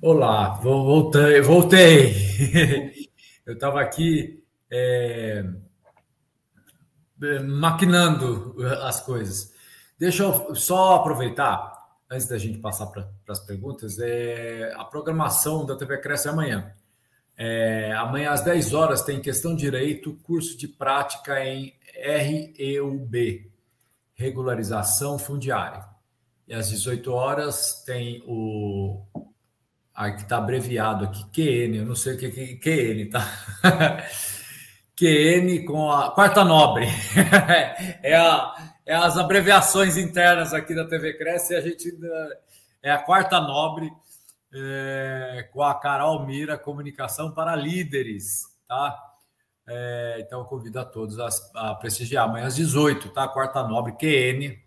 Olá, 0.06 0.50
voltei, 0.56 1.40
voltei. 1.40 2.12
Eu 3.46 3.54
estava 3.54 3.80
aqui 3.80 4.44
é, 4.70 5.42
maquinando 7.42 8.54
as 8.82 9.00
coisas. 9.00 9.54
Deixa 9.98 10.24
eu 10.24 10.54
só 10.54 10.96
aproveitar, 10.96 11.72
antes 12.10 12.28
da 12.28 12.36
gente 12.36 12.58
passar 12.58 12.88
para 12.88 13.08
as 13.28 13.40
perguntas, 13.40 13.98
é, 13.98 14.74
a 14.76 14.84
programação 14.84 15.64
da 15.64 15.74
TV 15.74 15.96
Cresce 15.96 16.28
amanhã. 16.28 16.74
É, 17.34 17.90
amanhã 17.94 18.32
às 18.32 18.44
10 18.44 18.74
horas 18.74 19.00
tem 19.00 19.22
questão 19.22 19.56
direito, 19.56 20.20
curso 20.22 20.54
de 20.58 20.68
prática 20.68 21.42
em 21.42 21.72
REUB, 21.94 23.50
regularização 24.12 25.18
fundiária. 25.18 25.82
E 26.46 26.52
às 26.52 26.68
18 26.68 27.10
horas 27.10 27.82
tem 27.86 28.22
o. 28.26 29.02
Aqui 29.94 30.22
está 30.22 30.38
abreviado 30.38 31.04
aqui, 31.04 31.24
QN, 31.30 31.76
eu 31.76 31.86
não 31.86 31.94
sei 31.94 32.14
o 32.14 32.18
que 32.18 32.26
é 32.26 32.56
QN, 32.56 33.10
tá? 33.10 33.24
QN 34.98 35.64
com 35.64 35.90
a 35.90 36.10
quarta 36.10 36.44
nobre. 36.44 36.86
é, 38.02 38.16
a, 38.16 38.72
é 38.84 38.94
as 38.94 39.16
abreviações 39.16 39.96
internas 39.96 40.52
aqui 40.52 40.74
da 40.74 40.84
TV 40.84 41.14
Cresce, 41.14 41.54
a 41.54 41.60
gente 41.60 41.96
é 42.82 42.90
a 42.90 42.98
quarta 42.98 43.40
nobre 43.40 43.92
é, 44.52 45.48
com 45.52 45.62
a 45.62 45.74
Carol 45.74 46.26
Mira, 46.26 46.58
comunicação 46.58 47.32
para 47.32 47.54
líderes, 47.54 48.44
tá? 48.66 48.96
É, 49.66 50.18
então 50.20 50.44
convido 50.44 50.78
a 50.78 50.84
todos 50.84 51.18
a, 51.18 51.28
a, 51.54 51.74
prestigiar 51.74 52.24
amanhã 52.24 52.46
às 52.46 52.56
18, 52.56 53.10
tá? 53.10 53.26
Quarta 53.26 53.62
Nobre, 53.62 53.92
QN, 53.92 54.58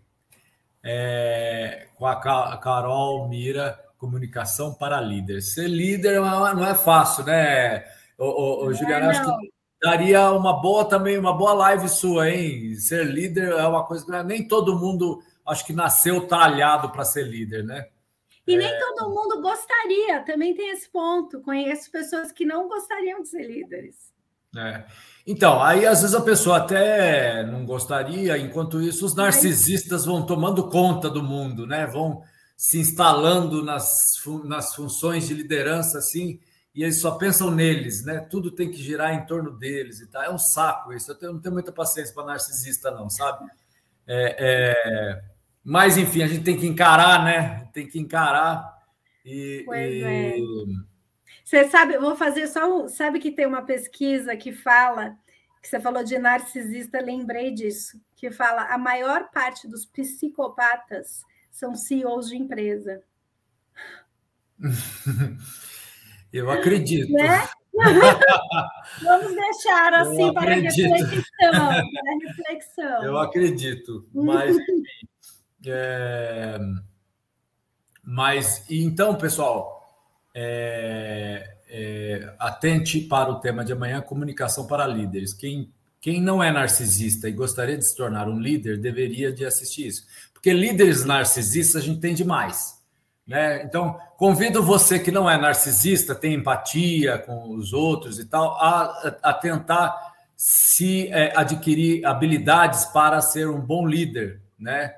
é, 0.82 1.88
com 1.94 2.06
a 2.06 2.16
Carol 2.58 3.28
Mira, 3.28 3.78
comunicação 3.98 4.72
para 4.72 5.00
líderes. 5.00 5.52
Ser 5.52 5.68
líder 5.68 6.20
não 6.20 6.64
é 6.64 6.74
fácil, 6.74 7.24
né, 7.24 7.84
ô, 8.16 8.24
ô, 8.24 8.66
ô 8.66 8.72
Juliana? 8.72 9.06
É, 9.06 9.10
acho 9.10 9.38
que 9.38 9.52
daria 9.82 10.30
uma 10.30 10.60
boa 10.60 10.84
também, 10.84 11.18
uma 11.18 11.36
boa 11.36 11.52
live 11.52 11.88
sua, 11.88 12.30
hein? 12.30 12.74
Ser 12.76 13.04
líder 13.04 13.50
é 13.50 13.66
uma 13.66 13.84
coisa 13.84 14.04
que 14.04 14.22
nem 14.22 14.46
todo 14.46 14.78
mundo 14.78 15.20
acho 15.46 15.64
que 15.64 15.72
nasceu 15.72 16.26
talhado 16.26 16.90
para 16.90 17.04
ser 17.04 17.24
líder, 17.24 17.64
né? 17.64 17.86
E 18.46 18.56
nem 18.56 18.66
é... 18.66 18.78
todo 18.78 19.10
mundo 19.10 19.42
gostaria, 19.42 20.20
também 20.24 20.54
tem 20.54 20.70
esse 20.70 20.88
ponto. 20.88 21.40
Conheço 21.40 21.90
pessoas 21.90 22.32
que 22.32 22.46
não 22.46 22.68
gostariam 22.68 23.22
de 23.22 23.28
ser 23.28 23.46
líderes. 23.46 23.94
É. 24.56 24.84
Então, 25.26 25.62
aí 25.62 25.86
às 25.86 26.00
vezes 26.00 26.16
a 26.16 26.22
pessoa 26.22 26.56
até 26.56 27.44
não 27.44 27.66
gostaria, 27.66 28.38
enquanto 28.38 28.80
isso 28.80 29.04
os 29.04 29.14
narcisistas 29.14 30.06
vão 30.06 30.24
tomando 30.24 30.68
conta 30.70 31.10
do 31.10 31.22
mundo, 31.22 31.66
né? 31.66 31.86
Vão 31.86 32.22
se 32.58 32.76
instalando 32.76 33.64
nas, 33.64 34.20
nas 34.42 34.74
funções 34.74 35.28
de 35.28 35.32
liderança, 35.32 35.98
assim, 35.98 36.40
e 36.74 36.82
eles 36.82 37.00
só 37.00 37.12
pensam 37.12 37.52
neles, 37.52 38.04
né? 38.04 38.18
Tudo 38.18 38.50
tem 38.50 38.68
que 38.68 38.76
girar 38.76 39.14
em 39.14 39.24
torno 39.26 39.52
deles 39.56 40.00
e 40.00 40.08
tal. 40.08 40.24
É 40.24 40.30
um 40.30 40.38
saco 40.38 40.92
isso. 40.92 41.16
Eu 41.20 41.32
não 41.32 41.40
tenho 41.40 41.52
muita 41.52 41.70
paciência 41.70 42.12
para 42.12 42.24
narcisista, 42.26 42.90
não, 42.90 43.08
sabe? 43.08 43.48
É, 44.04 44.36
é... 44.38 45.24
Mas, 45.62 45.96
enfim, 45.96 46.20
a 46.20 46.26
gente 46.26 46.42
tem 46.42 46.58
que 46.58 46.66
encarar, 46.66 47.24
né? 47.24 47.68
Tem 47.72 47.86
que 47.86 47.98
encarar. 47.98 48.76
E, 49.24 49.62
pois 49.64 49.92
e... 49.94 50.02
é. 50.02 50.36
Você 51.44 51.68
sabe, 51.68 51.94
eu 51.94 52.00
vou 52.00 52.16
fazer 52.16 52.48
só. 52.48 52.88
Sabe 52.88 53.20
que 53.20 53.30
tem 53.30 53.46
uma 53.46 53.62
pesquisa 53.62 54.36
que 54.36 54.52
fala, 54.52 55.16
que 55.62 55.68
você 55.68 55.78
falou 55.78 56.02
de 56.02 56.18
narcisista, 56.18 57.00
lembrei 57.00 57.52
disso, 57.52 58.00
que 58.16 58.32
fala 58.32 58.62
a 58.64 58.76
maior 58.76 59.30
parte 59.30 59.68
dos 59.68 59.86
psicopatas 59.86 61.22
são 61.58 61.74
CEOs 61.74 62.28
de 62.28 62.36
empresa. 62.36 63.02
Eu 66.32 66.50
acredito. 66.50 67.12
Né? 67.12 67.48
Vamos 69.02 69.34
deixar 69.34 69.94
assim 69.94 70.32
para 70.32 70.54
reflexão, 70.54 71.24
para 71.52 71.82
reflexão. 72.26 73.04
Eu 73.04 73.18
acredito, 73.18 74.08
mas 74.12 74.56
é... 75.66 76.58
Mas 78.02 78.64
então, 78.70 79.16
pessoal, 79.16 80.14
é... 80.34 81.56
É... 81.68 82.34
atente 82.38 83.00
para 83.00 83.30
o 83.30 83.40
tema 83.40 83.64
de 83.64 83.72
amanhã: 83.72 84.00
comunicação 84.00 84.66
para 84.66 84.86
líderes. 84.86 85.32
Quem 85.32 85.72
quem 86.00 86.22
não 86.22 86.42
é 86.42 86.52
narcisista 86.52 87.28
e 87.28 87.32
gostaria 87.32 87.76
de 87.76 87.84
se 87.84 87.96
tornar 87.96 88.28
um 88.28 88.38
líder 88.38 88.78
deveria 88.78 89.32
de 89.32 89.44
assistir 89.44 89.88
isso, 89.88 90.06
porque 90.38 90.52
líderes 90.52 91.04
narcisistas 91.04 91.82
a 91.82 91.84
gente 91.84 92.00
tem 92.00 92.14
demais. 92.14 92.78
Né? 93.26 93.64
Então, 93.64 93.98
convido 94.16 94.62
você 94.62 95.00
que 95.00 95.10
não 95.10 95.28
é 95.28 95.36
narcisista, 95.36 96.14
tem 96.14 96.34
empatia 96.34 97.18
com 97.18 97.56
os 97.56 97.72
outros 97.72 98.20
e 98.20 98.24
tal, 98.24 98.52
a, 98.54 99.18
a 99.20 99.34
tentar 99.34 100.14
se 100.36 101.08
é, 101.08 101.36
adquirir 101.36 102.06
habilidades 102.06 102.84
para 102.84 103.20
ser 103.20 103.48
um 103.48 103.60
bom 103.60 103.84
líder, 103.84 104.40
né? 104.56 104.94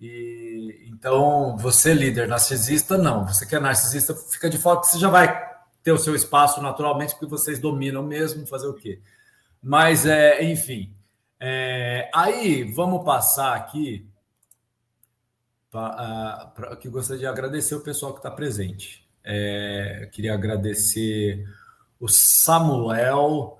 E 0.00 0.88
então, 0.92 1.56
você 1.56 1.94
líder 1.94 2.26
narcisista, 2.26 2.98
não. 2.98 3.24
Você 3.24 3.46
que 3.46 3.54
é 3.54 3.60
narcisista, 3.60 4.12
fica 4.14 4.50
de 4.50 4.58
fora, 4.58 4.82
você 4.82 4.98
já 4.98 5.08
vai 5.08 5.48
ter 5.84 5.92
o 5.92 5.98
seu 5.98 6.16
espaço 6.16 6.60
naturalmente, 6.60 7.14
porque 7.14 7.26
vocês 7.26 7.60
dominam 7.60 8.02
mesmo, 8.02 8.46
fazer 8.46 8.66
o 8.66 8.74
quê? 8.74 9.00
Mas, 9.62 10.04
é, 10.04 10.42
enfim. 10.42 10.92
É, 11.38 12.10
aí, 12.12 12.64
vamos 12.64 13.04
passar 13.04 13.54
aqui. 13.54 14.09
Pra, 15.70 16.52
pra, 16.54 16.76
que 16.76 16.88
gostaria 16.88 17.20
de 17.20 17.26
agradecer 17.26 17.74
o 17.74 17.80
pessoal 17.80 18.12
que 18.12 18.18
está 18.18 18.30
presente. 18.30 19.08
É, 19.22 20.08
queria 20.12 20.34
agradecer 20.34 21.44
o 21.98 22.08
Samuel 22.08 23.58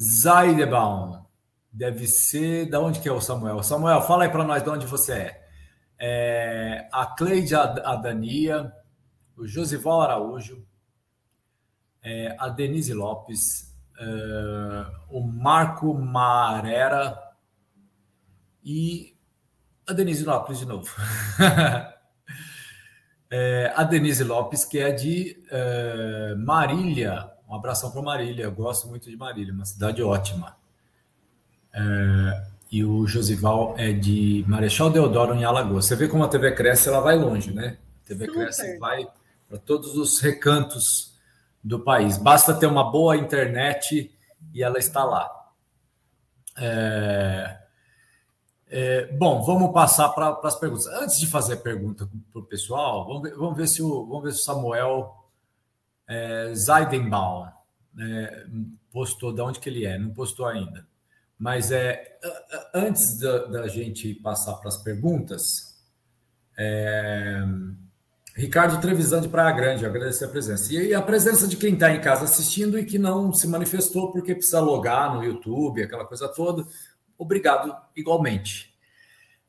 Zaidebaum. 0.00 1.24
Deve 1.72 2.06
ser. 2.06 2.68
Da 2.68 2.80
onde 2.80 3.00
que 3.00 3.08
é 3.08 3.12
o 3.12 3.20
Samuel? 3.20 3.62
Samuel, 3.62 4.02
fala 4.02 4.24
aí 4.24 4.30
para 4.30 4.44
nós 4.44 4.62
de 4.62 4.70
onde 4.70 4.86
você 4.86 5.12
é 5.12 5.40
é, 6.00 6.88
a 6.90 7.04
Cleide 7.04 7.54
Adania, 7.54 8.72
o 9.36 9.46
Josival 9.46 10.00
Araújo, 10.00 10.66
é, 12.02 12.34
a 12.38 12.48
Denise 12.48 12.94
Lopes, 12.94 13.76
é, 13.98 14.86
o 15.10 15.20
Marco 15.20 15.92
Marera 15.92 17.18
e 18.64 19.14
a 19.90 19.92
Denise 19.92 20.24
Lopes 20.24 20.58
de 20.60 20.66
novo. 20.66 20.88
é, 23.30 23.72
a 23.74 23.82
Denise 23.82 24.22
Lopes, 24.22 24.64
que 24.64 24.78
é 24.78 24.92
de 24.92 25.42
é, 25.50 26.34
Marília. 26.36 27.28
Um 27.48 27.54
abração 27.54 27.90
para 27.90 28.00
Marília. 28.00 28.44
Eu 28.44 28.52
gosto 28.52 28.88
muito 28.88 29.10
de 29.10 29.16
Marília, 29.16 29.52
uma 29.52 29.64
cidade 29.64 30.00
ótima. 30.02 30.56
É, 31.72 32.42
e 32.70 32.84
o 32.84 33.04
Josival 33.06 33.74
é 33.76 33.92
de 33.92 34.44
Marechal 34.46 34.90
Deodoro, 34.90 35.34
em 35.34 35.44
Alagoas. 35.44 35.86
Você 35.86 35.96
vê 35.96 36.06
como 36.06 36.22
a 36.22 36.28
TV 36.28 36.52
Cresce, 36.52 36.88
ela 36.88 37.00
vai 37.00 37.16
longe, 37.16 37.52
né? 37.52 37.76
A 38.04 38.08
TV 38.08 38.26
Super. 38.26 38.44
Cresce 38.44 38.78
vai 38.78 39.08
para 39.48 39.58
todos 39.58 39.96
os 39.96 40.20
recantos 40.20 41.18
do 41.62 41.80
país. 41.80 42.16
Basta 42.16 42.54
ter 42.54 42.66
uma 42.66 42.92
boa 42.92 43.16
internet 43.16 44.14
e 44.54 44.62
ela 44.62 44.78
está 44.78 45.02
lá. 45.02 45.28
É... 46.56 47.59
É... 48.70 49.06
bom, 49.12 49.42
vamos 49.42 49.72
passar 49.72 50.08
para 50.10 50.38
as 50.44 50.54
perguntas. 50.54 50.86
Antes 50.86 51.18
de 51.18 51.26
fazer 51.26 51.54
a 51.54 51.58
pergunta 51.58 52.08
para 52.32 52.40
o 52.40 52.44
pessoal, 52.44 53.06
vamos 53.06 53.22
ver, 53.22 53.36
vamos 53.36 53.56
ver, 53.56 53.66
se 53.66 53.82
o, 53.82 54.06
vamos 54.06 54.22
ver 54.22 54.32
se 54.32 54.40
o 54.40 54.44
Samuel 54.44 55.14
é, 56.08 56.54
Zaidenbaum 56.54 57.46
né, 57.92 58.46
postou 58.92 59.32
de 59.32 59.40
onde 59.40 59.58
que 59.58 59.68
ele 59.68 59.84
é, 59.84 59.98
não 59.98 60.10
postou 60.14 60.46
ainda. 60.46 60.86
Mas 61.38 61.72
é 61.72 62.18
antes 62.74 63.18
da, 63.18 63.46
da 63.46 63.68
gente 63.68 64.14
passar 64.14 64.54
para 64.54 64.68
as 64.68 64.76
perguntas, 64.76 65.78
é, 66.56 67.42
Ricardo 68.36 68.80
Trevisan 68.80 69.20
de 69.20 69.28
Praia 69.28 69.54
Grande, 69.54 69.86
agradecer 69.86 70.24
a 70.24 70.28
presença. 70.28 70.72
E 70.72 70.94
a 70.94 71.02
presença 71.02 71.48
de 71.48 71.56
quem 71.56 71.74
está 71.74 71.90
em 71.92 72.00
casa 72.00 72.24
assistindo 72.24 72.78
e 72.78 72.84
que 72.84 72.98
não 72.98 73.32
se 73.32 73.48
manifestou 73.48 74.12
porque 74.12 74.34
precisa 74.34 74.60
logar 74.60 75.14
no 75.14 75.24
YouTube, 75.24 75.82
aquela 75.82 76.04
coisa 76.04 76.28
toda. 76.28 76.66
Obrigado 77.20 77.76
igualmente. 77.94 78.74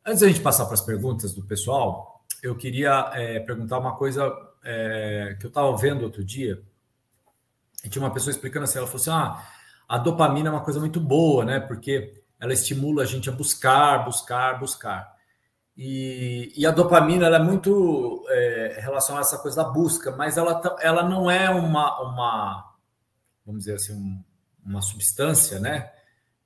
Antes 0.06 0.20
da 0.20 0.28
gente 0.28 0.42
passar 0.42 0.66
para 0.66 0.74
as 0.74 0.82
perguntas 0.82 1.34
do 1.34 1.42
pessoal, 1.42 2.22
eu 2.44 2.54
queria 2.54 3.10
é, 3.14 3.40
perguntar 3.40 3.80
uma 3.80 3.96
coisa 3.96 4.30
é, 4.62 5.38
que 5.40 5.46
eu 5.46 5.48
estava 5.48 5.74
vendo 5.78 6.04
outro 6.04 6.22
dia. 6.22 6.62
E 7.82 7.88
tinha 7.88 8.04
uma 8.04 8.14
pessoa 8.14 8.30
explicando 8.30 8.66
assim, 8.66 8.78
ela 8.78 8.88
falou 8.88 9.00
assim, 9.00 9.10
ah, 9.10 9.42
a 9.88 9.98
dopamina 9.98 10.50
é 10.50 10.52
uma 10.52 10.66
coisa 10.66 10.82
muito 10.82 11.00
boa, 11.00 11.46
né? 11.46 11.62
Porque 11.62 12.22
ela 12.42 12.52
estimula 12.52 13.04
a 13.04 13.06
gente 13.06 13.30
a 13.30 13.32
buscar, 13.32 14.04
buscar, 14.04 14.60
buscar. 14.60 15.16
E, 15.78 16.52
e 16.54 16.66
a 16.66 16.72
dopamina 16.72 17.26
ela 17.26 17.38
é 17.38 17.44
muito 17.44 18.26
é, 18.28 18.80
relacionada 18.82 19.26
a 19.26 19.30
essa 19.30 19.38
coisa 19.38 19.64
da 19.64 19.70
busca, 19.70 20.12
mas 20.12 20.38
ela, 20.38 20.62
ela 20.82 21.08
não 21.08 21.32
é 21.32 21.50
uma, 21.50 22.02
uma 22.02 22.76
vamos 23.46 23.64
dizer 23.64 23.76
assim, 23.76 23.94
um, 23.94 24.22
uma 24.66 24.82
substância, 24.82 25.58
né? 25.58 25.90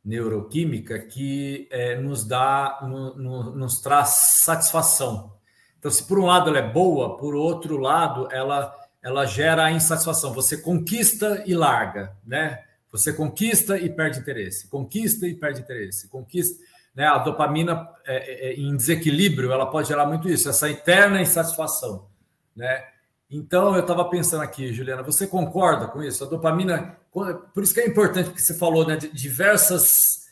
Neuroquímica 0.06 0.99
que 0.99 1.68
é, 1.72 1.95
nos 1.95 2.24
dá, 2.24 2.80
no, 2.84 3.16
no, 3.16 3.56
nos 3.56 3.82
traz 3.82 4.10
satisfação. 4.43 5.34
Então, 5.80 5.89
se 5.89 6.03
por 6.08 6.20
um 6.20 6.26
lado 6.26 6.49
ela 6.49 6.60
é 6.60 6.72
boa, 6.72 7.18
por 7.18 7.34
outro 7.34 7.78
lado 7.78 8.30
ela 8.32 8.74
ela 9.06 9.24
gera 9.28 9.66
a 9.66 9.72
insatisfação. 9.72 10.34
Você 10.34 10.58
conquista 10.58 11.43
e 11.45 11.53
larga, 11.53 12.18
né? 12.26 12.64
Você 12.91 13.14
conquista 13.14 13.78
e 13.78 13.88
perde 13.88 14.18
interesse, 14.18 14.68
conquista 14.68 15.28
e 15.28 15.36
perde 15.36 15.62
interesse, 15.62 16.10
conquista. 16.10 16.60
Né? 16.95 17.06
A 17.06 17.20
dopamina 17.20 17.88
é, 18.03 18.16
é, 18.16 18.49
é 18.49 18.53
em 18.56 18.76
desequilíbrio, 18.76 19.51
ela 19.51 19.68
pode 19.68 19.89
gerar 19.89 20.08
muito 20.08 20.28
isso, 20.28 20.49
essa 20.49 20.68
eterna 20.72 21.22
insatisfação, 21.22 22.08
né? 22.56 22.84
Então, 23.30 23.76
eu 23.76 23.82
estava 23.82 24.06
pensando 24.06 24.43
aqui, 24.43 24.72
Juliana, 24.72 25.03
você 25.03 25.28
concorda 25.28 25.88
com 25.88 26.01
isso? 26.01 26.24
A 26.24 26.28
dopamina, 26.28 26.95
por 27.53 27.63
isso 27.63 27.74
que 27.74 27.80
é 27.80 27.88
importante, 27.88 28.26
porque 28.26 28.41
você 28.41 28.53
falou 28.53 28.86
né, 28.86 28.97
de 28.97 29.07
diversos 29.07 30.26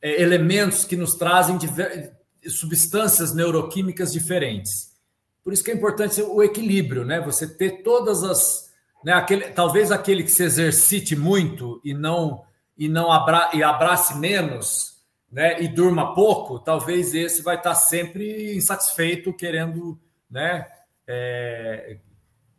é, 0.00 0.22
elementos 0.22 0.84
que 0.84 0.96
nos 0.96 1.14
trazem 1.14 1.58
diver, 1.58 2.16
substâncias 2.46 3.34
neuroquímicas 3.34 4.12
diferentes. 4.12 4.96
Por 5.42 5.52
isso 5.52 5.64
que 5.64 5.70
é 5.70 5.74
importante 5.74 6.22
o 6.22 6.42
equilíbrio, 6.42 7.04
né? 7.04 7.20
Você 7.20 7.46
ter 7.46 7.82
todas 7.82 8.22
as. 8.22 8.68
Né, 9.04 9.12
aquele, 9.12 9.48
talvez 9.50 9.92
aquele 9.92 10.24
que 10.24 10.30
se 10.30 10.42
exercite 10.42 11.14
muito 11.14 11.80
e 11.84 11.94
não 11.94 12.44
e 12.76 12.88
não 12.88 13.10
abra, 13.10 13.50
e 13.54 13.62
abrace 13.62 14.16
menos, 14.16 15.02
né, 15.30 15.60
e 15.60 15.68
durma 15.68 16.14
pouco, 16.14 16.60
talvez 16.60 17.12
esse 17.12 17.42
vai 17.42 17.56
estar 17.56 17.74
sempre 17.74 18.56
insatisfeito, 18.56 19.32
querendo, 19.32 19.98
né, 20.30 20.66
é, 21.06 21.98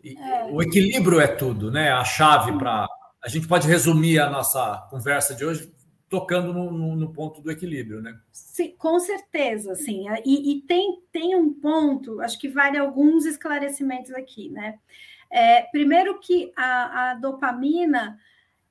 é. 0.04 0.46
O 0.52 0.62
equilíbrio 0.62 1.20
é 1.20 1.28
tudo, 1.28 1.72
né? 1.72 1.92
A 1.92 2.04
chave 2.04 2.58
para. 2.58 2.88
A 3.22 3.28
gente 3.28 3.48
pode 3.48 3.68
resumir 3.68 4.20
a 4.20 4.30
nossa 4.30 4.88
conversa 4.90 5.36
de 5.36 5.44
hoje 5.46 5.72
tocando 6.10 6.52
no, 6.52 6.72
no, 6.72 6.96
no 6.96 7.14
ponto 7.14 7.40
do 7.42 7.52
equilíbrio, 7.52 8.02
né? 8.02 8.20
Sim, 8.32 8.74
com 8.78 9.00
certeza, 9.00 9.76
sim. 9.76 10.06
E, 10.26 10.52
e, 10.52 10.62
tem, 10.62 11.02
tem 11.12 11.36
um 11.36 11.54
ponto, 11.54 12.20
acho 12.22 12.40
que 12.40 12.50
vale 12.50 12.78
alguns 12.78 13.26
esclarecimentos 13.26 14.12
aqui, 14.12 14.50
né? 14.50 14.80
É, 15.30 15.62
primeiro 15.72 16.20
que 16.20 16.52
a, 16.56 17.12
a 17.12 17.14
dopamina 17.14 18.18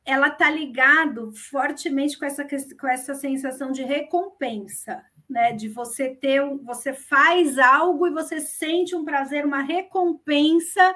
ela 0.05 0.29
está 0.29 0.51
ligado 0.51 1.31
fortemente 1.33 2.19
com 2.19 2.25
essa, 2.25 2.45
com 2.81 2.89
essa 2.89 3.15
sensação 3.15 3.71
de 3.71 3.83
recompensa, 3.83 5.05
né? 5.29 5.53
De 5.53 5.69
você 5.69 6.09
ter, 6.17 6.43
você 6.65 6.93
faz 6.93 7.57
algo 7.59 8.09
e 8.09 8.13
você 8.13 8.41
sente 8.41 8.97
um 8.97 9.05
prazer, 9.05 9.47
uma 9.47 9.63
recompensa 9.63 10.95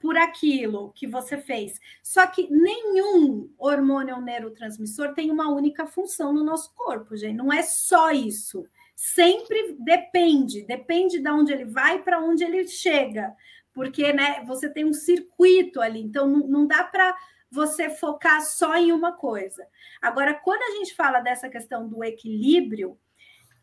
por 0.00 0.16
aquilo 0.16 0.92
que 0.94 1.06
você 1.06 1.36
fez. 1.36 1.80
Só 2.02 2.26
que 2.26 2.48
nenhum 2.50 3.50
hormônio 3.58 4.20
neurotransmissor 4.20 5.14
tem 5.14 5.30
uma 5.30 5.48
única 5.48 5.86
função 5.86 6.32
no 6.32 6.44
nosso 6.44 6.74
corpo, 6.74 7.16
gente. 7.16 7.36
Não 7.36 7.52
é 7.52 7.62
só 7.62 8.10
isso. 8.10 8.66
Sempre 8.94 9.76
depende, 9.78 10.64
depende 10.64 11.20
de 11.20 11.28
onde 11.28 11.52
ele 11.52 11.66
vai 11.66 12.02
para 12.02 12.18
onde 12.18 12.42
ele 12.44 12.66
chega, 12.66 13.34
porque 13.74 14.10
né, 14.12 14.42
você 14.46 14.70
tem 14.70 14.86
um 14.86 14.92
circuito 14.94 15.82
ali, 15.82 16.00
então 16.00 16.26
não, 16.26 16.46
não 16.46 16.66
dá 16.66 16.82
para 16.82 17.14
você 17.50 17.90
focar 17.90 18.42
só 18.42 18.74
em 18.76 18.92
uma 18.92 19.12
coisa. 19.12 19.66
Agora, 20.00 20.32
quando 20.34 20.62
a 20.62 20.76
gente 20.78 20.94
fala 20.94 21.20
dessa 21.20 21.48
questão 21.48 21.86
do 21.86 22.02
equilíbrio, 22.02 22.98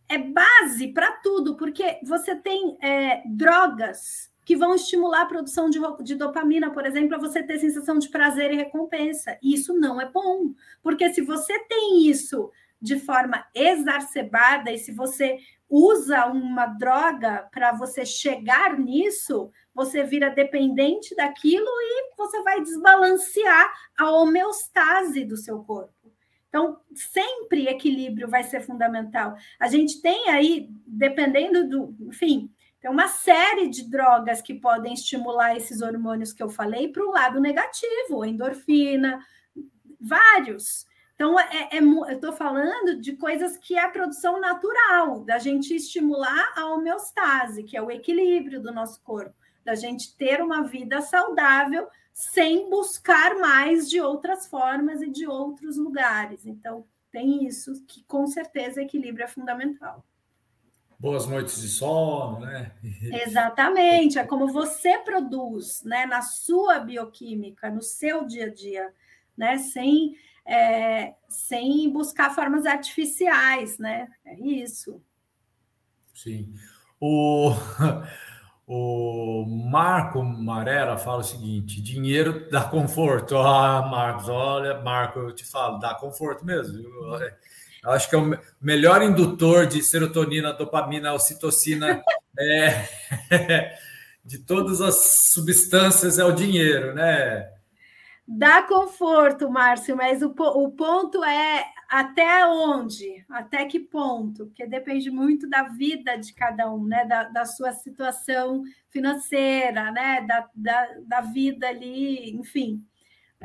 é 0.08 0.18
base 0.18 0.90
para 0.90 1.12
tudo, 1.14 1.58
porque 1.58 2.00
você 2.04 2.36
tem 2.36 2.78
é, 2.82 3.24
drogas 3.26 4.33
que 4.46 4.56
vão 4.56 4.76
estimular 4.76 5.22
a 5.22 5.26
produção 5.26 5.70
de, 5.70 5.80
de 6.02 6.16
dopamina, 6.16 6.72
por 6.72 6.86
exemplo, 6.86 7.10
para 7.10 7.18
você 7.18 7.42
ter 7.42 7.60
sensação 7.60 7.98
de 7.98 8.10
prazer 8.10 8.52
e 8.52 8.56
recompensa. 8.56 9.38
Isso 9.42 9.74
não 9.74 10.02
é 10.02 10.10
bom, 10.10 10.54
porque 10.82 11.14
se 11.14 11.22
você 11.22 11.58
tem 11.66 12.08
isso 12.08 12.52
de 12.82 13.00
forma 13.00 13.46
exacerbada 13.56 14.72
e 14.72 14.78
se 14.78 14.92
você 14.92 15.40
usa 15.70 16.26
uma 16.28 16.66
droga 16.66 17.48
para 17.52 17.72
você 17.72 18.06
chegar 18.06 18.78
nisso, 18.78 19.50
você 19.74 20.04
vira 20.04 20.30
dependente 20.30 21.16
daquilo 21.16 21.66
e 21.66 22.14
você 22.18 22.44
vai 22.44 22.62
desbalancear 22.62 23.74
a 23.98 24.12
homeostase 24.12 25.24
do 25.24 25.38
seu 25.38 25.64
corpo. 25.64 25.94
Então, 26.50 26.78
sempre 26.94 27.68
equilíbrio 27.68 28.28
vai 28.28 28.44
ser 28.44 28.62
fundamental. 28.62 29.36
A 29.60 29.68
gente 29.68 30.00
tem 30.02 30.30
aí, 30.30 30.70
dependendo 30.86 31.68
do, 31.68 31.96
enfim, 32.08 32.52
tem 32.84 32.92
uma 32.92 33.08
série 33.08 33.70
de 33.70 33.90
drogas 33.90 34.42
que 34.42 34.54
podem 34.54 34.94
estimular 34.94 35.56
esses 35.56 35.82
hormônios 35.82 36.34
que 36.34 36.44
eu 36.44 36.50
falei 36.50 36.90
para 36.90 37.02
o 37.02 37.12
lado 37.12 37.40
negativo, 37.40 38.26
endorfina, 38.26 39.26
vários. 40.02 40.86
Então, 41.16 41.40
é, 41.40 41.70
é, 41.72 41.80
eu 41.80 42.04
estou 42.10 42.34
falando 42.34 43.00
de 43.00 43.14
coisas 43.16 43.56
que 43.56 43.78
é 43.78 43.86
a 43.86 43.90
produção 43.90 44.38
natural, 44.38 45.24
da 45.24 45.40
gente 45.40 45.74
estimular 45.74 46.52
a 46.58 46.66
homeostase, 46.66 47.64
que 47.64 47.78
é 47.78 47.82
o 47.82 47.90
equilíbrio 47.90 48.62
do 48.62 48.74
nosso 48.74 49.02
corpo, 49.02 49.34
da 49.64 49.76
gente 49.76 50.18
ter 50.18 50.42
uma 50.42 50.64
vida 50.64 51.02
saudável 51.02 51.88
sem 52.14 52.70
buscar 52.70 53.38
mais 53.38 53.90
de 53.90 54.02
outras 54.02 54.46
formas 54.46 55.02
e 55.02 55.10
de 55.10 55.26
outros 55.26 55.78
lugares. 55.78 56.46
Então, 56.46 56.86
tem 57.10 57.46
isso 57.46 57.82
que 57.86 58.04
com 58.04 58.28
certeza 58.28 58.82
equilíbrio 58.82 59.24
é 59.24 59.30
fundamental. 59.30 60.04
Boas 61.04 61.28
noites 61.28 61.62
de 61.62 61.68
sono, 61.68 62.40
né? 62.40 62.72
Exatamente, 63.28 64.18
é 64.18 64.24
como 64.24 64.48
você 64.48 64.98
produz, 65.00 65.84
né, 65.84 66.06
na 66.06 66.22
sua 66.22 66.80
bioquímica, 66.80 67.70
no 67.70 67.82
seu 67.82 68.26
dia 68.26 68.46
a 68.46 68.50
dia, 68.50 68.90
né, 69.38 69.58
sem, 69.58 70.16
é, 70.46 71.14
sem 71.28 71.92
buscar 71.92 72.34
formas 72.34 72.66
artificiais, 72.66 73.78
né? 73.78 74.08
É 74.24 74.40
isso. 74.40 75.04
Sim. 76.14 76.54
O 77.02 77.52
O 78.66 79.46
Marco 79.46 80.24
Marera 80.24 80.98
fala 80.98 81.20
o 81.20 81.24
seguinte: 81.24 81.82
dinheiro 81.82 82.50
dá 82.50 82.64
conforto. 82.64 83.36
Ah, 83.38 83.82
Marcos, 83.82 84.30
olha, 84.30 84.82
Marco, 84.82 85.20
eu 85.20 85.36
te 85.36 85.46
falo, 85.46 85.80
dá 85.80 85.94
conforto 85.94 86.46
mesmo. 86.46 86.82
Eu 87.84 87.92
acho 87.92 88.10
que 88.10 88.16
é 88.16 88.18
o 88.18 88.38
melhor 88.62 89.02
indutor 89.02 89.68
de 89.68 89.84
serotonina, 89.84 90.54
dopamina, 90.54 91.14
ocitocina 91.14 92.02
é, 92.40 92.88
de 94.24 94.40
todas 94.40 94.80
as 94.80 95.32
substâncias 95.34 96.18
é 96.18 96.24
o 96.24 96.32
dinheiro, 96.32 96.94
né? 96.94 97.50
Dá 98.26 98.64
conforto, 98.64 99.50
Márcio, 99.50 99.98
mas 99.98 100.22
o, 100.22 100.34
o 100.38 100.72
ponto 100.72 101.22
é 101.26 101.66
até 101.90 102.46
onde? 102.48 103.26
Até 103.30 103.66
que 103.66 103.82
ponto? 103.82 104.46
Porque 104.46 104.66
depende 104.66 105.12
muito 105.12 105.48
da 105.50 105.64
vida 105.64 106.16
de 106.16 106.34
cada 106.34 106.74
um, 106.74 106.86
né? 106.86 107.04
Da, 107.06 107.24
da 107.26 107.46
sua 107.46 107.74
situação 107.74 108.64
financeira, 108.90 109.92
né? 109.92 110.22
Da, 110.22 110.50
da, 110.56 110.88
da 111.06 111.22
vida 111.22 111.68
ali, 111.68 112.32
enfim. 112.32 112.82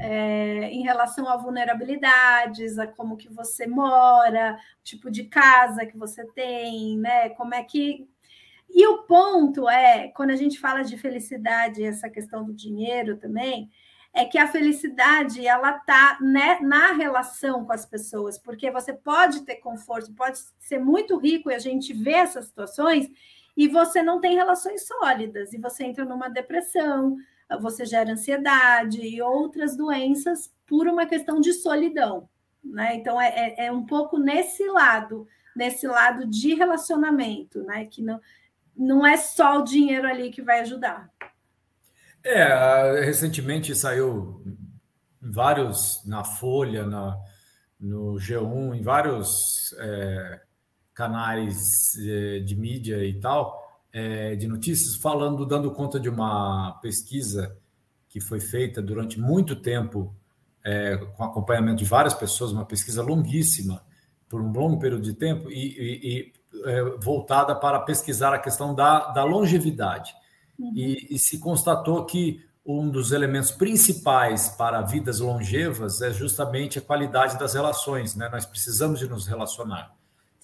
É, 0.01 0.71
em 0.71 0.83
relação 0.83 1.29
a 1.29 1.37
vulnerabilidades, 1.37 2.79
a 2.79 2.87
como 2.87 3.17
que 3.17 3.29
você 3.29 3.67
mora, 3.67 4.57
tipo 4.85 5.11
de 5.11 5.25
casa 5.25 5.85
que 5.85 5.99
você 5.99 6.25
tem, 6.27 6.97
né? 6.97 7.31
Como 7.31 7.55
é 7.55 7.65
que. 7.65 8.09
E 8.71 8.87
o 8.87 9.03
ponto 9.05 9.69
é, 9.69 10.09
quando 10.09 10.31
a 10.31 10.37
gente 10.37 10.61
fala 10.61 10.83
de 10.83 10.97
felicidade, 10.97 11.83
essa 11.83 12.09
questão 12.09 12.45
do 12.45 12.53
dinheiro 12.55 13.17
também, 13.17 13.71
é 14.13 14.25
que 14.25 14.39
a 14.39 14.49
felicidade 14.49 15.47
ela 15.47 15.77
está 15.77 16.19
né, 16.21 16.59
na 16.61 16.93
relação 16.93 17.65
com 17.65 17.73
as 17.73 17.87
pessoas, 17.87 18.39
porque 18.39 18.71
você 18.71 18.93
pode 18.93 19.43
ter 19.43 19.57
conforto, 19.57 20.13
pode 20.15 20.39
ser 20.59 20.79
muito 20.79 21.17
rico 21.19 21.51
e 21.51 21.55
a 21.55 21.59
gente 21.59 21.93
vê 21.93 22.13
essas 22.13 22.47
situações 22.47 23.09
e 23.57 23.69
você 23.69 24.03
não 24.03 24.21
tem 24.21 24.35
relações 24.35 24.87
sólidas 24.87 25.53
e 25.53 25.59
você 25.59 25.85
entra 25.85 26.05
numa 26.05 26.29
depressão, 26.29 27.17
você 27.61 27.87
gera 27.87 28.13
ansiedade 28.13 29.01
e 29.01 29.23
outras 29.23 29.77
doenças 29.77 30.53
por 30.67 30.87
uma 30.87 31.07
questão 31.07 31.41
de 31.41 31.53
solidão, 31.53 32.29
né? 32.63 32.97
Então 32.97 33.21
é, 33.21 33.29
é, 33.29 33.67
é 33.67 33.73
um 33.73 33.87
pouco 33.87 34.19
nesse 34.19 34.67
lado, 34.67 35.27
nesse 35.57 35.87
lado 35.87 36.27
de 36.27 36.55
relacionamento, 36.55 37.63
né? 37.63 37.87
Que 37.87 38.03
não 38.03 38.21
não 38.79 39.05
é 39.05 39.17
só 39.17 39.59
o 39.59 39.65
dinheiro 39.65 40.07
ali 40.07 40.31
que 40.31 40.41
vai 40.41 40.61
ajudar. 40.61 41.11
É, 42.25 43.01
recentemente 43.05 43.75
saiu 43.75 44.41
vários 45.21 46.05
na 46.07 46.23
Folha, 46.23 46.87
na, 46.87 47.19
no 47.81 48.15
G1, 48.15 48.77
em 48.77 48.83
vários 48.83 49.75
é, 49.79 50.41
canais 50.95 51.97
é, 51.99 52.39
de 52.41 52.55
mídia 52.55 53.05
e 53.05 53.19
tal, 53.19 53.68
é, 53.99 54.37
de 54.37 54.47
notícias 54.47 54.95
falando, 54.95 55.45
dando 55.45 55.73
conta 55.73 55.99
de 55.99 56.09
uma 56.09 56.79
pesquisa 56.81 57.57
que 58.09 58.21
foi 58.21 58.39
feita 58.39 58.81
durante 58.81 59.19
muito 59.19 59.57
tempo, 59.57 60.15
é, 60.65 60.97
com 61.17 61.25
acompanhamento 61.25 61.79
de 61.79 61.85
várias 61.85 62.15
pessoas, 62.15 62.53
uma 62.53 62.65
pesquisa 62.65 63.03
longuíssima, 63.03 63.83
por 64.29 64.41
um 64.41 64.53
longo 64.53 64.79
período 64.79 65.03
de 65.03 65.15
tempo, 65.15 65.51
e, 65.51 65.57
e, 65.57 66.09
e 66.09 66.33
é, 66.65 66.83
voltada 67.03 67.57
para 67.57 67.81
pesquisar 67.81 68.33
a 68.33 68.39
questão 68.39 68.73
da, 68.73 69.11
da 69.11 69.25
longevidade. 69.25 70.15
Uhum. 70.57 70.73
E, 70.77 71.15
e 71.15 71.19
se 71.19 71.39
constatou 71.41 72.05
que 72.07 72.41
um 72.65 72.89
dos 72.89 73.11
elementos 73.11 73.51
principais 73.51 74.49
para 74.51 74.81
vidas 74.83 75.19
longevas 75.19 76.03
é 76.03 76.13
justamente 76.13 76.79
a 76.79 76.83
qualidade 76.83 77.39
das 77.39 77.55
relações, 77.55 78.15
né? 78.15 78.29
Nós 78.31 78.45
precisamos 78.45 79.01
de 79.01 79.09
nos 79.09 79.27
relacionar. 79.27 79.98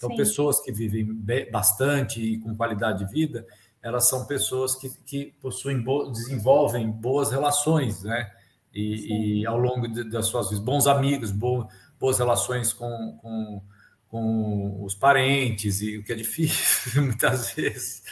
Então, 0.05 0.11
Sim. 0.11 0.17
pessoas 0.17 0.61
que 0.61 0.71
vivem 0.71 1.07
bastante 1.51 2.21
e 2.21 2.39
com 2.39 2.55
qualidade 2.55 2.99
de 2.99 3.11
vida, 3.11 3.47
elas 3.83 4.07
são 4.07 4.27
pessoas 4.27 4.75
que, 4.75 4.91
que 5.07 5.35
possuem, 5.41 5.83
desenvolvem 6.13 6.91
boas 6.91 7.31
relações, 7.31 8.03
né? 8.03 8.31
E, 8.73 9.41
e 9.41 9.47
ao 9.47 9.59
longo 9.59 9.89
de, 9.89 10.05
das 10.05 10.27
suas 10.27 10.51
vidas, 10.51 10.63
bons 10.63 10.87
amigos, 10.87 11.31
bo, 11.31 11.67
boas 11.99 12.19
relações 12.19 12.73
com, 12.73 13.19
com, 13.23 13.63
com, 14.09 14.85
os 14.85 14.95
parentes, 14.95 15.81
e 15.81 15.97
o 15.97 16.05
que 16.05 16.13
é 16.13 16.17
difícil 16.17 17.01
muitas 17.05 17.55
vezes. 17.55 18.03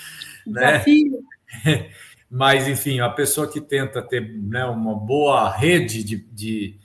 Desafio. 0.47 1.25
Né? 1.65 1.91
Mas, 2.31 2.67
enfim, 2.67 3.01
a 3.01 3.11
pessoa 3.11 3.51
que 3.51 3.61
tenta 3.61 4.01
ter 4.01 4.21
né, 4.21 4.65
uma 4.65 4.95
boa 4.95 5.51
rede 5.51 6.03
de, 6.03 6.17
de, 6.17 6.81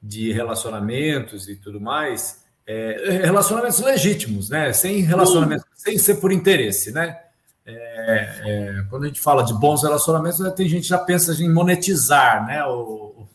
de 0.00 0.30
relacionamentos 0.30 1.48
e 1.48 1.56
tudo 1.56 1.80
mais, 1.80 2.41
é, 2.66 3.20
relacionamentos 3.24 3.80
legítimos, 3.80 4.48
né? 4.48 4.72
Sem 4.72 5.00
relacionamentos, 5.00 5.64
sem 5.74 5.98
ser 5.98 6.16
por 6.16 6.32
interesse, 6.32 6.92
né? 6.92 7.18
É, 7.64 8.40
é, 8.44 8.84
quando 8.90 9.04
a 9.04 9.06
gente 9.06 9.20
fala 9.20 9.44
de 9.44 9.54
bons 9.54 9.82
relacionamentos, 9.82 10.40
né, 10.40 10.50
tem 10.50 10.68
gente 10.68 10.82
que 10.82 10.88
já 10.88 10.98
pensa 10.98 11.32
em 11.40 11.48
monetizar 11.48 12.44
né, 12.44 12.64
o, 12.64 13.28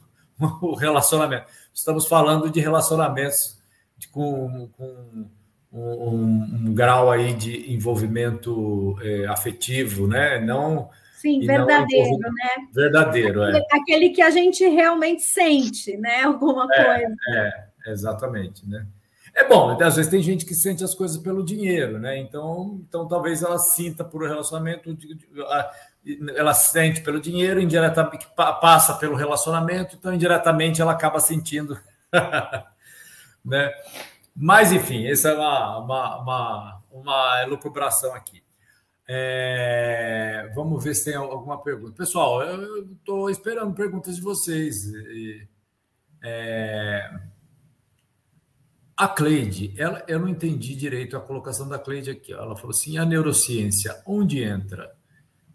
o 0.62 0.76
relacionamento. 0.76 1.46
Estamos 1.74 2.08
falando 2.08 2.50
de 2.50 2.60
relacionamentos 2.60 3.58
de, 3.98 4.08
com, 4.10 4.70
com 4.78 5.30
um, 5.72 6.68
um, 6.68 6.74
grau 6.74 7.10
aí 7.10 7.34
de 7.34 7.74
envolvimento 7.74 8.98
é, 9.02 9.28
afetivo, 9.28 10.08
né? 10.08 10.40
Não 10.40 10.90
Sim, 11.16 11.40
verdadeiro, 11.46 12.18
né? 12.20 12.50
Verdadeiro, 12.74 13.44
é. 13.44 13.62
Aquele 13.72 14.10
que 14.10 14.22
a 14.22 14.30
gente 14.30 14.68
realmente 14.68 15.24
sente, 15.24 15.96
né? 15.98 16.24
Alguma 16.24 16.68
é, 16.74 16.84
coisa. 16.84 17.16
É, 17.34 17.92
exatamente, 17.92 18.68
né? 18.68 18.86
É 19.38 19.48
bom, 19.48 19.78
às 19.80 19.96
vezes 19.96 20.10
tem 20.10 20.24
gente 20.24 20.44
que 20.44 20.56
sente 20.56 20.84
as 20.84 20.96
coisas 20.96 21.16
pelo 21.16 21.46
dinheiro, 21.46 22.00
né? 22.00 22.18
Então, 22.18 22.82
então 22.90 23.08
talvez 23.08 23.44
ela 23.44 23.60
sinta 23.60 24.04
por 24.04 24.28
relacionamento, 24.28 24.98
ela 26.36 26.56
sente 26.56 27.02
pelo 27.02 27.22
dinheiro, 27.22 27.62
indiretamente 27.62 28.28
passa 28.36 28.96
pelo 28.96 29.16
relacionamento, 29.16 29.96
então 29.96 30.12
indiretamente 30.12 30.82
ela 30.82 30.92
acaba 30.92 31.20
sentindo, 31.20 31.80
né? 33.46 33.72
Mas 34.36 34.72
enfim, 34.72 35.06
essa 35.06 35.30
é 35.30 35.36
uma, 35.36 35.78
uma, 35.78 36.18
uma, 36.20 36.84
uma 36.92 37.44
elucubração 37.44 38.16
aqui. 38.16 38.42
É, 39.08 40.52
vamos 40.56 40.84
ver 40.84 40.96
se 40.96 41.06
tem 41.06 41.16
alguma 41.16 41.62
pergunta. 41.62 41.96
Pessoal, 41.96 42.42
eu 42.42 42.92
estou 42.92 43.30
esperando 43.30 43.76
perguntas 43.76 44.16
de 44.16 44.22
vocês. 44.24 44.92
É, 46.24 47.08
a 48.98 49.08
Cleide, 49.08 49.74
ela, 49.78 50.04
eu 50.08 50.20
não 50.20 50.28
entendi 50.28 50.76
direito 50.76 51.16
a 51.16 51.22
colocação 51.22 51.70
da 51.70 51.78
Cleide 51.78 52.10
aqui. 52.10 52.34
Ela 52.34 52.56
falou 52.56 52.72
assim: 52.72 52.98
a 52.98 53.06
neurociência, 53.06 54.02
onde 54.08 54.42
entra? 54.42 54.92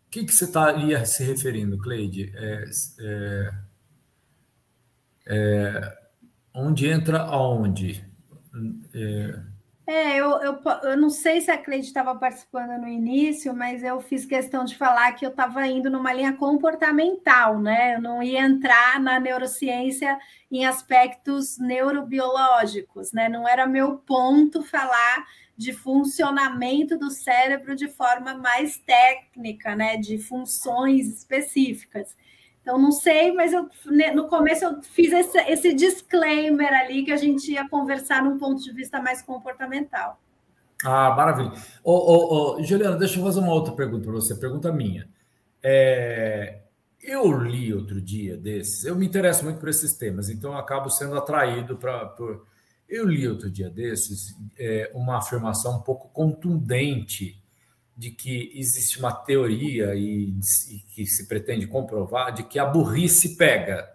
O 0.06 0.10
que, 0.10 0.24
que 0.24 0.32
você 0.32 0.44
estaria 0.44 1.04
se 1.04 1.24
referindo, 1.24 1.76
Cleide? 1.76 2.32
É, 2.36 2.64
é, 3.00 3.52
é 5.26 5.98
onde 6.54 6.86
entra 6.86 7.22
aonde? 7.22 8.04
É, 8.94 9.40
é, 9.84 10.16
eu, 10.16 10.30
eu, 10.42 10.60
eu 10.84 10.96
não 10.96 11.10
sei 11.10 11.40
se 11.40 11.50
a 11.50 11.58
Cleide 11.58 11.86
estava 11.86 12.14
participando 12.14 12.80
no 12.80 12.86
início, 12.86 13.52
mas 13.54 13.82
eu 13.82 14.00
fiz 14.00 14.24
questão 14.24 14.64
de 14.64 14.76
falar 14.76 15.12
que 15.12 15.26
eu 15.26 15.30
estava 15.30 15.66
indo 15.66 15.90
numa 15.90 16.12
linha 16.12 16.34
comportamental, 16.34 17.58
né? 17.58 17.96
Eu 17.96 18.00
não 18.00 18.22
ia 18.22 18.40
entrar 18.40 19.00
na 19.00 19.18
neurociência 19.18 20.16
em 20.50 20.64
aspectos 20.64 21.58
neurobiológicos, 21.58 23.12
né? 23.12 23.28
Não 23.28 23.48
era 23.48 23.66
meu 23.66 23.98
ponto 23.98 24.62
falar 24.62 25.26
de 25.56 25.72
funcionamento 25.72 26.96
do 26.96 27.10
cérebro 27.10 27.74
de 27.74 27.88
forma 27.88 28.34
mais 28.34 28.78
técnica, 28.78 29.74
né? 29.74 29.96
De 29.96 30.16
funções 30.16 31.08
específicas. 31.08 32.16
Então, 32.62 32.78
não 32.78 32.92
sei, 32.92 33.32
mas 33.32 33.52
eu, 33.52 33.68
né, 33.86 34.12
no 34.12 34.28
começo 34.28 34.64
eu 34.64 34.80
fiz 34.82 35.12
esse, 35.12 35.36
esse 35.50 35.74
disclaimer 35.74 36.72
ali 36.72 37.04
que 37.04 37.10
a 37.10 37.16
gente 37.16 37.50
ia 37.50 37.68
conversar 37.68 38.22
num 38.22 38.38
ponto 38.38 38.62
de 38.62 38.72
vista 38.72 39.02
mais 39.02 39.20
comportamental. 39.20 40.18
Ah, 40.84 41.14
maravilha. 41.14 41.52
Ô, 41.82 41.92
ô, 41.92 42.56
ô, 42.56 42.62
Juliana, 42.62 42.96
deixa 42.96 43.18
eu 43.18 43.24
fazer 43.24 43.40
uma 43.40 43.52
outra 43.52 43.74
pergunta 43.74 44.04
para 44.04 44.12
você, 44.12 44.36
pergunta 44.36 44.72
minha. 44.72 45.08
É, 45.60 46.60
eu 47.02 47.32
li 47.32 47.74
outro 47.74 48.00
dia 48.00 48.36
desses, 48.36 48.84
eu 48.84 48.94
me 48.94 49.06
interesso 49.06 49.44
muito 49.44 49.58
por 49.58 49.68
esses 49.68 49.94
temas, 49.94 50.30
então 50.30 50.56
acabo 50.56 50.88
sendo 50.88 51.16
atraído 51.16 51.76
para. 51.76 52.06
Por... 52.06 52.46
Eu 52.88 53.08
li 53.08 53.26
outro 53.26 53.50
dia 53.50 53.68
desses 53.68 54.36
é, 54.56 54.88
uma 54.94 55.18
afirmação 55.18 55.78
um 55.78 55.82
pouco 55.82 56.08
contundente 56.10 57.41
de 57.96 58.10
que 58.10 58.52
existe 58.54 58.98
uma 58.98 59.12
teoria 59.12 59.94
e, 59.94 60.34
e, 60.70 60.78
que 60.94 61.06
se 61.06 61.28
pretende 61.28 61.66
comprovar 61.66 62.32
de 62.32 62.42
que 62.42 62.58
a 62.58 62.64
burrice 62.64 63.36
pega. 63.36 63.88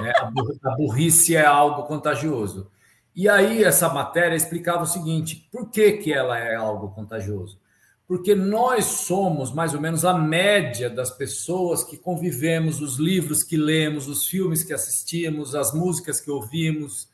Né? 0.00 0.12
A 0.64 0.70
burrice 0.76 1.36
é 1.36 1.44
algo 1.44 1.84
contagioso. 1.84 2.70
E 3.14 3.28
aí 3.28 3.64
essa 3.64 3.88
matéria 3.88 4.36
explicava 4.36 4.84
o 4.84 4.86
seguinte: 4.86 5.48
por 5.52 5.70
que, 5.70 5.92
que 5.92 6.12
ela 6.12 6.38
é 6.38 6.54
algo 6.54 6.90
contagioso? 6.90 7.60
Porque 8.06 8.34
nós 8.34 8.86
somos 8.86 9.52
mais 9.52 9.74
ou 9.74 9.80
menos 9.80 10.02
a 10.02 10.14
média 10.14 10.88
das 10.88 11.10
pessoas 11.10 11.84
que 11.84 11.98
convivemos, 11.98 12.80
os 12.80 12.96
livros 12.96 13.42
que 13.42 13.56
lemos, 13.56 14.08
os 14.08 14.26
filmes 14.26 14.62
que 14.62 14.72
assistimos, 14.72 15.54
as 15.54 15.74
músicas 15.74 16.18
que 16.18 16.30
ouvimos. 16.30 17.10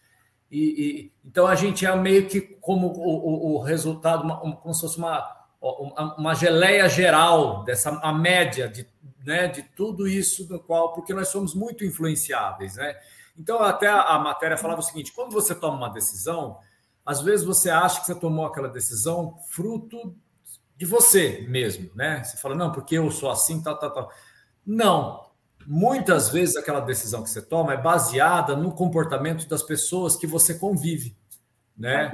E, 0.48 0.58
e 0.60 1.12
então 1.24 1.48
a 1.48 1.56
gente 1.56 1.84
é 1.84 1.96
meio 1.96 2.28
que 2.28 2.40
como 2.40 2.86
o, 2.86 3.54
o, 3.54 3.54
o 3.56 3.62
resultado, 3.62 4.22
uma, 4.22 4.56
como 4.56 4.72
se 4.72 4.82
fosse 4.82 4.98
uma 4.98 5.43
uma 6.18 6.34
geleia 6.34 6.88
geral 6.88 7.64
dessa 7.64 7.90
a 8.02 8.12
média 8.12 8.68
de, 8.68 8.86
né, 9.24 9.48
de 9.48 9.62
tudo 9.62 10.06
isso 10.06 10.46
do 10.46 10.60
qual 10.60 10.92
porque 10.92 11.14
nós 11.14 11.28
somos 11.28 11.54
muito 11.54 11.84
influenciáveis, 11.84 12.76
né? 12.76 12.94
Então 13.36 13.62
até 13.62 13.88
a, 13.88 14.18
matéria 14.18 14.58
falava 14.58 14.80
o 14.80 14.82
seguinte: 14.82 15.12
quando 15.12 15.32
você 15.32 15.54
toma 15.54 15.76
uma 15.76 15.88
decisão, 15.88 16.58
às 17.04 17.22
vezes 17.22 17.46
você 17.46 17.70
acha 17.70 18.00
que 18.00 18.06
você 18.06 18.14
tomou 18.14 18.44
aquela 18.44 18.68
decisão 18.68 19.38
fruto 19.48 20.14
de 20.76 20.84
você 20.84 21.46
mesmo, 21.48 21.90
né? 21.94 22.22
Você 22.22 22.36
fala 22.36 22.54
não, 22.54 22.70
porque 22.70 22.98
eu 22.98 23.10
sou 23.10 23.30
assim, 23.30 23.62
tal, 23.62 23.78
tal, 23.78 23.90
tal. 23.90 24.10
Não, 24.66 25.30
muitas 25.66 26.28
vezes 26.28 26.56
aquela 26.56 26.80
decisão 26.80 27.22
que 27.22 27.30
você 27.30 27.40
toma 27.40 27.72
é 27.72 27.76
baseada 27.76 28.54
no 28.54 28.72
comportamento 28.72 29.48
das 29.48 29.62
pessoas 29.62 30.14
que 30.14 30.26
você 30.26 30.58
convive 30.58 31.16
né? 31.76 32.12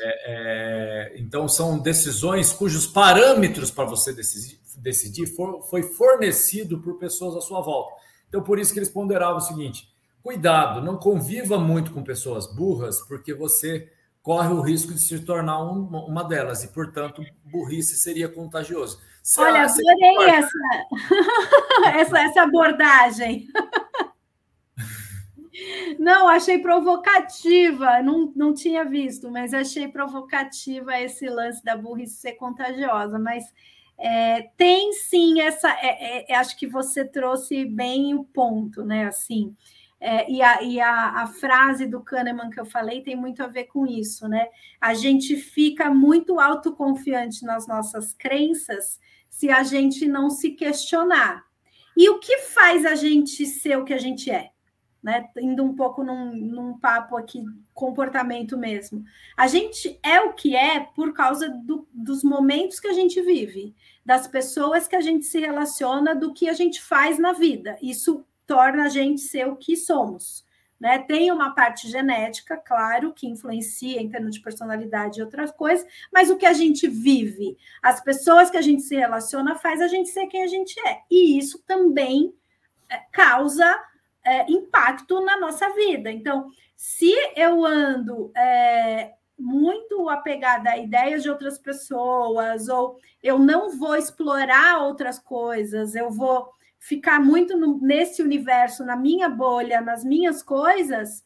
É, 0.00 0.24
é, 0.26 1.18
então 1.18 1.48
são 1.48 1.78
decisões 1.78 2.52
cujos 2.52 2.86
parâmetros 2.86 3.70
para 3.70 3.84
você 3.84 4.12
decidir, 4.12 4.60
decidir 4.76 5.26
for, 5.34 5.62
foi 5.62 5.82
fornecido 5.82 6.80
por 6.80 6.98
pessoas 6.98 7.36
à 7.36 7.40
sua 7.40 7.60
volta. 7.60 7.94
Então 8.28 8.42
por 8.42 8.58
isso 8.58 8.72
que 8.72 8.78
eles 8.78 8.90
ponderavam 8.90 9.38
o 9.38 9.40
seguinte: 9.40 9.88
cuidado, 10.22 10.82
não 10.82 10.96
conviva 10.98 11.58
muito 11.58 11.90
com 11.92 12.02
pessoas 12.02 12.46
burras, 12.46 13.00
porque 13.08 13.32
você 13.32 13.90
corre 14.22 14.52
o 14.52 14.60
risco 14.60 14.92
de 14.92 15.00
se 15.00 15.18
tornar 15.20 15.62
um, 15.62 15.86
uma 15.86 16.22
delas 16.22 16.62
e 16.62 16.68
portanto 16.68 17.22
burrice 17.44 17.96
seria 17.96 18.28
contagioso. 18.28 19.00
Se 19.22 19.40
Olha, 19.40 19.62
adorei 19.62 20.30
essa, 20.30 20.58
essa 21.96 22.18
essa 22.18 22.42
abordagem. 22.42 23.46
Não, 25.98 26.28
achei 26.28 26.58
provocativa, 26.58 28.02
não, 28.02 28.32
não 28.34 28.54
tinha 28.54 28.84
visto, 28.84 29.30
mas 29.30 29.52
achei 29.52 29.88
provocativa 29.88 31.00
esse 31.00 31.28
lance 31.28 31.62
da 31.64 31.76
burrice 31.76 32.16
ser 32.16 32.32
contagiosa. 32.32 33.18
Mas 33.18 33.44
é, 33.98 34.42
tem 34.56 34.92
sim 34.92 35.40
essa. 35.40 35.68
É, 35.70 36.32
é, 36.32 36.36
acho 36.36 36.56
que 36.56 36.66
você 36.66 37.04
trouxe 37.04 37.64
bem 37.64 38.14
o 38.14 38.24
ponto, 38.24 38.84
né? 38.84 39.06
Assim, 39.06 39.56
é, 40.00 40.30
e, 40.30 40.40
a, 40.40 40.62
e 40.62 40.80
a, 40.80 41.22
a, 41.22 41.26
frase 41.26 41.86
do 41.86 42.00
Kahneman 42.00 42.50
que 42.50 42.60
eu 42.60 42.66
falei 42.66 43.02
tem 43.02 43.16
muito 43.16 43.42
a 43.42 43.48
ver 43.48 43.64
com 43.64 43.84
isso, 43.84 44.28
né? 44.28 44.46
A 44.80 44.94
gente 44.94 45.36
fica 45.36 45.90
muito 45.90 46.38
autoconfiante 46.38 47.44
nas 47.44 47.66
nossas 47.66 48.14
crenças 48.14 49.00
se 49.28 49.50
a 49.50 49.64
gente 49.64 50.06
não 50.06 50.30
se 50.30 50.52
questionar. 50.52 51.44
E 51.96 52.08
o 52.08 52.20
que 52.20 52.38
faz 52.38 52.86
a 52.86 52.94
gente 52.94 53.44
ser 53.44 53.76
o 53.76 53.84
que 53.84 53.92
a 53.92 53.98
gente 53.98 54.30
é? 54.30 54.50
Né? 55.02 55.28
Indo 55.38 55.64
um 55.64 55.74
pouco 55.74 56.02
num, 56.02 56.34
num 56.34 56.78
papo 56.78 57.16
aqui, 57.16 57.44
comportamento 57.72 58.56
mesmo. 58.56 59.04
A 59.36 59.46
gente 59.46 59.98
é 60.02 60.20
o 60.20 60.32
que 60.32 60.56
é 60.56 60.80
por 60.80 61.12
causa 61.12 61.48
do, 61.48 61.86
dos 61.92 62.24
momentos 62.24 62.80
que 62.80 62.88
a 62.88 62.92
gente 62.92 63.20
vive, 63.22 63.74
das 64.04 64.26
pessoas 64.26 64.88
que 64.88 64.96
a 64.96 65.00
gente 65.00 65.24
se 65.24 65.38
relaciona, 65.38 66.14
do 66.14 66.32
que 66.32 66.48
a 66.48 66.52
gente 66.52 66.82
faz 66.82 67.18
na 67.18 67.32
vida. 67.32 67.78
Isso 67.80 68.24
torna 68.46 68.84
a 68.84 68.88
gente 68.88 69.20
ser 69.20 69.46
o 69.46 69.56
que 69.56 69.76
somos. 69.76 70.46
Né? 70.80 70.98
Tem 70.98 71.30
uma 71.32 71.54
parte 71.54 71.88
genética, 71.88 72.56
claro, 72.56 73.12
que 73.12 73.26
influencia 73.26 74.00
em 74.00 74.08
termos 74.08 74.36
de 74.36 74.40
personalidade 74.40 75.18
e 75.18 75.22
outras 75.22 75.50
coisas, 75.50 75.86
mas 76.12 76.30
o 76.30 76.36
que 76.36 76.46
a 76.46 76.52
gente 76.52 76.86
vive, 76.86 77.56
as 77.82 78.00
pessoas 78.00 78.48
que 78.48 78.56
a 78.56 78.62
gente 78.62 78.82
se 78.82 78.94
relaciona, 78.94 79.56
faz 79.56 79.80
a 79.80 79.88
gente 79.88 80.08
ser 80.08 80.26
quem 80.28 80.42
a 80.42 80.46
gente 80.46 80.78
é. 80.86 81.00
E 81.10 81.36
isso 81.36 81.62
também 81.66 82.32
é, 82.88 82.96
causa 83.12 83.76
é, 84.28 84.50
impacto 84.50 85.20
na 85.24 85.38
nossa 85.38 85.68
vida. 85.70 86.10
Então, 86.10 86.50
se 86.76 87.12
eu 87.34 87.64
ando 87.64 88.30
é, 88.36 89.14
muito 89.38 90.08
apegada 90.08 90.70
a 90.70 90.78
ideias 90.78 91.22
de 91.22 91.30
outras 91.30 91.58
pessoas, 91.58 92.68
ou 92.68 92.98
eu 93.22 93.38
não 93.38 93.78
vou 93.78 93.96
explorar 93.96 94.82
outras 94.82 95.18
coisas, 95.18 95.94
eu 95.94 96.10
vou 96.10 96.48
ficar 96.78 97.20
muito 97.20 97.56
no, 97.56 97.78
nesse 97.80 98.22
universo, 98.22 98.84
na 98.84 98.96
minha 98.96 99.28
bolha, 99.28 99.80
nas 99.80 100.04
minhas 100.04 100.42
coisas, 100.42 101.24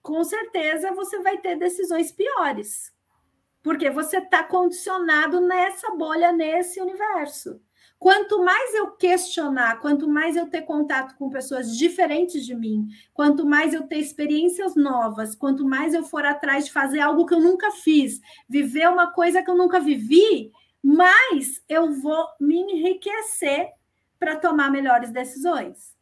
com 0.00 0.22
certeza 0.24 0.92
você 0.92 1.18
vai 1.20 1.38
ter 1.38 1.56
decisões 1.56 2.12
piores. 2.12 2.94
Porque 3.62 3.90
você 3.90 4.18
está 4.18 4.44
condicionado 4.44 5.40
nessa 5.40 5.90
bolha, 5.90 6.32
nesse 6.32 6.80
universo. 6.80 7.60
Quanto 7.98 8.44
mais 8.44 8.74
eu 8.74 8.92
questionar, 8.92 9.80
quanto 9.80 10.08
mais 10.08 10.36
eu 10.36 10.46
ter 10.48 10.62
contato 10.62 11.16
com 11.16 11.28
pessoas 11.28 11.76
diferentes 11.76 12.46
de 12.46 12.54
mim, 12.54 12.86
quanto 13.12 13.44
mais 13.44 13.74
eu 13.74 13.82
ter 13.88 13.98
experiências 13.98 14.76
novas, 14.76 15.34
quanto 15.34 15.66
mais 15.66 15.94
eu 15.94 16.04
for 16.04 16.24
atrás 16.24 16.66
de 16.66 16.72
fazer 16.72 17.00
algo 17.00 17.26
que 17.26 17.34
eu 17.34 17.40
nunca 17.40 17.72
fiz, 17.72 18.20
viver 18.48 18.88
uma 18.88 19.12
coisa 19.12 19.42
que 19.42 19.50
eu 19.50 19.56
nunca 19.56 19.80
vivi, 19.80 20.52
mais 20.80 21.60
eu 21.68 21.92
vou 21.92 22.24
me 22.40 22.56
enriquecer 22.56 23.72
para 24.18 24.36
tomar 24.36 24.70
melhores 24.70 25.10
decisões. 25.10 25.96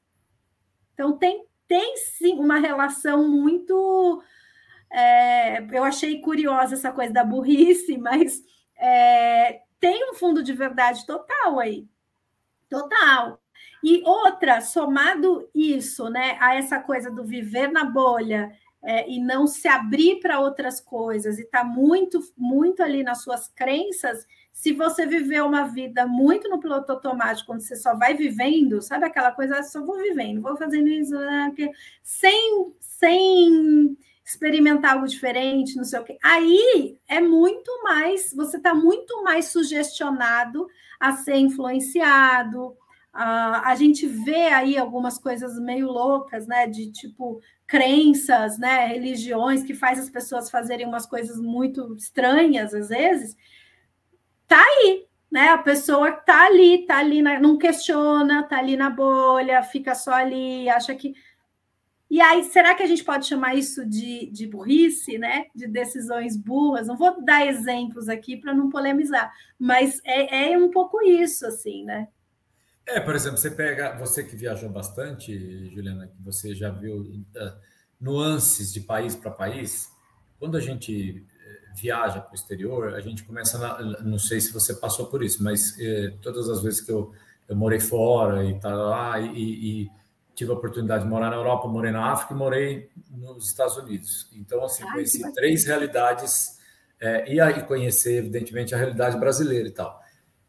Então, 0.92 1.16
tem, 1.16 1.44
tem 1.66 1.96
sim 1.96 2.34
uma 2.38 2.58
relação 2.58 3.28
muito. 3.28 4.22
É, 4.90 5.60
eu 5.76 5.84
achei 5.84 6.20
curiosa 6.20 6.74
essa 6.74 6.92
coisa 6.92 7.12
da 7.12 7.24
burrice, 7.24 7.96
mas 7.98 8.42
é, 8.78 9.62
tem 9.80 10.10
um 10.10 10.14
fundo 10.14 10.42
de 10.42 10.52
verdade 10.52 11.06
total 11.06 11.58
aí. 11.58 11.86
Total. 12.68 13.40
E 13.82 14.02
outra, 14.04 14.60
somado 14.60 15.48
isso, 15.54 16.08
né, 16.08 16.36
a 16.40 16.56
essa 16.56 16.80
coisa 16.80 17.10
do 17.10 17.24
viver 17.24 17.70
na 17.70 17.84
bolha 17.84 18.52
é, 18.82 19.08
e 19.08 19.20
não 19.20 19.46
se 19.46 19.68
abrir 19.68 20.20
para 20.20 20.40
outras 20.40 20.80
coisas 20.80 21.38
e 21.38 21.44
tá 21.44 21.64
muito, 21.64 22.20
muito 22.36 22.82
ali 22.82 23.02
nas 23.02 23.22
suas 23.22 23.48
crenças, 23.48 24.26
se 24.52 24.72
você 24.72 25.04
viver 25.04 25.42
uma 25.42 25.64
vida 25.64 26.06
muito 26.06 26.48
no 26.48 26.58
piloto 26.58 26.90
automático, 26.90 27.48
quando 27.48 27.60
você 27.60 27.76
só 27.76 27.94
vai 27.94 28.14
vivendo, 28.14 28.80
sabe 28.80 29.04
aquela 29.04 29.30
coisa, 29.30 29.58
ah, 29.58 29.62
só 29.62 29.84
vou 29.84 29.98
vivendo, 29.98 30.40
vou 30.40 30.56
fazendo 30.56 30.88
isso, 30.88 31.14
sem, 32.02 32.72
sem 32.80 33.98
experimentar 34.26 34.94
algo 34.94 35.06
diferente, 35.06 35.76
não 35.76 35.84
sei 35.84 36.00
o 36.00 36.04
quê. 36.04 36.18
Aí 36.22 36.98
é 37.08 37.20
muito 37.20 37.70
mais, 37.84 38.34
você 38.34 38.56
está 38.56 38.74
muito 38.74 39.22
mais 39.22 39.46
sugestionado 39.46 40.66
a 40.98 41.12
ser 41.12 41.36
influenciado. 41.36 42.70
Uh, 43.14 43.62
a 43.64 43.74
gente 43.76 44.06
vê 44.06 44.48
aí 44.48 44.76
algumas 44.76 45.16
coisas 45.16 45.58
meio 45.58 45.86
loucas, 45.86 46.46
né? 46.46 46.66
De 46.66 46.90
tipo 46.90 47.40
crenças, 47.66 48.58
né? 48.58 48.86
Religiões 48.88 49.62
que 49.62 49.74
faz 49.74 49.98
as 49.98 50.10
pessoas 50.10 50.50
fazerem 50.50 50.86
umas 50.86 51.06
coisas 51.06 51.40
muito 51.40 51.94
estranhas 51.96 52.74
às 52.74 52.88
vezes 52.88 53.36
tá 54.46 54.62
aí, 54.62 55.06
né? 55.30 55.48
A 55.50 55.58
pessoa 55.58 56.12
tá 56.12 56.46
ali, 56.46 56.86
tá 56.86 56.98
ali, 56.98 57.22
na, 57.22 57.38
não 57.40 57.58
questiona, 57.58 58.42
tá 58.44 58.58
ali 58.58 58.76
na 58.76 58.90
bolha, 58.90 59.62
fica 59.62 59.94
só 59.94 60.12
ali, 60.12 60.68
acha 60.68 60.94
que. 60.94 61.14
E 62.08 62.20
aí, 62.20 62.44
será 62.44 62.74
que 62.74 62.82
a 62.82 62.86
gente 62.86 63.02
pode 63.02 63.26
chamar 63.26 63.56
isso 63.56 63.84
de, 63.84 64.30
de 64.30 64.46
burrice, 64.46 65.18
né? 65.18 65.46
De 65.54 65.66
decisões 65.66 66.36
burras? 66.36 66.86
Não 66.86 66.96
vou 66.96 67.22
dar 67.24 67.46
exemplos 67.46 68.08
aqui 68.08 68.36
para 68.36 68.54
não 68.54 68.70
polemizar, 68.70 69.32
mas 69.58 70.00
é, 70.04 70.52
é 70.52 70.58
um 70.58 70.70
pouco 70.70 71.02
isso, 71.02 71.44
assim, 71.46 71.84
né? 71.84 72.08
É, 72.86 73.00
por 73.00 73.16
exemplo, 73.16 73.38
você 73.38 73.50
pega, 73.50 73.96
você 73.98 74.22
que 74.22 74.36
viajou 74.36 74.68
bastante, 74.68 75.68
Juliana, 75.70 76.06
que 76.06 76.22
você 76.22 76.54
já 76.54 76.70
viu 76.70 77.00
uh, 77.00 77.52
nuances 78.00 78.72
de 78.72 78.80
país 78.80 79.16
para 79.16 79.30
país, 79.30 79.90
quando 80.38 80.56
a 80.56 80.60
gente 80.60 81.26
viaja 81.74 82.20
para 82.20 82.32
o 82.32 82.34
exterior, 82.34 82.94
a 82.94 83.00
gente 83.00 83.24
começa, 83.24 83.58
na, 83.58 84.02
não 84.02 84.18
sei 84.18 84.40
se 84.40 84.52
você 84.52 84.74
passou 84.74 85.06
por 85.06 85.22
isso, 85.22 85.42
mas 85.42 85.78
eh, 85.78 86.14
todas 86.22 86.48
as 86.48 86.62
vezes 86.62 86.80
que 86.80 86.90
eu, 86.90 87.12
eu 87.48 87.54
morei 87.54 87.80
fora 87.80 88.44
e 88.44 88.58
tal 88.58 88.76
lá 88.76 89.20
e, 89.20 89.82
e, 89.82 89.90
tive 90.36 90.52
a 90.52 90.54
oportunidade 90.54 91.02
de 91.02 91.10
morar 91.10 91.30
na 91.30 91.36
Europa, 91.36 91.66
morei 91.66 91.90
na 91.90 92.12
África 92.12 92.32
e 92.32 92.36
morei 92.36 92.90
nos 93.10 93.48
Estados 93.48 93.76
Unidos. 93.76 94.30
Então, 94.34 94.64
assim, 94.64 94.84
Ai, 94.84 94.92
conheci 94.92 95.32
três 95.32 95.64
realidades 95.64 96.58
é, 97.00 97.32
e 97.32 97.40
aí 97.40 97.62
conhecer, 97.64 98.18
evidentemente, 98.18 98.72
a 98.72 98.78
realidade 98.78 99.18
brasileira 99.18 99.66
e 99.66 99.72
tal. 99.72 100.00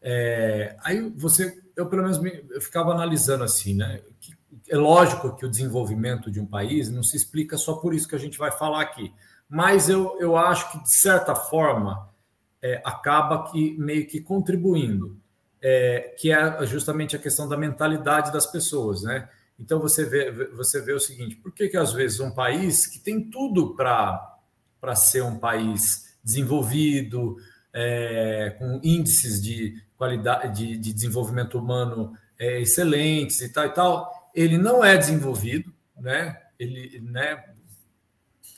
É, 0.02 0.76
aí 0.84 1.02
você, 1.16 1.58
eu 1.76 1.88
pelo 1.88 2.04
menos 2.04 2.20
me, 2.20 2.46
eu 2.52 2.62
ficava 2.62 2.92
analisando 2.92 3.44
assim, 3.44 3.74
né? 3.74 4.02
Que, 4.20 4.38
é 4.70 4.78
lógico 4.78 5.34
que 5.36 5.46
o 5.46 5.50
desenvolvimento 5.50 6.30
de 6.30 6.42
um 6.42 6.46
país 6.46 6.90
não 6.90 7.02
se 7.02 7.16
explica 7.16 7.58
só 7.58 7.76
por 7.76 7.94
isso 7.94 8.08
que 8.08 8.16
a 8.16 8.20
gente 8.20 8.38
vai 8.38 8.52
falar 8.52 8.82
aqui 8.82 9.14
mas 9.50 9.88
eu, 9.88 10.18
eu 10.20 10.36
acho 10.36 10.72
que, 10.72 10.84
de 10.84 10.92
certa 10.92 11.34
forma, 11.34 12.10
é, 12.62 12.82
acaba 12.84 13.50
que 13.50 13.78
meio 13.78 14.06
que 14.06 14.20
contribuindo, 14.20 15.18
é, 15.62 16.16
que 16.20 16.32
é 16.32 16.66
justamente 16.66 17.16
a 17.16 17.20
questão 17.20 17.48
da 17.48 17.58
mentalidade 17.58 18.32
das 18.32 18.46
pessoas, 18.46 19.04
né? 19.04 19.30
Então 19.60 19.80
você 19.80 20.06
vê, 20.06 20.32
você 20.50 20.82
vê 20.82 20.94
o 20.94 21.00
seguinte: 21.00 21.36
por 21.36 21.52
que, 21.52 21.68
que 21.68 21.78
às 21.78 21.94
vezes 21.94 22.20
um 22.20 22.32
país 22.32 22.86
que 22.86 23.00
tem 23.00 23.30
tudo 23.30 23.76
para 23.76 24.96
ser 24.96 25.24
um 25.24 25.38
país 25.38 26.18
desenvolvido, 26.24 27.38
é, 27.74 28.56
com 28.58 28.80
índices 28.84 29.42
de 29.42 29.82
qualidade 29.98 30.56
de, 30.58 30.78
de 30.78 30.94
desenvolvimento 30.94 31.58
humano 31.58 32.14
é, 32.40 32.62
excelentes 32.62 33.42
e 33.42 33.52
tal 33.52 33.66
e 33.66 33.70
tal, 33.70 34.32
ele 34.34 34.58
não 34.58 34.84
é 34.84 34.98
desenvolvido, 34.98 35.74
né? 36.00 36.40
Ele, 36.60 37.00
né? 37.00 37.44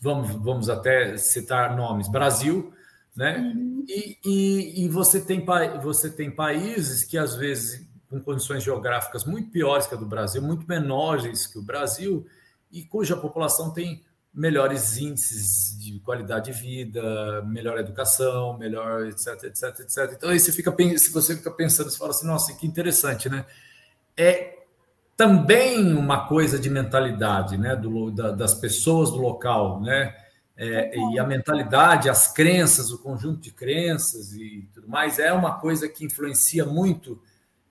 vamos, 0.01 0.31
vamos 0.31 0.69
até 0.69 1.17
citar 1.17 1.75
nomes, 1.75 2.09
Brasil, 2.09 2.73
né? 3.15 3.37
Uhum. 3.37 3.85
E, 3.87 4.17
e, 4.23 4.85
e, 4.85 4.89
você, 4.89 5.19
tem, 5.19 5.43
você 5.81 6.09
tem 6.09 6.31
países 6.31 7.03
que, 7.03 7.17
às 7.17 7.35
vezes, 7.35 7.85
com 8.09 8.19
condições 8.19 8.63
geográficas 8.63 9.23
muito 9.23 9.51
piores 9.51 9.85
que 9.85 9.93
a 9.93 9.97
do 9.97 10.05
Brasil, 10.05 10.41
muito 10.41 10.67
menores 10.67 11.45
que 11.45 11.59
o 11.59 11.61
Brasil, 11.61 12.25
e 12.71 12.83
cuja 12.83 13.15
população 13.15 13.71
tem 13.71 14.03
melhores 14.33 14.97
índices 14.97 15.77
de 15.79 15.99
qualidade 15.99 16.51
de 16.51 16.59
vida, 16.59 17.41
melhor 17.43 17.77
educação, 17.79 18.57
melhor 18.57 19.07
etc, 19.07 19.43
etc, 19.43 19.79
etc. 19.79 20.13
Então 20.15 20.29
aí 20.29 20.39
você 20.39 20.51
fica, 20.51 20.73
se 20.97 21.11
você 21.11 21.35
fica 21.35 21.51
pensando, 21.51 21.89
você 21.89 21.97
fala 21.97 22.11
assim, 22.11 22.27
nossa, 22.27 22.53
que 22.53 22.65
interessante, 22.65 23.27
né? 23.29 23.45
É 24.15 24.59
também 25.17 25.93
uma 25.93 26.27
coisa 26.27 26.57
de 26.57 26.69
mentalidade, 26.69 27.57
né, 27.57 27.75
do, 27.75 28.09
da, 28.09 28.31
das 28.31 28.53
pessoas 28.53 29.11
do 29.11 29.17
local, 29.17 29.81
né, 29.81 30.15
é, 30.55 30.97
e 30.97 31.19
a 31.19 31.25
mentalidade, 31.25 32.09
as 32.09 32.31
crenças, 32.31 32.89
o 32.89 32.99
conjunto 32.99 33.41
de 33.41 33.51
crenças 33.51 34.33
e 34.33 34.69
tudo 34.73 34.87
mais 34.87 35.19
é 35.19 35.33
uma 35.33 35.59
coisa 35.59 35.89
que 35.89 36.05
influencia 36.05 36.65
muito 36.65 37.21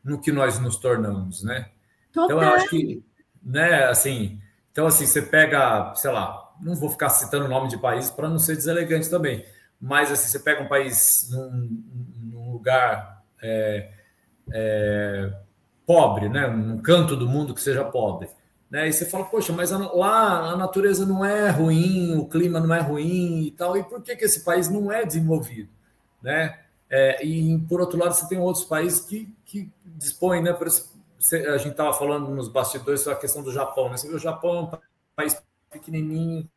no 0.03 0.21
que 0.21 0.33
nós 0.33 0.59
nos 0.59 0.77
tornamos, 0.77 1.43
né? 1.43 1.71
Total. 2.13 2.37
Então 2.37 2.43
eu 2.43 2.55
acho 2.55 2.69
que, 2.69 3.03
né, 3.43 3.85
assim, 3.85 4.41
então 4.73 4.87
assim 4.87 5.07
você 5.07 5.23
pega, 5.23 5.95
sei 5.95 6.11
lá, 6.11 6.53
não 6.61 6.75
vou 6.75 6.91
ficar 6.91 7.11
citando 7.11 7.47
o 7.47 7.49
nome 7.49 7.69
de 7.69 7.79
país 7.79 8.11
para 8.11 8.29
não 8.29 8.39
ser 8.39 8.57
deselegante 8.57 9.09
também, 9.09 9.45
mas 9.81 10.11
assim 10.11 10.29
você 10.29 10.39
pega 10.39 10.63
um 10.63 10.69
país 10.69 11.29
num, 11.31 11.83
num 12.33 12.53
lugar 12.53 13.23
é, 13.43 13.91
é, 14.53 15.33
pobre, 15.87 16.29
né? 16.29 16.47
um 16.47 16.79
canto 16.79 17.17
do 17.17 17.29
mundo 17.29 17.55
que 17.55 17.61
seja 17.63 17.85
pobre. 17.85 18.29
Né? 18.71 18.89
E 18.89 18.93
você 18.93 19.07
fala, 19.07 19.25
poxa, 19.25 19.53
mas 19.53 19.73
a, 19.73 19.79
lá 19.79 20.51
a 20.53 20.57
natureza 20.57 21.07
não 21.07 21.25
é 21.25 21.49
ruim, 21.49 22.17
o 22.17 22.27
clima 22.27 22.61
não 22.61 22.75
é 22.75 22.81
ruim 22.81 23.47
e 23.47 23.51
tal, 23.53 23.77
e 23.77 23.83
por 23.83 24.03
que, 24.03 24.15
que 24.15 24.25
esse 24.25 24.45
país 24.45 24.69
não 24.69 24.93
é 24.93 25.05
desenvolvido? 25.07 25.71
Né? 26.23 26.59
É, 26.91 27.25
e 27.25 27.59
por 27.69 27.81
outro 27.81 27.99
lado, 27.99 28.15
você 28.15 28.27
tem 28.29 28.39
outros 28.39 28.65
países 28.65 29.01
que, 29.01 29.33
que 29.45 29.71
dispõem, 29.85 30.43
né? 30.43 30.51
A 30.51 31.59
gente 31.59 31.73
estava 31.73 31.93
falando 31.93 32.29
nos 32.31 32.49
bastidores 32.49 33.01
sobre 33.01 33.19
a 33.19 33.21
questão 33.21 33.43
do 33.43 33.53
Japão, 33.53 33.91
né? 33.91 33.97
Você 33.97 34.09
vê 34.09 34.15
o 34.15 34.19
Japão 34.19 34.57
é 34.57 34.77
um 34.77 34.79
país 35.15 35.43
pequenininho, 35.71 36.49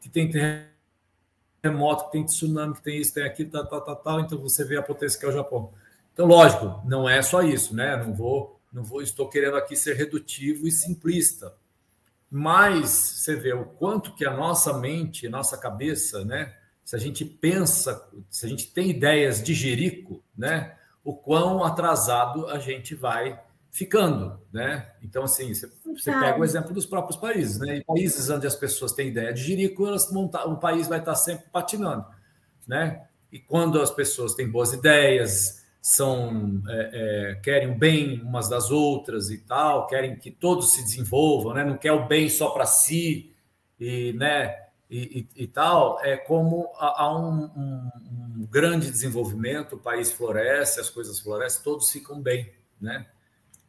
que 0.00 0.08
tem 0.08 0.30
terremoto, 0.30 2.06
que 2.06 2.12
tem 2.12 2.24
tsunami, 2.24 2.74
que 2.74 2.82
tem 2.82 2.98
isso, 3.00 3.14
tem 3.14 3.24
aquilo, 3.24 3.50
tal, 3.50 3.66
tal, 3.66 3.80
tal, 3.80 3.96
tal, 3.96 4.20
então 4.20 4.38
você 4.38 4.64
vê 4.64 4.76
a 4.76 4.82
potência 4.82 5.18
que 5.18 5.26
é 5.26 5.28
o 5.28 5.32
Japão. 5.32 5.72
Então, 6.12 6.26
lógico, 6.26 6.80
não 6.84 7.08
é 7.08 7.22
só 7.22 7.42
isso, 7.42 7.74
né? 7.74 7.96
Não 7.96 8.14
vou, 8.14 8.60
não 8.72 8.84
vou, 8.84 9.02
estou 9.02 9.28
querendo 9.28 9.56
aqui 9.56 9.74
ser 9.74 9.96
redutivo 9.96 10.68
e 10.68 10.70
simplista, 10.70 11.54
mas 12.30 12.88
você 12.88 13.34
vê 13.34 13.52
o 13.52 13.64
quanto 13.64 14.14
que 14.14 14.24
a 14.24 14.36
nossa 14.36 14.78
mente, 14.78 15.28
nossa 15.28 15.56
cabeça, 15.56 16.24
né? 16.24 16.54
Se 16.92 16.96
a 16.96 16.98
gente 16.98 17.24
pensa, 17.24 18.06
se 18.28 18.44
a 18.44 18.48
gente 18.50 18.70
tem 18.70 18.90
ideias 18.90 19.42
de 19.42 19.54
jerico, 19.54 20.22
né? 20.36 20.74
O 21.02 21.14
quão 21.14 21.64
atrasado 21.64 22.46
a 22.48 22.58
gente 22.58 22.94
vai 22.94 23.40
ficando, 23.70 24.38
né? 24.52 24.92
Então, 25.02 25.24
assim, 25.24 25.54
você, 25.54 25.72
você 25.86 26.12
pega 26.12 26.38
o 26.38 26.44
exemplo 26.44 26.74
dos 26.74 26.84
próprios 26.84 27.18
países, 27.18 27.58
né? 27.58 27.78
Em 27.78 27.82
países 27.82 28.28
onde 28.28 28.46
as 28.46 28.54
pessoas 28.54 28.92
têm 28.92 29.08
ideia 29.08 29.32
de 29.32 29.42
jirico, 29.42 29.86
elas 29.86 30.12
montar, 30.12 30.44
o 30.44 30.58
país 30.58 30.86
vai 30.86 30.98
estar 30.98 31.14
sempre 31.14 31.46
patinando, 31.50 32.04
né? 32.68 33.06
E 33.32 33.38
quando 33.38 33.80
as 33.80 33.90
pessoas 33.90 34.34
têm 34.34 34.50
boas 34.50 34.74
ideias, 34.74 35.64
são 35.80 36.62
é, 36.68 36.90
é, 36.92 37.34
querem 37.36 37.70
o 37.70 37.74
bem 37.74 38.20
umas 38.20 38.50
das 38.50 38.70
outras 38.70 39.30
e 39.30 39.38
tal, 39.38 39.86
querem 39.86 40.14
que 40.14 40.30
todos 40.30 40.74
se 40.74 40.82
desenvolvam, 40.82 41.54
né? 41.54 41.64
Não 41.64 41.78
quer 41.78 41.92
o 41.92 42.06
bem 42.06 42.28
só 42.28 42.50
para 42.50 42.66
si 42.66 43.32
e, 43.80 44.12
né? 44.12 44.62
E, 44.92 45.26
e, 45.36 45.44
e, 45.44 45.46
tal, 45.46 45.98
é 46.04 46.18
como 46.18 46.70
há, 46.76 47.18
um, 47.18 47.44
um, 47.44 47.90
um 48.40 48.46
grande 48.50 48.90
desenvolvimento, 48.90 49.76
o 49.76 49.78
país 49.78 50.12
floresce, 50.12 50.78
as 50.78 50.90
coisas 50.90 51.18
florescem, 51.18 51.62
todos 51.64 51.90
ficam 51.90 52.20
bem, 52.20 52.52
né? 52.78 53.06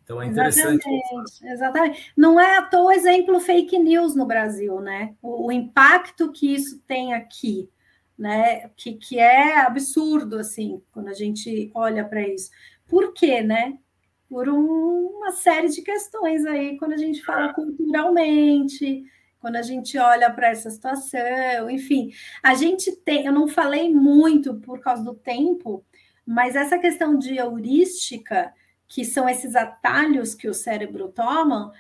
Então 0.04 0.22
é 0.22 0.26
interessante. 0.26 0.86
Exatamente, 0.86 1.48
exatamente. 1.48 2.14
Não 2.18 2.38
é 2.38 2.58
à 2.58 2.64
toa 2.64 2.94
exemplo 2.94 3.40
fake 3.40 3.80
news 3.80 4.14
no 4.18 4.26
Brasil, 4.26 4.82
né? 4.82 5.16
O, 5.22 5.48
o, 5.48 5.52
impacto 5.54 6.30
que 6.30 6.54
isso 6.54 6.82
tem 6.86 7.14
aqui, 7.14 7.70
né? 8.18 8.70
Que, 8.76 8.96
que 8.96 9.18
é 9.18 9.62
absurdo, 9.62 10.38
assim, 10.38 10.82
quando 10.92 11.08
a 11.08 11.14
gente 11.14 11.72
olha 11.74 12.04
para 12.04 12.28
isso. 12.28 12.52
Por 12.86 13.14
quê, 13.14 13.42
né? 13.42 13.78
Por 14.28 14.50
um, 14.50 15.08
uma 15.20 15.32
série 15.32 15.70
de 15.70 15.82
questões 15.84 16.46
aí, 16.46 16.78
quando 16.78 16.92
a 16.92 16.98
gente 16.98 17.24
fala 17.24 17.54
culturalmente, 17.54 19.06
quando 19.44 19.58
a 19.58 19.62
gente 19.62 19.98
olha 19.98 20.32
para 20.32 20.48
essa 20.48 20.70
situação, 20.70 21.70
enfim, 21.70 22.14
a 22.42 22.56
gente 22.56 22.94
tem, 22.94 23.26
eu 23.26 23.34
não 23.34 23.46
falei 23.46 23.94
muito 23.94 24.54
por 24.56 24.80
causa 24.80 25.04
do 25.04 25.14
tempo, 25.14 25.84
mas 26.26 26.56
essa 26.56 26.80
questão 26.80 27.18
de 27.18 27.36
heurística 27.36 28.54
que 28.88 29.04
são 29.04 29.28
esses 29.28 29.54
atalhos 29.54 30.34
que 30.34 30.48
o 30.48 30.54
cérebro 30.54 31.10
toma, 31.10 31.74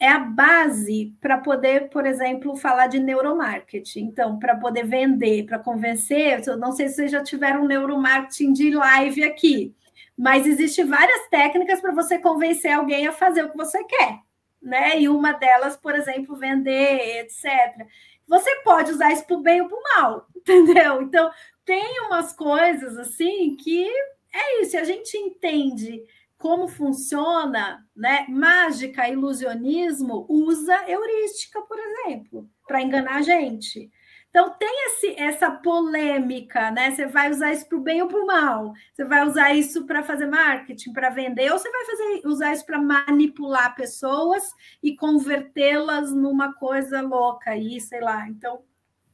é 0.00 0.08
a 0.08 0.18
base 0.18 1.14
para 1.20 1.36
poder, 1.36 1.90
por 1.90 2.06
exemplo, 2.06 2.56
falar 2.56 2.86
de 2.86 2.98
neuromarketing. 2.98 4.00
Então, 4.00 4.38
para 4.38 4.56
poder 4.56 4.86
vender, 4.86 5.44
para 5.44 5.58
convencer, 5.58 6.40
eu 6.46 6.56
não 6.56 6.72
sei 6.72 6.88
se 6.88 6.94
vocês 6.94 7.10
já 7.10 7.22
tiveram 7.22 7.66
neuromarketing 7.66 8.54
de 8.54 8.70
live 8.70 9.24
aqui, 9.24 9.74
mas 10.16 10.46
existe 10.46 10.82
várias 10.84 11.28
técnicas 11.28 11.82
para 11.82 11.92
você 11.92 12.18
convencer 12.18 12.72
alguém 12.72 13.06
a 13.06 13.12
fazer 13.12 13.44
o 13.44 13.50
que 13.50 13.58
você 13.58 13.84
quer, 13.84 14.20
né? 14.62 15.00
E 15.00 15.08
uma 15.08 15.32
delas, 15.32 15.76
por 15.76 15.94
exemplo, 15.94 16.36
vender, 16.36 17.20
etc. 17.20 17.86
Você 18.26 18.54
pode 18.62 18.92
usar 18.92 19.12
isso 19.12 19.26
para 19.26 19.36
o 19.36 19.42
bem 19.42 19.60
ou 19.62 19.68
para 19.68 19.78
o 19.78 19.82
mal, 19.82 20.26
entendeu? 20.36 21.02
Então, 21.02 21.30
tem 21.64 22.00
umas 22.06 22.32
coisas 22.32 22.96
assim 22.96 23.56
que 23.56 23.88
é 24.32 24.62
isso, 24.62 24.76
a 24.76 24.84
gente 24.84 25.16
entende 25.16 26.04
como 26.38 26.68
funciona, 26.68 27.86
né? 27.94 28.24
Mágica, 28.28 29.08
ilusionismo 29.08 30.24
usa 30.28 30.88
heurística, 30.88 31.60
por 31.60 31.78
exemplo, 31.78 32.48
para 32.66 32.80
enganar 32.80 33.16
a 33.16 33.22
gente. 33.22 33.90
Então 34.30 34.50
tem 34.50 34.86
esse, 34.86 35.20
essa 35.20 35.50
polêmica, 35.50 36.70
né? 36.70 36.92
Você 36.92 37.06
vai 37.06 37.30
usar 37.30 37.52
isso 37.52 37.68
para 37.68 37.78
o 37.78 37.82
bem 37.82 38.00
ou 38.00 38.06
para 38.06 38.22
o 38.22 38.26
mal? 38.26 38.72
Você 38.94 39.04
vai 39.04 39.26
usar 39.26 39.52
isso 39.52 39.84
para 39.86 40.04
fazer 40.04 40.26
marketing, 40.26 40.92
para 40.92 41.10
vender, 41.10 41.50
ou 41.50 41.58
você 41.58 41.68
vai 41.68 41.84
fazer, 41.84 42.22
usar 42.26 42.52
isso 42.52 42.64
para 42.64 42.80
manipular 42.80 43.74
pessoas 43.74 44.44
e 44.80 44.94
convertê-las 44.94 46.14
numa 46.14 46.54
coisa 46.54 47.00
louca 47.00 47.50
aí, 47.50 47.80
sei 47.80 48.00
lá. 48.00 48.28
Então 48.28 48.62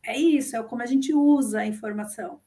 é 0.03 0.19
isso, 0.19 0.55
é 0.55 0.63
como 0.63 0.83
a 0.83 0.87
gente 0.87 1.15
usa 1.15 1.61
a 1.61 1.67
informação. 1.67 2.39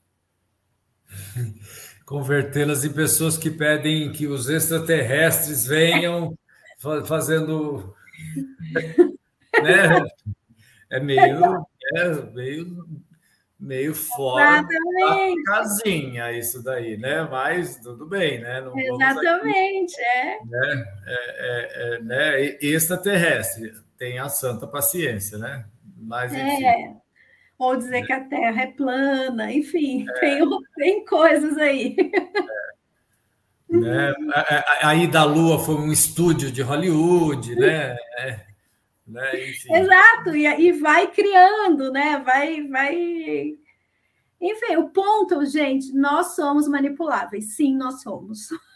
convertê-las 2.05 2.85
em 2.85 2.93
pessoas 2.93 3.35
que 3.35 3.49
pedem 3.49 4.11
que 4.11 4.27
os 4.27 4.47
extraterrestres 4.47 5.65
venham 5.65 6.37
fazendo. 7.07 7.95
né? 9.61 10.05
É 10.91 10.99
meio, 10.99 11.65
é 11.95 12.09
meio, 12.33 12.87
meio 13.59 13.95
fora 13.95 14.59
Exatamente. 14.59 15.43
da 15.43 15.51
casinha 15.51 16.31
isso 16.31 16.63
daí, 16.63 16.97
né? 16.97 17.27
Mas 17.29 17.77
tudo 17.77 18.05
bem, 18.05 18.39
né? 18.39 18.61
Não 18.61 18.77
Exatamente, 18.77 19.95
aqui, 19.95 20.03
é. 20.03 20.39
Né? 20.45 20.85
É, 21.05 21.13
é, 21.13 21.95
é, 21.95 21.99
né? 22.01 22.41
Extraterrestre, 22.61 23.73
tem 23.97 24.19
a 24.19 24.29
santa 24.29 24.67
paciência, 24.67 25.37
né? 25.37 25.65
Mas, 25.97 26.33
enfim. 26.33 26.65
É 26.65 26.99
ou 27.59 27.75
dizer 27.75 28.05
que 28.05 28.13
a 28.13 28.21
Terra 28.21 28.61
é 28.61 28.67
plana, 28.67 29.51
enfim, 29.51 30.05
é. 30.09 30.19
tem, 30.21 30.39
tem 30.77 31.05
coisas 31.05 31.57
aí. 31.57 31.95
É. 33.71 33.77
Né? 33.77 34.15
Aí 34.81 35.05
da 35.05 35.25
Lua 35.25 35.59
foi 35.59 35.75
um 35.75 35.91
estúdio 35.91 36.51
de 36.51 36.61
Hollywood, 36.61 37.55
né? 37.55 37.97
É. 38.17 38.39
Né? 39.09 39.31
Exato, 39.49 40.35
e, 40.35 40.45
e 40.45 40.71
vai 40.73 41.07
criando, 41.07 41.91
né? 41.91 42.21
Vai, 42.23 42.67
vai. 42.67 43.57
Enfim, 44.41 44.77
o 44.77 44.89
ponto, 44.89 45.45
gente, 45.45 45.93
nós 45.93 46.35
somos 46.35 46.67
manipuláveis, 46.67 47.55
sim, 47.55 47.75
nós 47.75 48.01
somos. 48.01 48.49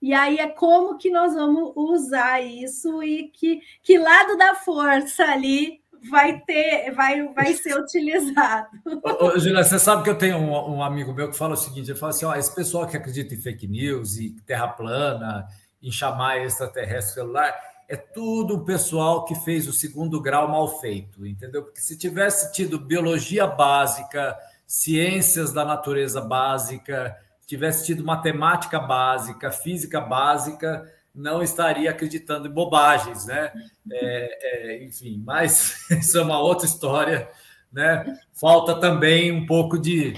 E 0.00 0.14
aí 0.14 0.38
é 0.38 0.48
como 0.48 0.96
que 0.96 1.10
nós 1.10 1.34
vamos 1.34 1.72
usar 1.74 2.40
isso 2.40 3.02
e 3.02 3.30
que, 3.30 3.60
que 3.82 3.98
lado 3.98 4.36
da 4.36 4.54
força 4.54 5.24
ali 5.24 5.80
vai 6.08 6.40
ter, 6.40 6.92
vai, 6.92 7.26
vai 7.32 7.54
ser 7.54 7.76
utilizado. 7.76 8.68
Ô, 9.20 9.38
Julia, 9.38 9.64
você 9.64 9.78
sabe 9.78 10.04
que 10.04 10.10
eu 10.10 10.18
tenho 10.18 10.36
um, 10.36 10.76
um, 10.76 10.82
amigo 10.82 11.12
meu 11.12 11.28
que 11.28 11.36
fala 11.36 11.54
o 11.54 11.56
seguinte: 11.56 11.90
ele 11.90 11.98
fala 11.98 12.10
assim, 12.10 12.24
ó, 12.24 12.34
esse 12.34 12.54
pessoal 12.54 12.86
que 12.86 12.96
acredita 12.96 13.34
em 13.34 13.40
fake 13.40 13.66
news 13.66 14.18
e 14.18 14.36
terra 14.46 14.68
plana, 14.68 15.46
em 15.82 15.90
chamar 15.90 16.44
extraterrestre 16.44 17.14
celular, 17.14 17.54
é 17.88 17.96
tudo 17.96 18.56
o 18.56 18.64
pessoal 18.64 19.24
que 19.24 19.34
fez 19.34 19.66
o 19.66 19.72
segundo 19.72 20.20
grau 20.20 20.46
mal 20.46 20.78
feito, 20.78 21.26
entendeu? 21.26 21.62
Porque 21.62 21.80
se 21.80 21.96
tivesse 21.96 22.52
tido 22.52 22.78
biologia 22.78 23.46
básica, 23.46 24.36
ciências 24.66 25.54
da 25.54 25.64
natureza 25.64 26.20
básica, 26.20 27.16
tivesse 27.46 27.86
tido 27.86 28.04
matemática 28.04 28.78
básica, 28.78 29.50
física 29.50 30.02
básica, 30.02 30.92
não 31.14 31.42
estaria 31.42 31.90
acreditando 31.90 32.46
em 32.46 32.52
bobagens, 32.52 33.24
né? 33.24 33.50
É, 33.90 34.38
é, 34.42 34.84
enfim, 34.84 35.22
mas 35.24 35.88
isso 35.90 36.18
é 36.18 36.22
uma 36.22 36.38
outra 36.38 36.66
história, 36.66 37.26
né? 37.72 38.20
Falta 38.34 38.78
também 38.78 39.32
um 39.32 39.46
pouco 39.46 39.78
de 39.78 40.14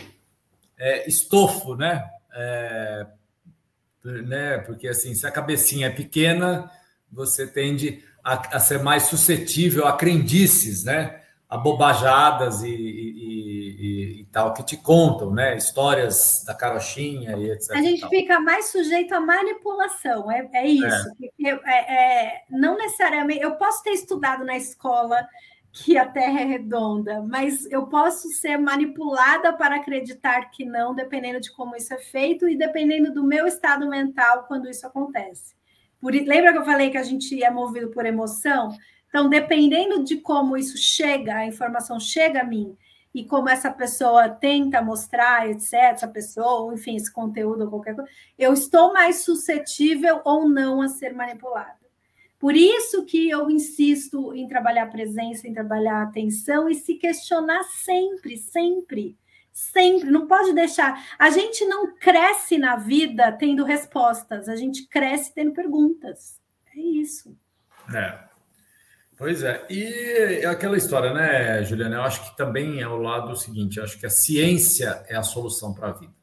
é, 0.76 1.08
estofo, 1.08 1.76
né? 1.76 2.04
É, 2.34 3.06
né? 4.02 4.58
Porque 4.58 4.88
assim, 4.88 5.14
se 5.14 5.24
a 5.24 5.30
cabecinha 5.30 5.86
é 5.86 5.90
pequena, 5.90 6.68
você 7.10 7.46
tende 7.46 8.02
a, 8.24 8.56
a 8.56 8.60
ser 8.60 8.82
mais 8.82 9.04
suscetível 9.04 9.86
a 9.86 9.96
crendices, 9.96 10.84
né? 10.84 11.20
A 11.48 11.56
bobajadas 11.56 12.62
e, 12.62 12.68
e, 12.68 14.20
e, 14.20 14.20
e, 14.20 14.24
tal 14.26 14.54
que 14.54 14.62
te 14.62 14.76
contam, 14.76 15.32
né? 15.32 15.56
Histórias 15.56 16.44
da 16.46 16.54
carochinha 16.54 17.36
e 17.36 17.50
etc. 17.50 17.72
A 17.72 17.82
gente 17.82 18.08
fica 18.08 18.38
mais 18.38 18.66
sujeito 18.70 19.12
à 19.12 19.20
manipulação, 19.20 20.30
é, 20.30 20.48
é 20.52 20.66
isso. 20.68 21.08
É. 21.44 21.48
É, 21.48 21.94
é. 22.28 22.42
não 22.48 22.76
necessariamente. 22.76 23.42
Eu 23.42 23.56
posso 23.56 23.82
ter 23.82 23.90
estudado 23.90 24.44
na 24.44 24.56
escola 24.56 25.26
que 25.72 25.96
a 25.96 26.06
Terra 26.06 26.40
é 26.40 26.44
redonda, 26.44 27.22
mas 27.22 27.64
eu 27.70 27.86
posso 27.86 28.28
ser 28.28 28.56
manipulada 28.56 29.52
para 29.52 29.76
acreditar 29.76 30.50
que 30.50 30.64
não, 30.64 30.94
dependendo 30.94 31.40
de 31.40 31.52
como 31.52 31.76
isso 31.76 31.94
é 31.94 31.98
feito 31.98 32.48
e 32.48 32.56
dependendo 32.56 33.12
do 33.12 33.24
meu 33.24 33.46
estado 33.46 33.88
mental 33.88 34.44
quando 34.46 34.68
isso 34.68 34.86
acontece. 34.86 35.54
Por, 36.00 36.12
lembra 36.12 36.52
que 36.52 36.58
eu 36.58 36.64
falei 36.64 36.90
que 36.90 36.96
a 36.96 37.02
gente 37.02 37.42
é 37.42 37.50
movido 37.50 37.88
por 37.88 38.06
emoção? 38.06 38.76
Então, 39.08 39.28
dependendo 39.28 40.02
de 40.04 40.16
como 40.18 40.56
isso 40.56 40.78
chega, 40.78 41.36
a 41.36 41.46
informação 41.46 41.98
chega 41.98 42.40
a 42.40 42.44
mim 42.44 42.76
e 43.12 43.24
como 43.24 43.48
essa 43.48 43.70
pessoa 43.70 44.28
tenta 44.28 44.80
mostrar, 44.80 45.50
etc., 45.50 45.74
essa 45.74 46.08
pessoa, 46.08 46.72
enfim, 46.72 46.94
esse 46.94 47.12
conteúdo 47.12 47.64
ou 47.64 47.70
qualquer 47.70 47.96
coisa, 47.96 48.10
eu 48.38 48.52
estou 48.52 48.92
mais 48.92 49.24
suscetível 49.24 50.20
ou 50.24 50.48
não 50.48 50.80
a 50.80 50.88
ser 50.88 51.12
manipulada. 51.12 51.80
Por 52.38 52.56
isso 52.56 53.04
que 53.04 53.28
eu 53.28 53.50
insisto 53.50 54.32
em 54.32 54.48
trabalhar 54.48 54.86
presença, 54.86 55.46
em 55.46 55.52
trabalhar 55.52 56.02
atenção 56.02 56.70
e 56.70 56.74
se 56.74 56.94
questionar 56.94 57.64
sempre, 57.64 58.36
sempre, 58.38 59.16
sempre. 59.52 60.10
Não 60.10 60.26
pode 60.26 60.52
deixar. 60.52 61.14
A 61.18 61.30
gente 61.30 61.64
não 61.64 61.94
cresce 61.96 62.58
na 62.58 62.76
vida 62.76 63.32
tendo 63.32 63.64
respostas, 63.64 64.48
a 64.48 64.56
gente 64.56 64.86
cresce 64.86 65.34
tendo 65.34 65.52
perguntas. 65.52 66.40
É 66.74 66.78
isso. 66.78 67.36
É. 67.94 68.30
Pois 69.20 69.42
é, 69.42 69.66
e 69.68 70.46
aquela 70.46 70.78
história, 70.78 71.12
né, 71.12 71.62
Juliana? 71.62 71.96
Eu 71.96 72.02
acho 72.04 72.24
que 72.24 72.36
também 72.38 72.80
é 72.80 72.88
o 72.88 72.96
lado 72.96 73.36
seguinte: 73.36 73.76
eu 73.76 73.84
acho 73.84 73.98
que 73.98 74.06
a 74.06 74.10
ciência 74.10 75.04
é 75.08 75.14
a 75.14 75.22
solução 75.22 75.74
para 75.74 75.90
a 75.90 75.92
vida, 75.92 76.14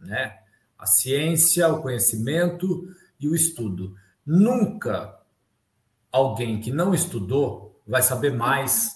né? 0.00 0.38
A 0.78 0.86
ciência, 0.86 1.68
o 1.68 1.82
conhecimento 1.82 2.88
e 3.20 3.28
o 3.28 3.34
estudo. 3.34 3.94
Nunca 4.24 5.20
alguém 6.10 6.58
que 6.58 6.70
não 6.70 6.94
estudou 6.94 7.82
vai 7.86 8.00
saber 8.00 8.32
mais 8.32 8.92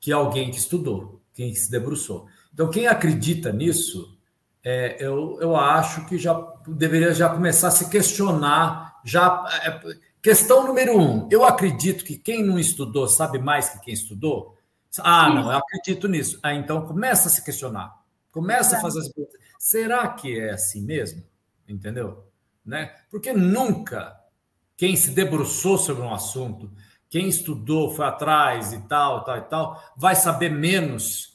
que 0.00 0.10
alguém 0.10 0.50
que 0.50 0.58
estudou, 0.58 1.22
quem 1.34 1.54
se 1.54 1.70
debruçou. 1.70 2.26
Então, 2.52 2.70
quem 2.70 2.86
acredita 2.86 3.52
nisso, 3.52 4.18
é, 4.64 4.96
eu, 5.04 5.38
eu 5.40 5.56
acho 5.56 6.06
que 6.06 6.16
já 6.16 6.34
deveria 6.66 7.12
já 7.12 7.28
começar 7.28 7.68
a 7.68 7.72
se 7.72 7.90
questionar. 7.90 9.00
Já 9.04 9.44
é, 9.64 9.96
questão 10.20 10.66
número 10.66 10.98
um: 10.98 11.28
eu 11.30 11.44
acredito 11.44 12.04
que 12.04 12.16
quem 12.16 12.44
não 12.44 12.58
estudou 12.58 13.08
sabe 13.08 13.38
mais 13.38 13.68
que 13.70 13.80
quem 13.80 13.94
estudou. 13.94 14.56
Ah, 14.98 15.30
não, 15.30 15.50
eu 15.50 15.58
acredito 15.58 16.06
nisso. 16.06 16.38
Ah, 16.42 16.54
então 16.54 16.86
começa 16.86 17.28
a 17.28 17.30
se 17.30 17.42
questionar, 17.44 17.92
começa 18.30 18.76
a 18.76 18.80
fazer 18.80 19.00
as 19.00 19.08
perguntas. 19.08 19.40
Será 19.58 20.08
que 20.08 20.38
é 20.38 20.50
assim 20.50 20.82
mesmo? 20.82 21.24
Entendeu? 21.66 22.24
Né? 22.64 22.94
Porque 23.10 23.32
nunca 23.32 24.20
quem 24.76 24.94
se 24.96 25.12
debruçou 25.12 25.78
sobre 25.78 26.02
um 26.02 26.12
assunto, 26.12 26.70
quem 27.08 27.28
estudou, 27.28 27.94
foi 27.94 28.04
atrás 28.04 28.72
e 28.72 28.80
tal, 28.82 29.24
tal 29.24 29.36
e 29.38 29.42
tal, 29.42 29.92
vai 29.96 30.14
saber 30.14 30.50
menos 30.50 31.31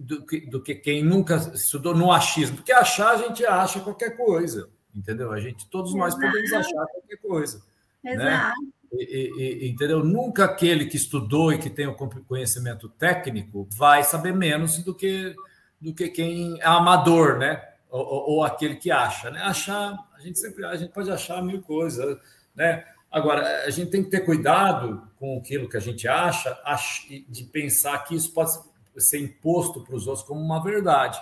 do, 0.00 0.24
que, 0.24 0.40
do 0.46 0.62
que 0.62 0.74
quem 0.74 1.02
nunca 1.02 1.36
estudou 1.54 1.94
no 1.94 2.12
achismo. 2.12 2.56
Porque 2.56 2.72
achar, 2.72 3.10
a 3.10 3.16
gente 3.16 3.44
acha 3.44 3.80
qualquer 3.80 4.16
coisa, 4.16 4.68
entendeu? 4.94 5.32
A 5.32 5.40
gente, 5.40 5.68
todos 5.68 5.94
nós 5.94 6.14
Exato. 6.14 6.26
podemos 6.26 6.52
achar 6.52 6.86
qualquer 6.86 7.16
coisa. 7.16 7.62
Né? 8.02 8.14
Exato. 8.14 8.60
Né? 8.60 8.68
E, 8.92 9.32
e, 9.36 9.68
entendeu? 9.68 10.04
Nunca 10.04 10.44
aquele 10.44 10.86
que 10.86 10.96
estudou 10.96 11.52
e 11.52 11.58
que 11.58 11.68
tem 11.68 11.86
o 11.86 11.94
conhecimento 11.94 12.88
técnico 12.88 13.68
vai 13.72 14.04
saber 14.04 14.32
menos 14.32 14.78
do 14.84 14.94
que 14.94 15.34
do 15.80 15.92
que 15.92 16.08
quem 16.08 16.58
é 16.60 16.66
amador, 16.66 17.38
né? 17.38 17.62
Ou, 17.90 18.00
ou, 18.00 18.30
ou 18.30 18.44
aquele 18.44 18.76
que 18.76 18.90
acha, 18.90 19.30
né? 19.30 19.40
Achar, 19.42 19.98
a 20.16 20.20
gente 20.20 20.38
sempre 20.38 20.64
a 20.64 20.76
gente 20.76 20.92
pode 20.92 21.10
achar 21.10 21.42
mil 21.42 21.60
coisas, 21.60 22.18
né? 22.54 22.84
Agora, 23.10 23.64
a 23.64 23.70
gente 23.70 23.90
tem 23.90 24.02
que 24.02 24.10
ter 24.10 24.20
cuidado 24.20 25.06
com 25.18 25.38
aquilo 25.38 25.68
que 25.68 25.76
a 25.76 25.80
gente 25.80 26.08
acha, 26.08 26.58
de 27.28 27.44
pensar 27.44 27.98
que 28.04 28.16
isso 28.16 28.32
pode 28.32 28.52
ser 29.00 29.18
imposto 29.20 29.82
para 29.82 29.94
os 29.94 30.06
outros 30.06 30.26
como 30.26 30.40
uma 30.40 30.62
verdade, 30.62 31.20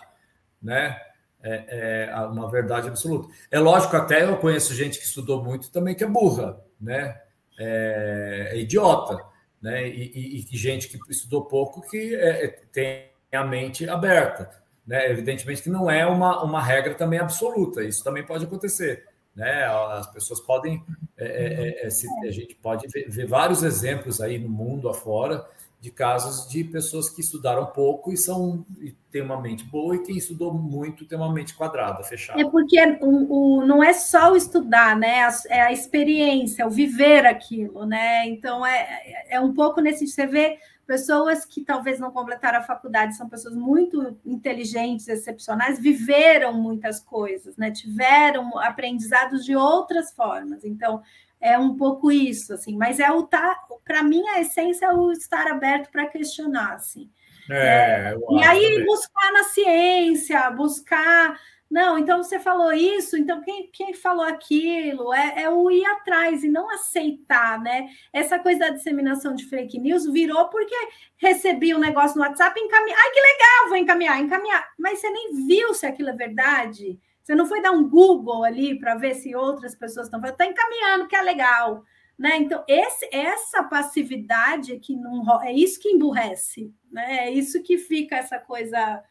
né? 0.62 1.00
É, 1.44 2.08
é, 2.08 2.16
uma 2.26 2.48
verdade 2.48 2.88
absoluta. 2.88 3.28
É 3.50 3.58
lógico, 3.58 3.96
até 3.96 4.22
eu 4.24 4.36
conheço 4.36 4.74
gente 4.74 4.98
que 4.98 5.04
estudou 5.04 5.42
muito 5.42 5.72
também 5.72 5.94
que 5.94 6.04
é 6.04 6.06
burra, 6.06 6.60
né? 6.80 7.20
É, 7.58 8.50
é 8.52 8.58
idiota, 8.58 9.18
né? 9.60 9.88
E, 9.88 10.12
e, 10.14 10.46
e, 10.52 10.56
gente 10.56 10.88
que 10.88 10.98
estudou 11.10 11.46
pouco 11.46 11.80
que 11.82 12.14
é, 12.14 12.44
é, 12.44 12.48
tem 12.72 13.10
a 13.32 13.44
mente 13.44 13.88
aberta, 13.88 14.50
né? 14.86 15.10
Evidentemente 15.10 15.62
que 15.62 15.70
não 15.70 15.90
é 15.90 16.06
uma, 16.06 16.44
uma 16.44 16.62
regra 16.62 16.94
também 16.94 17.18
absoluta, 17.18 17.82
isso 17.82 18.04
também 18.04 18.24
pode 18.24 18.44
acontecer 18.44 19.04
né? 19.34 19.64
As 19.64 20.10
pessoas 20.12 20.40
podem, 20.40 20.84
é, 21.16 21.88
se, 21.90 22.06
a 22.26 22.30
gente 22.30 22.54
pode 22.56 22.86
ver, 22.88 23.08
ver, 23.08 23.26
vários 23.26 23.62
exemplos 23.62 24.20
aí 24.20 24.38
no 24.38 24.48
mundo 24.48 24.88
afora 24.88 25.44
de 25.82 25.90
casos 25.90 26.48
de 26.48 26.62
pessoas 26.62 27.10
que 27.10 27.20
estudaram 27.20 27.66
pouco 27.66 28.12
e 28.12 28.16
são 28.16 28.64
e 28.80 28.92
têm 29.10 29.20
uma 29.20 29.40
mente 29.40 29.64
boa 29.64 29.96
e 29.96 30.02
quem 30.04 30.16
estudou 30.16 30.54
muito 30.54 31.04
tem 31.04 31.18
uma 31.18 31.32
mente 31.32 31.54
quadrada, 31.56 32.04
fechada. 32.04 32.40
É 32.40 32.48
porque 32.48 32.78
o, 33.00 33.58
o 33.58 33.66
não 33.66 33.82
é 33.82 33.92
só 33.92 34.30
o 34.30 34.36
estudar, 34.36 34.96
né? 34.96 35.28
É 35.48 35.60
a 35.60 35.72
experiência, 35.72 36.64
o 36.64 36.70
viver 36.70 37.26
aquilo, 37.26 37.84
né? 37.84 38.28
Então 38.28 38.64
é, 38.64 39.26
é 39.28 39.40
um 39.40 39.52
pouco 39.52 39.80
nesse 39.80 40.06
você 40.06 40.24
vê 40.24 40.60
pessoas 40.86 41.44
que 41.44 41.64
talvez 41.64 41.98
não 41.98 42.12
completaram 42.12 42.60
a 42.60 42.62
faculdade, 42.62 43.16
são 43.16 43.28
pessoas 43.28 43.56
muito 43.56 44.16
inteligentes, 44.24 45.08
excepcionais, 45.08 45.80
viveram 45.80 46.54
muitas 46.54 47.00
coisas, 47.00 47.56
né? 47.56 47.72
Tiveram 47.72 48.56
aprendizados 48.60 49.44
de 49.44 49.56
outras 49.56 50.12
formas. 50.12 50.64
Então, 50.64 51.02
é 51.42 51.58
um 51.58 51.76
pouco 51.76 52.10
isso, 52.10 52.54
assim, 52.54 52.76
mas 52.76 53.00
é 53.00 53.10
o 53.10 53.24
tá, 53.24 53.58
para 53.84 54.02
mim 54.02 54.26
a 54.28 54.40
essência 54.40 54.86
é 54.86 54.92
o 54.92 55.10
estar 55.10 55.46
aberto 55.48 55.90
para 55.90 56.06
questionar, 56.06 56.74
assim. 56.74 57.10
É, 57.50 58.14
é, 58.14 58.16
e 58.30 58.44
aí 58.44 58.62
também. 58.62 58.84
buscar 58.86 59.32
na 59.32 59.44
ciência, 59.44 60.50
buscar 60.52 61.36
não, 61.72 61.98
então 61.98 62.22
você 62.22 62.38
falou 62.38 62.70
isso, 62.70 63.16
então 63.16 63.40
quem, 63.40 63.70
quem 63.72 63.94
falou 63.94 64.26
aquilo 64.26 65.10
é, 65.14 65.44
é, 65.44 65.48
o 65.48 65.70
ir 65.70 65.86
atrás 65.86 66.44
e 66.44 66.48
não 66.50 66.68
aceitar, 66.68 67.58
né? 67.62 67.88
Essa 68.12 68.38
coisa 68.38 68.60
da 68.60 68.68
disseminação 68.68 69.34
de 69.34 69.46
fake 69.46 69.80
news 69.80 70.04
virou 70.04 70.50
porque 70.50 70.76
recebi 71.16 71.74
um 71.74 71.78
negócio 71.78 72.18
no 72.18 72.24
WhatsApp 72.24 72.60
e 72.60 72.62
encaminhei. 72.62 72.94
Ai, 72.94 73.10
que 73.10 73.20
legal, 73.20 73.68
vou 73.68 73.76
encaminhar, 73.78 74.20
encaminhar. 74.20 74.68
Mas 74.78 74.98
você 74.98 75.08
nem 75.08 75.46
viu 75.46 75.72
se 75.72 75.86
aquilo 75.86 76.10
é 76.10 76.12
verdade. 76.12 77.00
Você 77.22 77.34
não 77.34 77.46
foi 77.46 77.62
dar 77.62 77.70
um 77.72 77.88
Google 77.88 78.44
ali 78.44 78.78
para 78.78 78.96
ver 78.96 79.14
se 79.14 79.34
outras 79.34 79.74
pessoas 79.74 80.06
estão 80.06 80.20
falando, 80.20 80.34
está 80.34 80.46
encaminhando, 80.46 81.06
que 81.06 81.16
é 81.16 81.22
legal. 81.22 81.84
Né? 82.18 82.36
Então, 82.36 82.64
esse, 82.68 83.08
essa 83.12 83.62
passividade 83.64 84.78
que 84.78 84.94
não 84.94 85.42
é 85.42 85.52
isso 85.52 85.80
que 85.80 85.88
emburrece, 85.88 86.72
né? 86.90 87.28
É 87.28 87.30
isso 87.30 87.62
que 87.62 87.78
fica 87.78 88.16
essa 88.16 88.38
coisa. 88.38 89.02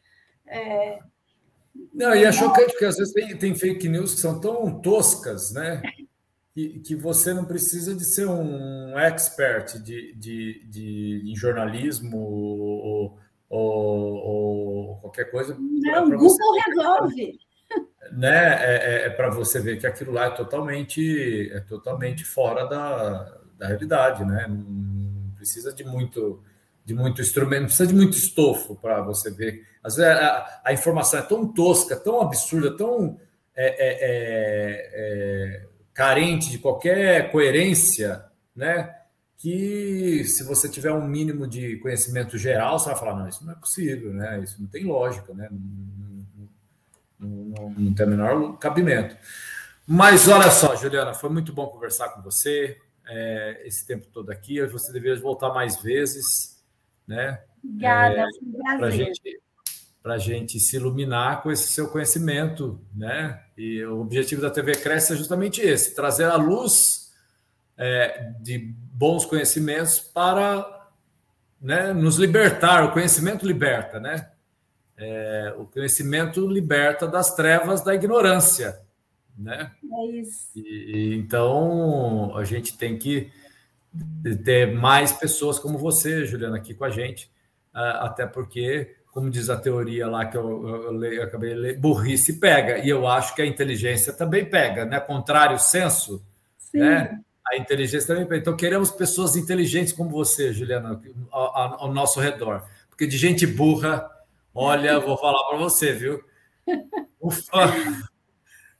É, 0.46 1.00
não, 1.94 2.16
e 2.16 2.24
é 2.24 2.32
chocante 2.32 2.72
porque 2.72 2.86
às 2.86 2.98
vezes 2.98 3.14
tem, 3.14 3.38
tem 3.38 3.56
fake 3.56 3.88
news 3.88 4.14
que 4.14 4.20
são 4.20 4.40
tão 4.40 4.80
toscas, 4.82 5.54
né? 5.54 5.82
Que, 6.54 6.80
que 6.80 6.96
você 6.96 7.34
não 7.34 7.46
precisa 7.46 7.96
de 7.96 8.04
ser 8.04 8.28
um 8.28 8.98
expert 9.00 9.80
de, 9.80 10.14
de, 10.16 10.66
de, 10.66 11.24
de 11.24 11.36
jornalismo 11.36 12.18
ou, 12.18 13.18
ou, 13.50 14.14
ou, 14.16 14.98
qualquer 14.98 15.32
coisa. 15.32 15.58
Não, 15.58 16.08
o 16.08 16.18
Google 16.18 16.58
resolve. 16.68 17.40
Né? 18.12 18.56
É, 18.64 18.76
é, 18.76 19.06
é 19.06 19.10
para 19.10 19.30
você 19.30 19.60
ver 19.60 19.80
que 19.80 19.88
aquilo 19.88 20.12
lá 20.12 20.26
é 20.26 20.32
totalmente, 20.32 21.50
é 21.54 21.60
totalmente 21.62 22.26
fora 22.26 22.66
da, 22.66 23.38
da 23.58 23.68
realidade, 23.68 24.26
né? 24.26 24.48
Não 24.50 25.32
precisa 25.36 25.74
de 25.74 25.84
muito 25.84 26.44
de 26.84 26.94
muito 26.94 27.22
instrumento, 27.22 27.62
não 27.62 27.68
precisa 27.68 27.88
de 27.88 27.96
muito 27.96 28.18
estofo 28.18 28.76
para 28.76 29.02
você 29.02 29.30
ver. 29.32 29.66
Às 29.84 29.96
vezes 29.96 30.12
a, 30.12 30.62
a, 30.66 30.74
informação 30.74 31.20
é 31.20 31.22
tão 31.22 31.48
tosca, 31.48 31.96
tão 31.96 32.22
absurda, 32.22 32.76
tão 32.76 33.20
é, 33.56 33.68
é, 33.68 33.98
é, 34.02 34.92
é, 34.94 35.68
carente 35.94 36.50
de 36.50 36.58
qualquer 36.58 37.32
coerência, 37.32 38.26
né? 38.56 38.96
Que 39.38 40.24
se 40.26 40.44
você 40.44 40.70
tiver 40.70 40.92
um 40.92 41.08
mínimo 41.08 41.48
de 41.48 41.78
conhecimento 41.78 42.38
geral, 42.38 42.78
você 42.78 42.90
vai 42.90 43.00
falar, 43.00 43.16
não, 43.16 43.28
isso 43.28 43.44
não 43.46 43.54
é 43.54 43.56
possível, 43.56 44.14
né? 44.14 44.40
Isso 44.44 44.62
não 44.62 44.68
tem 44.68 44.84
lógica, 44.84 45.34
né? 45.34 45.48
Não, 45.52 46.21
não, 47.22 47.70
não, 47.78 47.94
tem 47.94 48.06
o 48.06 48.10
menor 48.10 48.58
cabimento. 48.58 49.16
Mas 49.88 50.28
olha 50.28 50.50
só, 50.50 50.76
Juliana, 50.76 51.14
foi 51.14 51.30
muito 51.30 51.54
bom 51.54 51.68
conversar 51.68 52.10
com 52.10 52.22
você 52.22 52.78
é, 53.08 53.62
esse 53.66 53.86
tempo 53.86 54.08
todo 54.08 54.32
aqui. 54.32 54.66
Você 54.66 54.92
deveria 54.92 55.22
voltar 55.22 55.54
mais 55.54 55.82
vezes 55.82 56.62
né? 57.12 57.42
Obrigada, 57.64 58.22
é, 58.22 58.78
Para 58.78 58.90
gente, 58.90 59.42
a 60.04 60.18
gente 60.18 60.60
se 60.60 60.78
iluminar 60.78 61.44
com 61.44 61.52
esse 61.52 61.68
seu 61.68 61.90
conhecimento, 61.90 62.80
né? 62.96 63.44
E 63.58 63.84
o 63.84 64.00
objetivo 64.02 64.42
da 64.42 64.50
TV 64.50 64.74
Cresce 64.74 65.14
é 65.14 65.16
justamente 65.16 65.62
esse: 65.62 65.94
trazer 65.94 66.26
a 66.26 66.36
luz 66.36 67.12
é, 67.78 68.32
de 68.40 68.74
bons 68.94 69.26
conhecimentos 69.26 70.00
para 70.00 70.90
né, 71.62 71.94
nos 71.94 72.16
libertar. 72.16 72.86
O 72.86 72.92
conhecimento 72.92 73.46
liberta, 73.46 74.00
né? 74.00 74.31
É, 75.04 75.56
o 75.58 75.66
conhecimento 75.66 76.48
liberta 76.48 77.08
das 77.08 77.34
trevas 77.34 77.82
da 77.82 77.96
ignorância, 77.96 78.80
né? 79.36 79.72
É 79.92 80.06
isso. 80.12 80.52
E, 80.56 81.16
então 81.16 82.38
a 82.38 82.44
gente 82.44 82.78
tem 82.78 83.00
que 83.00 83.32
ter 84.46 84.72
mais 84.74 85.12
pessoas 85.12 85.58
como 85.58 85.78
você, 85.78 86.24
Juliana, 86.26 86.58
aqui 86.58 86.76
com 86.76 86.86
a 86.86 86.92
gente, 86.92 87.32
até 87.74 88.28
porque, 88.28 88.96
como 89.12 89.30
diz 89.30 89.50
a 89.50 89.58
teoria 89.58 90.08
lá 90.08 90.26
que 90.26 90.38
eu, 90.38 90.68
eu, 90.68 91.04
eu 91.04 91.24
acabei 91.24 91.54
de 91.54 91.60
ler, 91.60 91.80
burrice 91.80 92.40
pega, 92.40 92.78
e 92.78 92.90
eu 92.90 93.08
acho 93.08 93.34
que 93.34 93.42
a 93.42 93.46
inteligência 93.46 94.14
também 94.14 94.46
pega, 94.46 94.86
né? 94.86 95.00
Contrário 95.00 95.58
senso, 95.58 96.24
Sim. 96.60 96.80
né? 96.80 97.20
A 97.52 97.58
inteligência 97.58 98.08
também 98.08 98.26
pega. 98.26 98.42
Então, 98.42 98.56
queremos 98.56 98.92
pessoas 98.92 99.36
inteligentes 99.36 99.94
como 99.94 100.12
você, 100.12 100.54
Juliana, 100.54 101.02
ao, 101.32 101.86
ao 101.86 101.92
nosso 101.92 102.20
redor, 102.20 102.64
porque 102.88 103.08
de 103.08 103.18
gente 103.18 103.48
burra, 103.48 104.08
olha, 104.54 105.00
vou 105.00 105.18
falar 105.18 105.44
para 105.48 105.58
você, 105.58 105.94
viu? 105.94 106.24
Ufa! 107.22 108.12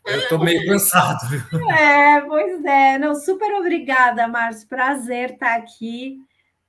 Eu 0.06 0.18
estou 0.18 0.40
meio 0.40 0.66
cansado. 0.66 1.20
É, 1.72 2.22
pois 2.22 2.66
é. 2.66 2.98
Não, 2.98 3.14
super 3.16 3.54
obrigada, 3.60 4.28
Márcio. 4.28 4.68
Prazer 4.68 5.32
estar 5.32 5.56
aqui. 5.56 6.18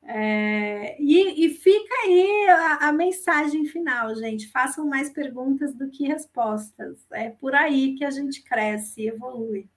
É, 0.04 1.00
e, 1.00 1.46
e, 1.46 1.48
fica 1.50 1.94
aí 2.04 2.48
a, 2.50 2.88
a, 2.88 2.92
mensagem 2.92 3.64
final, 3.66 4.14
gente. 4.16 4.48
Façam 4.48 4.86
mais 4.86 5.10
perguntas 5.10 5.74
do 5.74 5.88
que 5.88 6.06
respostas. 6.06 6.98
É 7.12 7.30
por 7.30 7.54
aí 7.54 7.94
que 7.94 8.04
a 8.04 8.10
gente 8.10 8.42
cresce 8.42 9.02
e 9.02 9.08
evolui. 9.08 9.68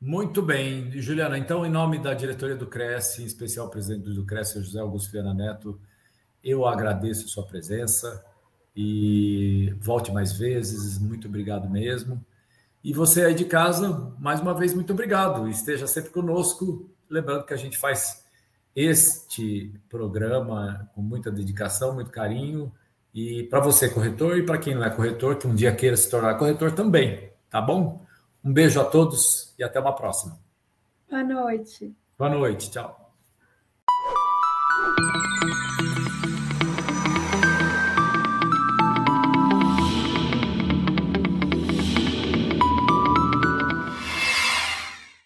Muito 0.00 0.40
bem, 0.40 0.92
Juliana. 0.92 1.36
Então, 1.36 1.66
em 1.66 1.70
nome 1.70 1.98
da 1.98 2.14
diretoria 2.14 2.54
do 2.54 2.68
Cresce, 2.68 3.22
em 3.22 3.26
especial 3.26 3.66
o 3.66 3.70
presidente 3.70 4.04
do 4.04 4.24
Cresce, 4.24 4.62
José 4.62 4.78
Augusto 4.78 5.10
Viana 5.10 5.34
Neto, 5.34 5.80
eu 6.42 6.66
agradeço 6.66 7.26
a 7.26 7.28
sua 7.28 7.44
presença 7.44 8.24
e 8.74 9.74
volte 9.80 10.12
mais 10.12 10.32
vezes. 10.32 10.98
Muito 10.98 11.28
obrigado 11.28 11.68
mesmo. 11.68 12.24
E 12.82 12.92
você 12.92 13.24
aí 13.24 13.34
de 13.34 13.44
casa, 13.44 14.14
mais 14.18 14.40
uma 14.40 14.54
vez, 14.54 14.72
muito 14.72 14.92
obrigado. 14.92 15.48
Esteja 15.48 15.86
sempre 15.86 16.10
conosco. 16.10 16.88
Lembrando 17.10 17.44
que 17.44 17.54
a 17.54 17.56
gente 17.56 17.76
faz 17.76 18.24
este 18.74 19.74
programa 19.88 20.88
com 20.94 21.02
muita 21.02 21.30
dedicação, 21.30 21.94
muito 21.94 22.10
carinho. 22.10 22.72
E 23.12 23.42
para 23.44 23.58
você, 23.58 23.88
corretor, 23.88 24.38
e 24.38 24.46
para 24.46 24.58
quem 24.58 24.74
não 24.74 24.84
é 24.84 24.90
corretor, 24.90 25.36
que 25.36 25.46
um 25.46 25.54
dia 25.54 25.74
queira 25.74 25.96
se 25.96 26.08
tornar 26.08 26.36
corretor 26.36 26.70
também, 26.72 27.32
tá 27.50 27.60
bom? 27.60 28.06
Um 28.44 28.52
beijo 28.52 28.80
a 28.80 28.84
todos 28.84 29.54
e 29.58 29.64
até 29.64 29.80
uma 29.80 29.92
próxima. 29.92 30.38
Boa 31.10 31.24
noite. 31.24 31.92
Boa 32.16 32.30
noite, 32.30 32.70
tchau. 32.70 33.12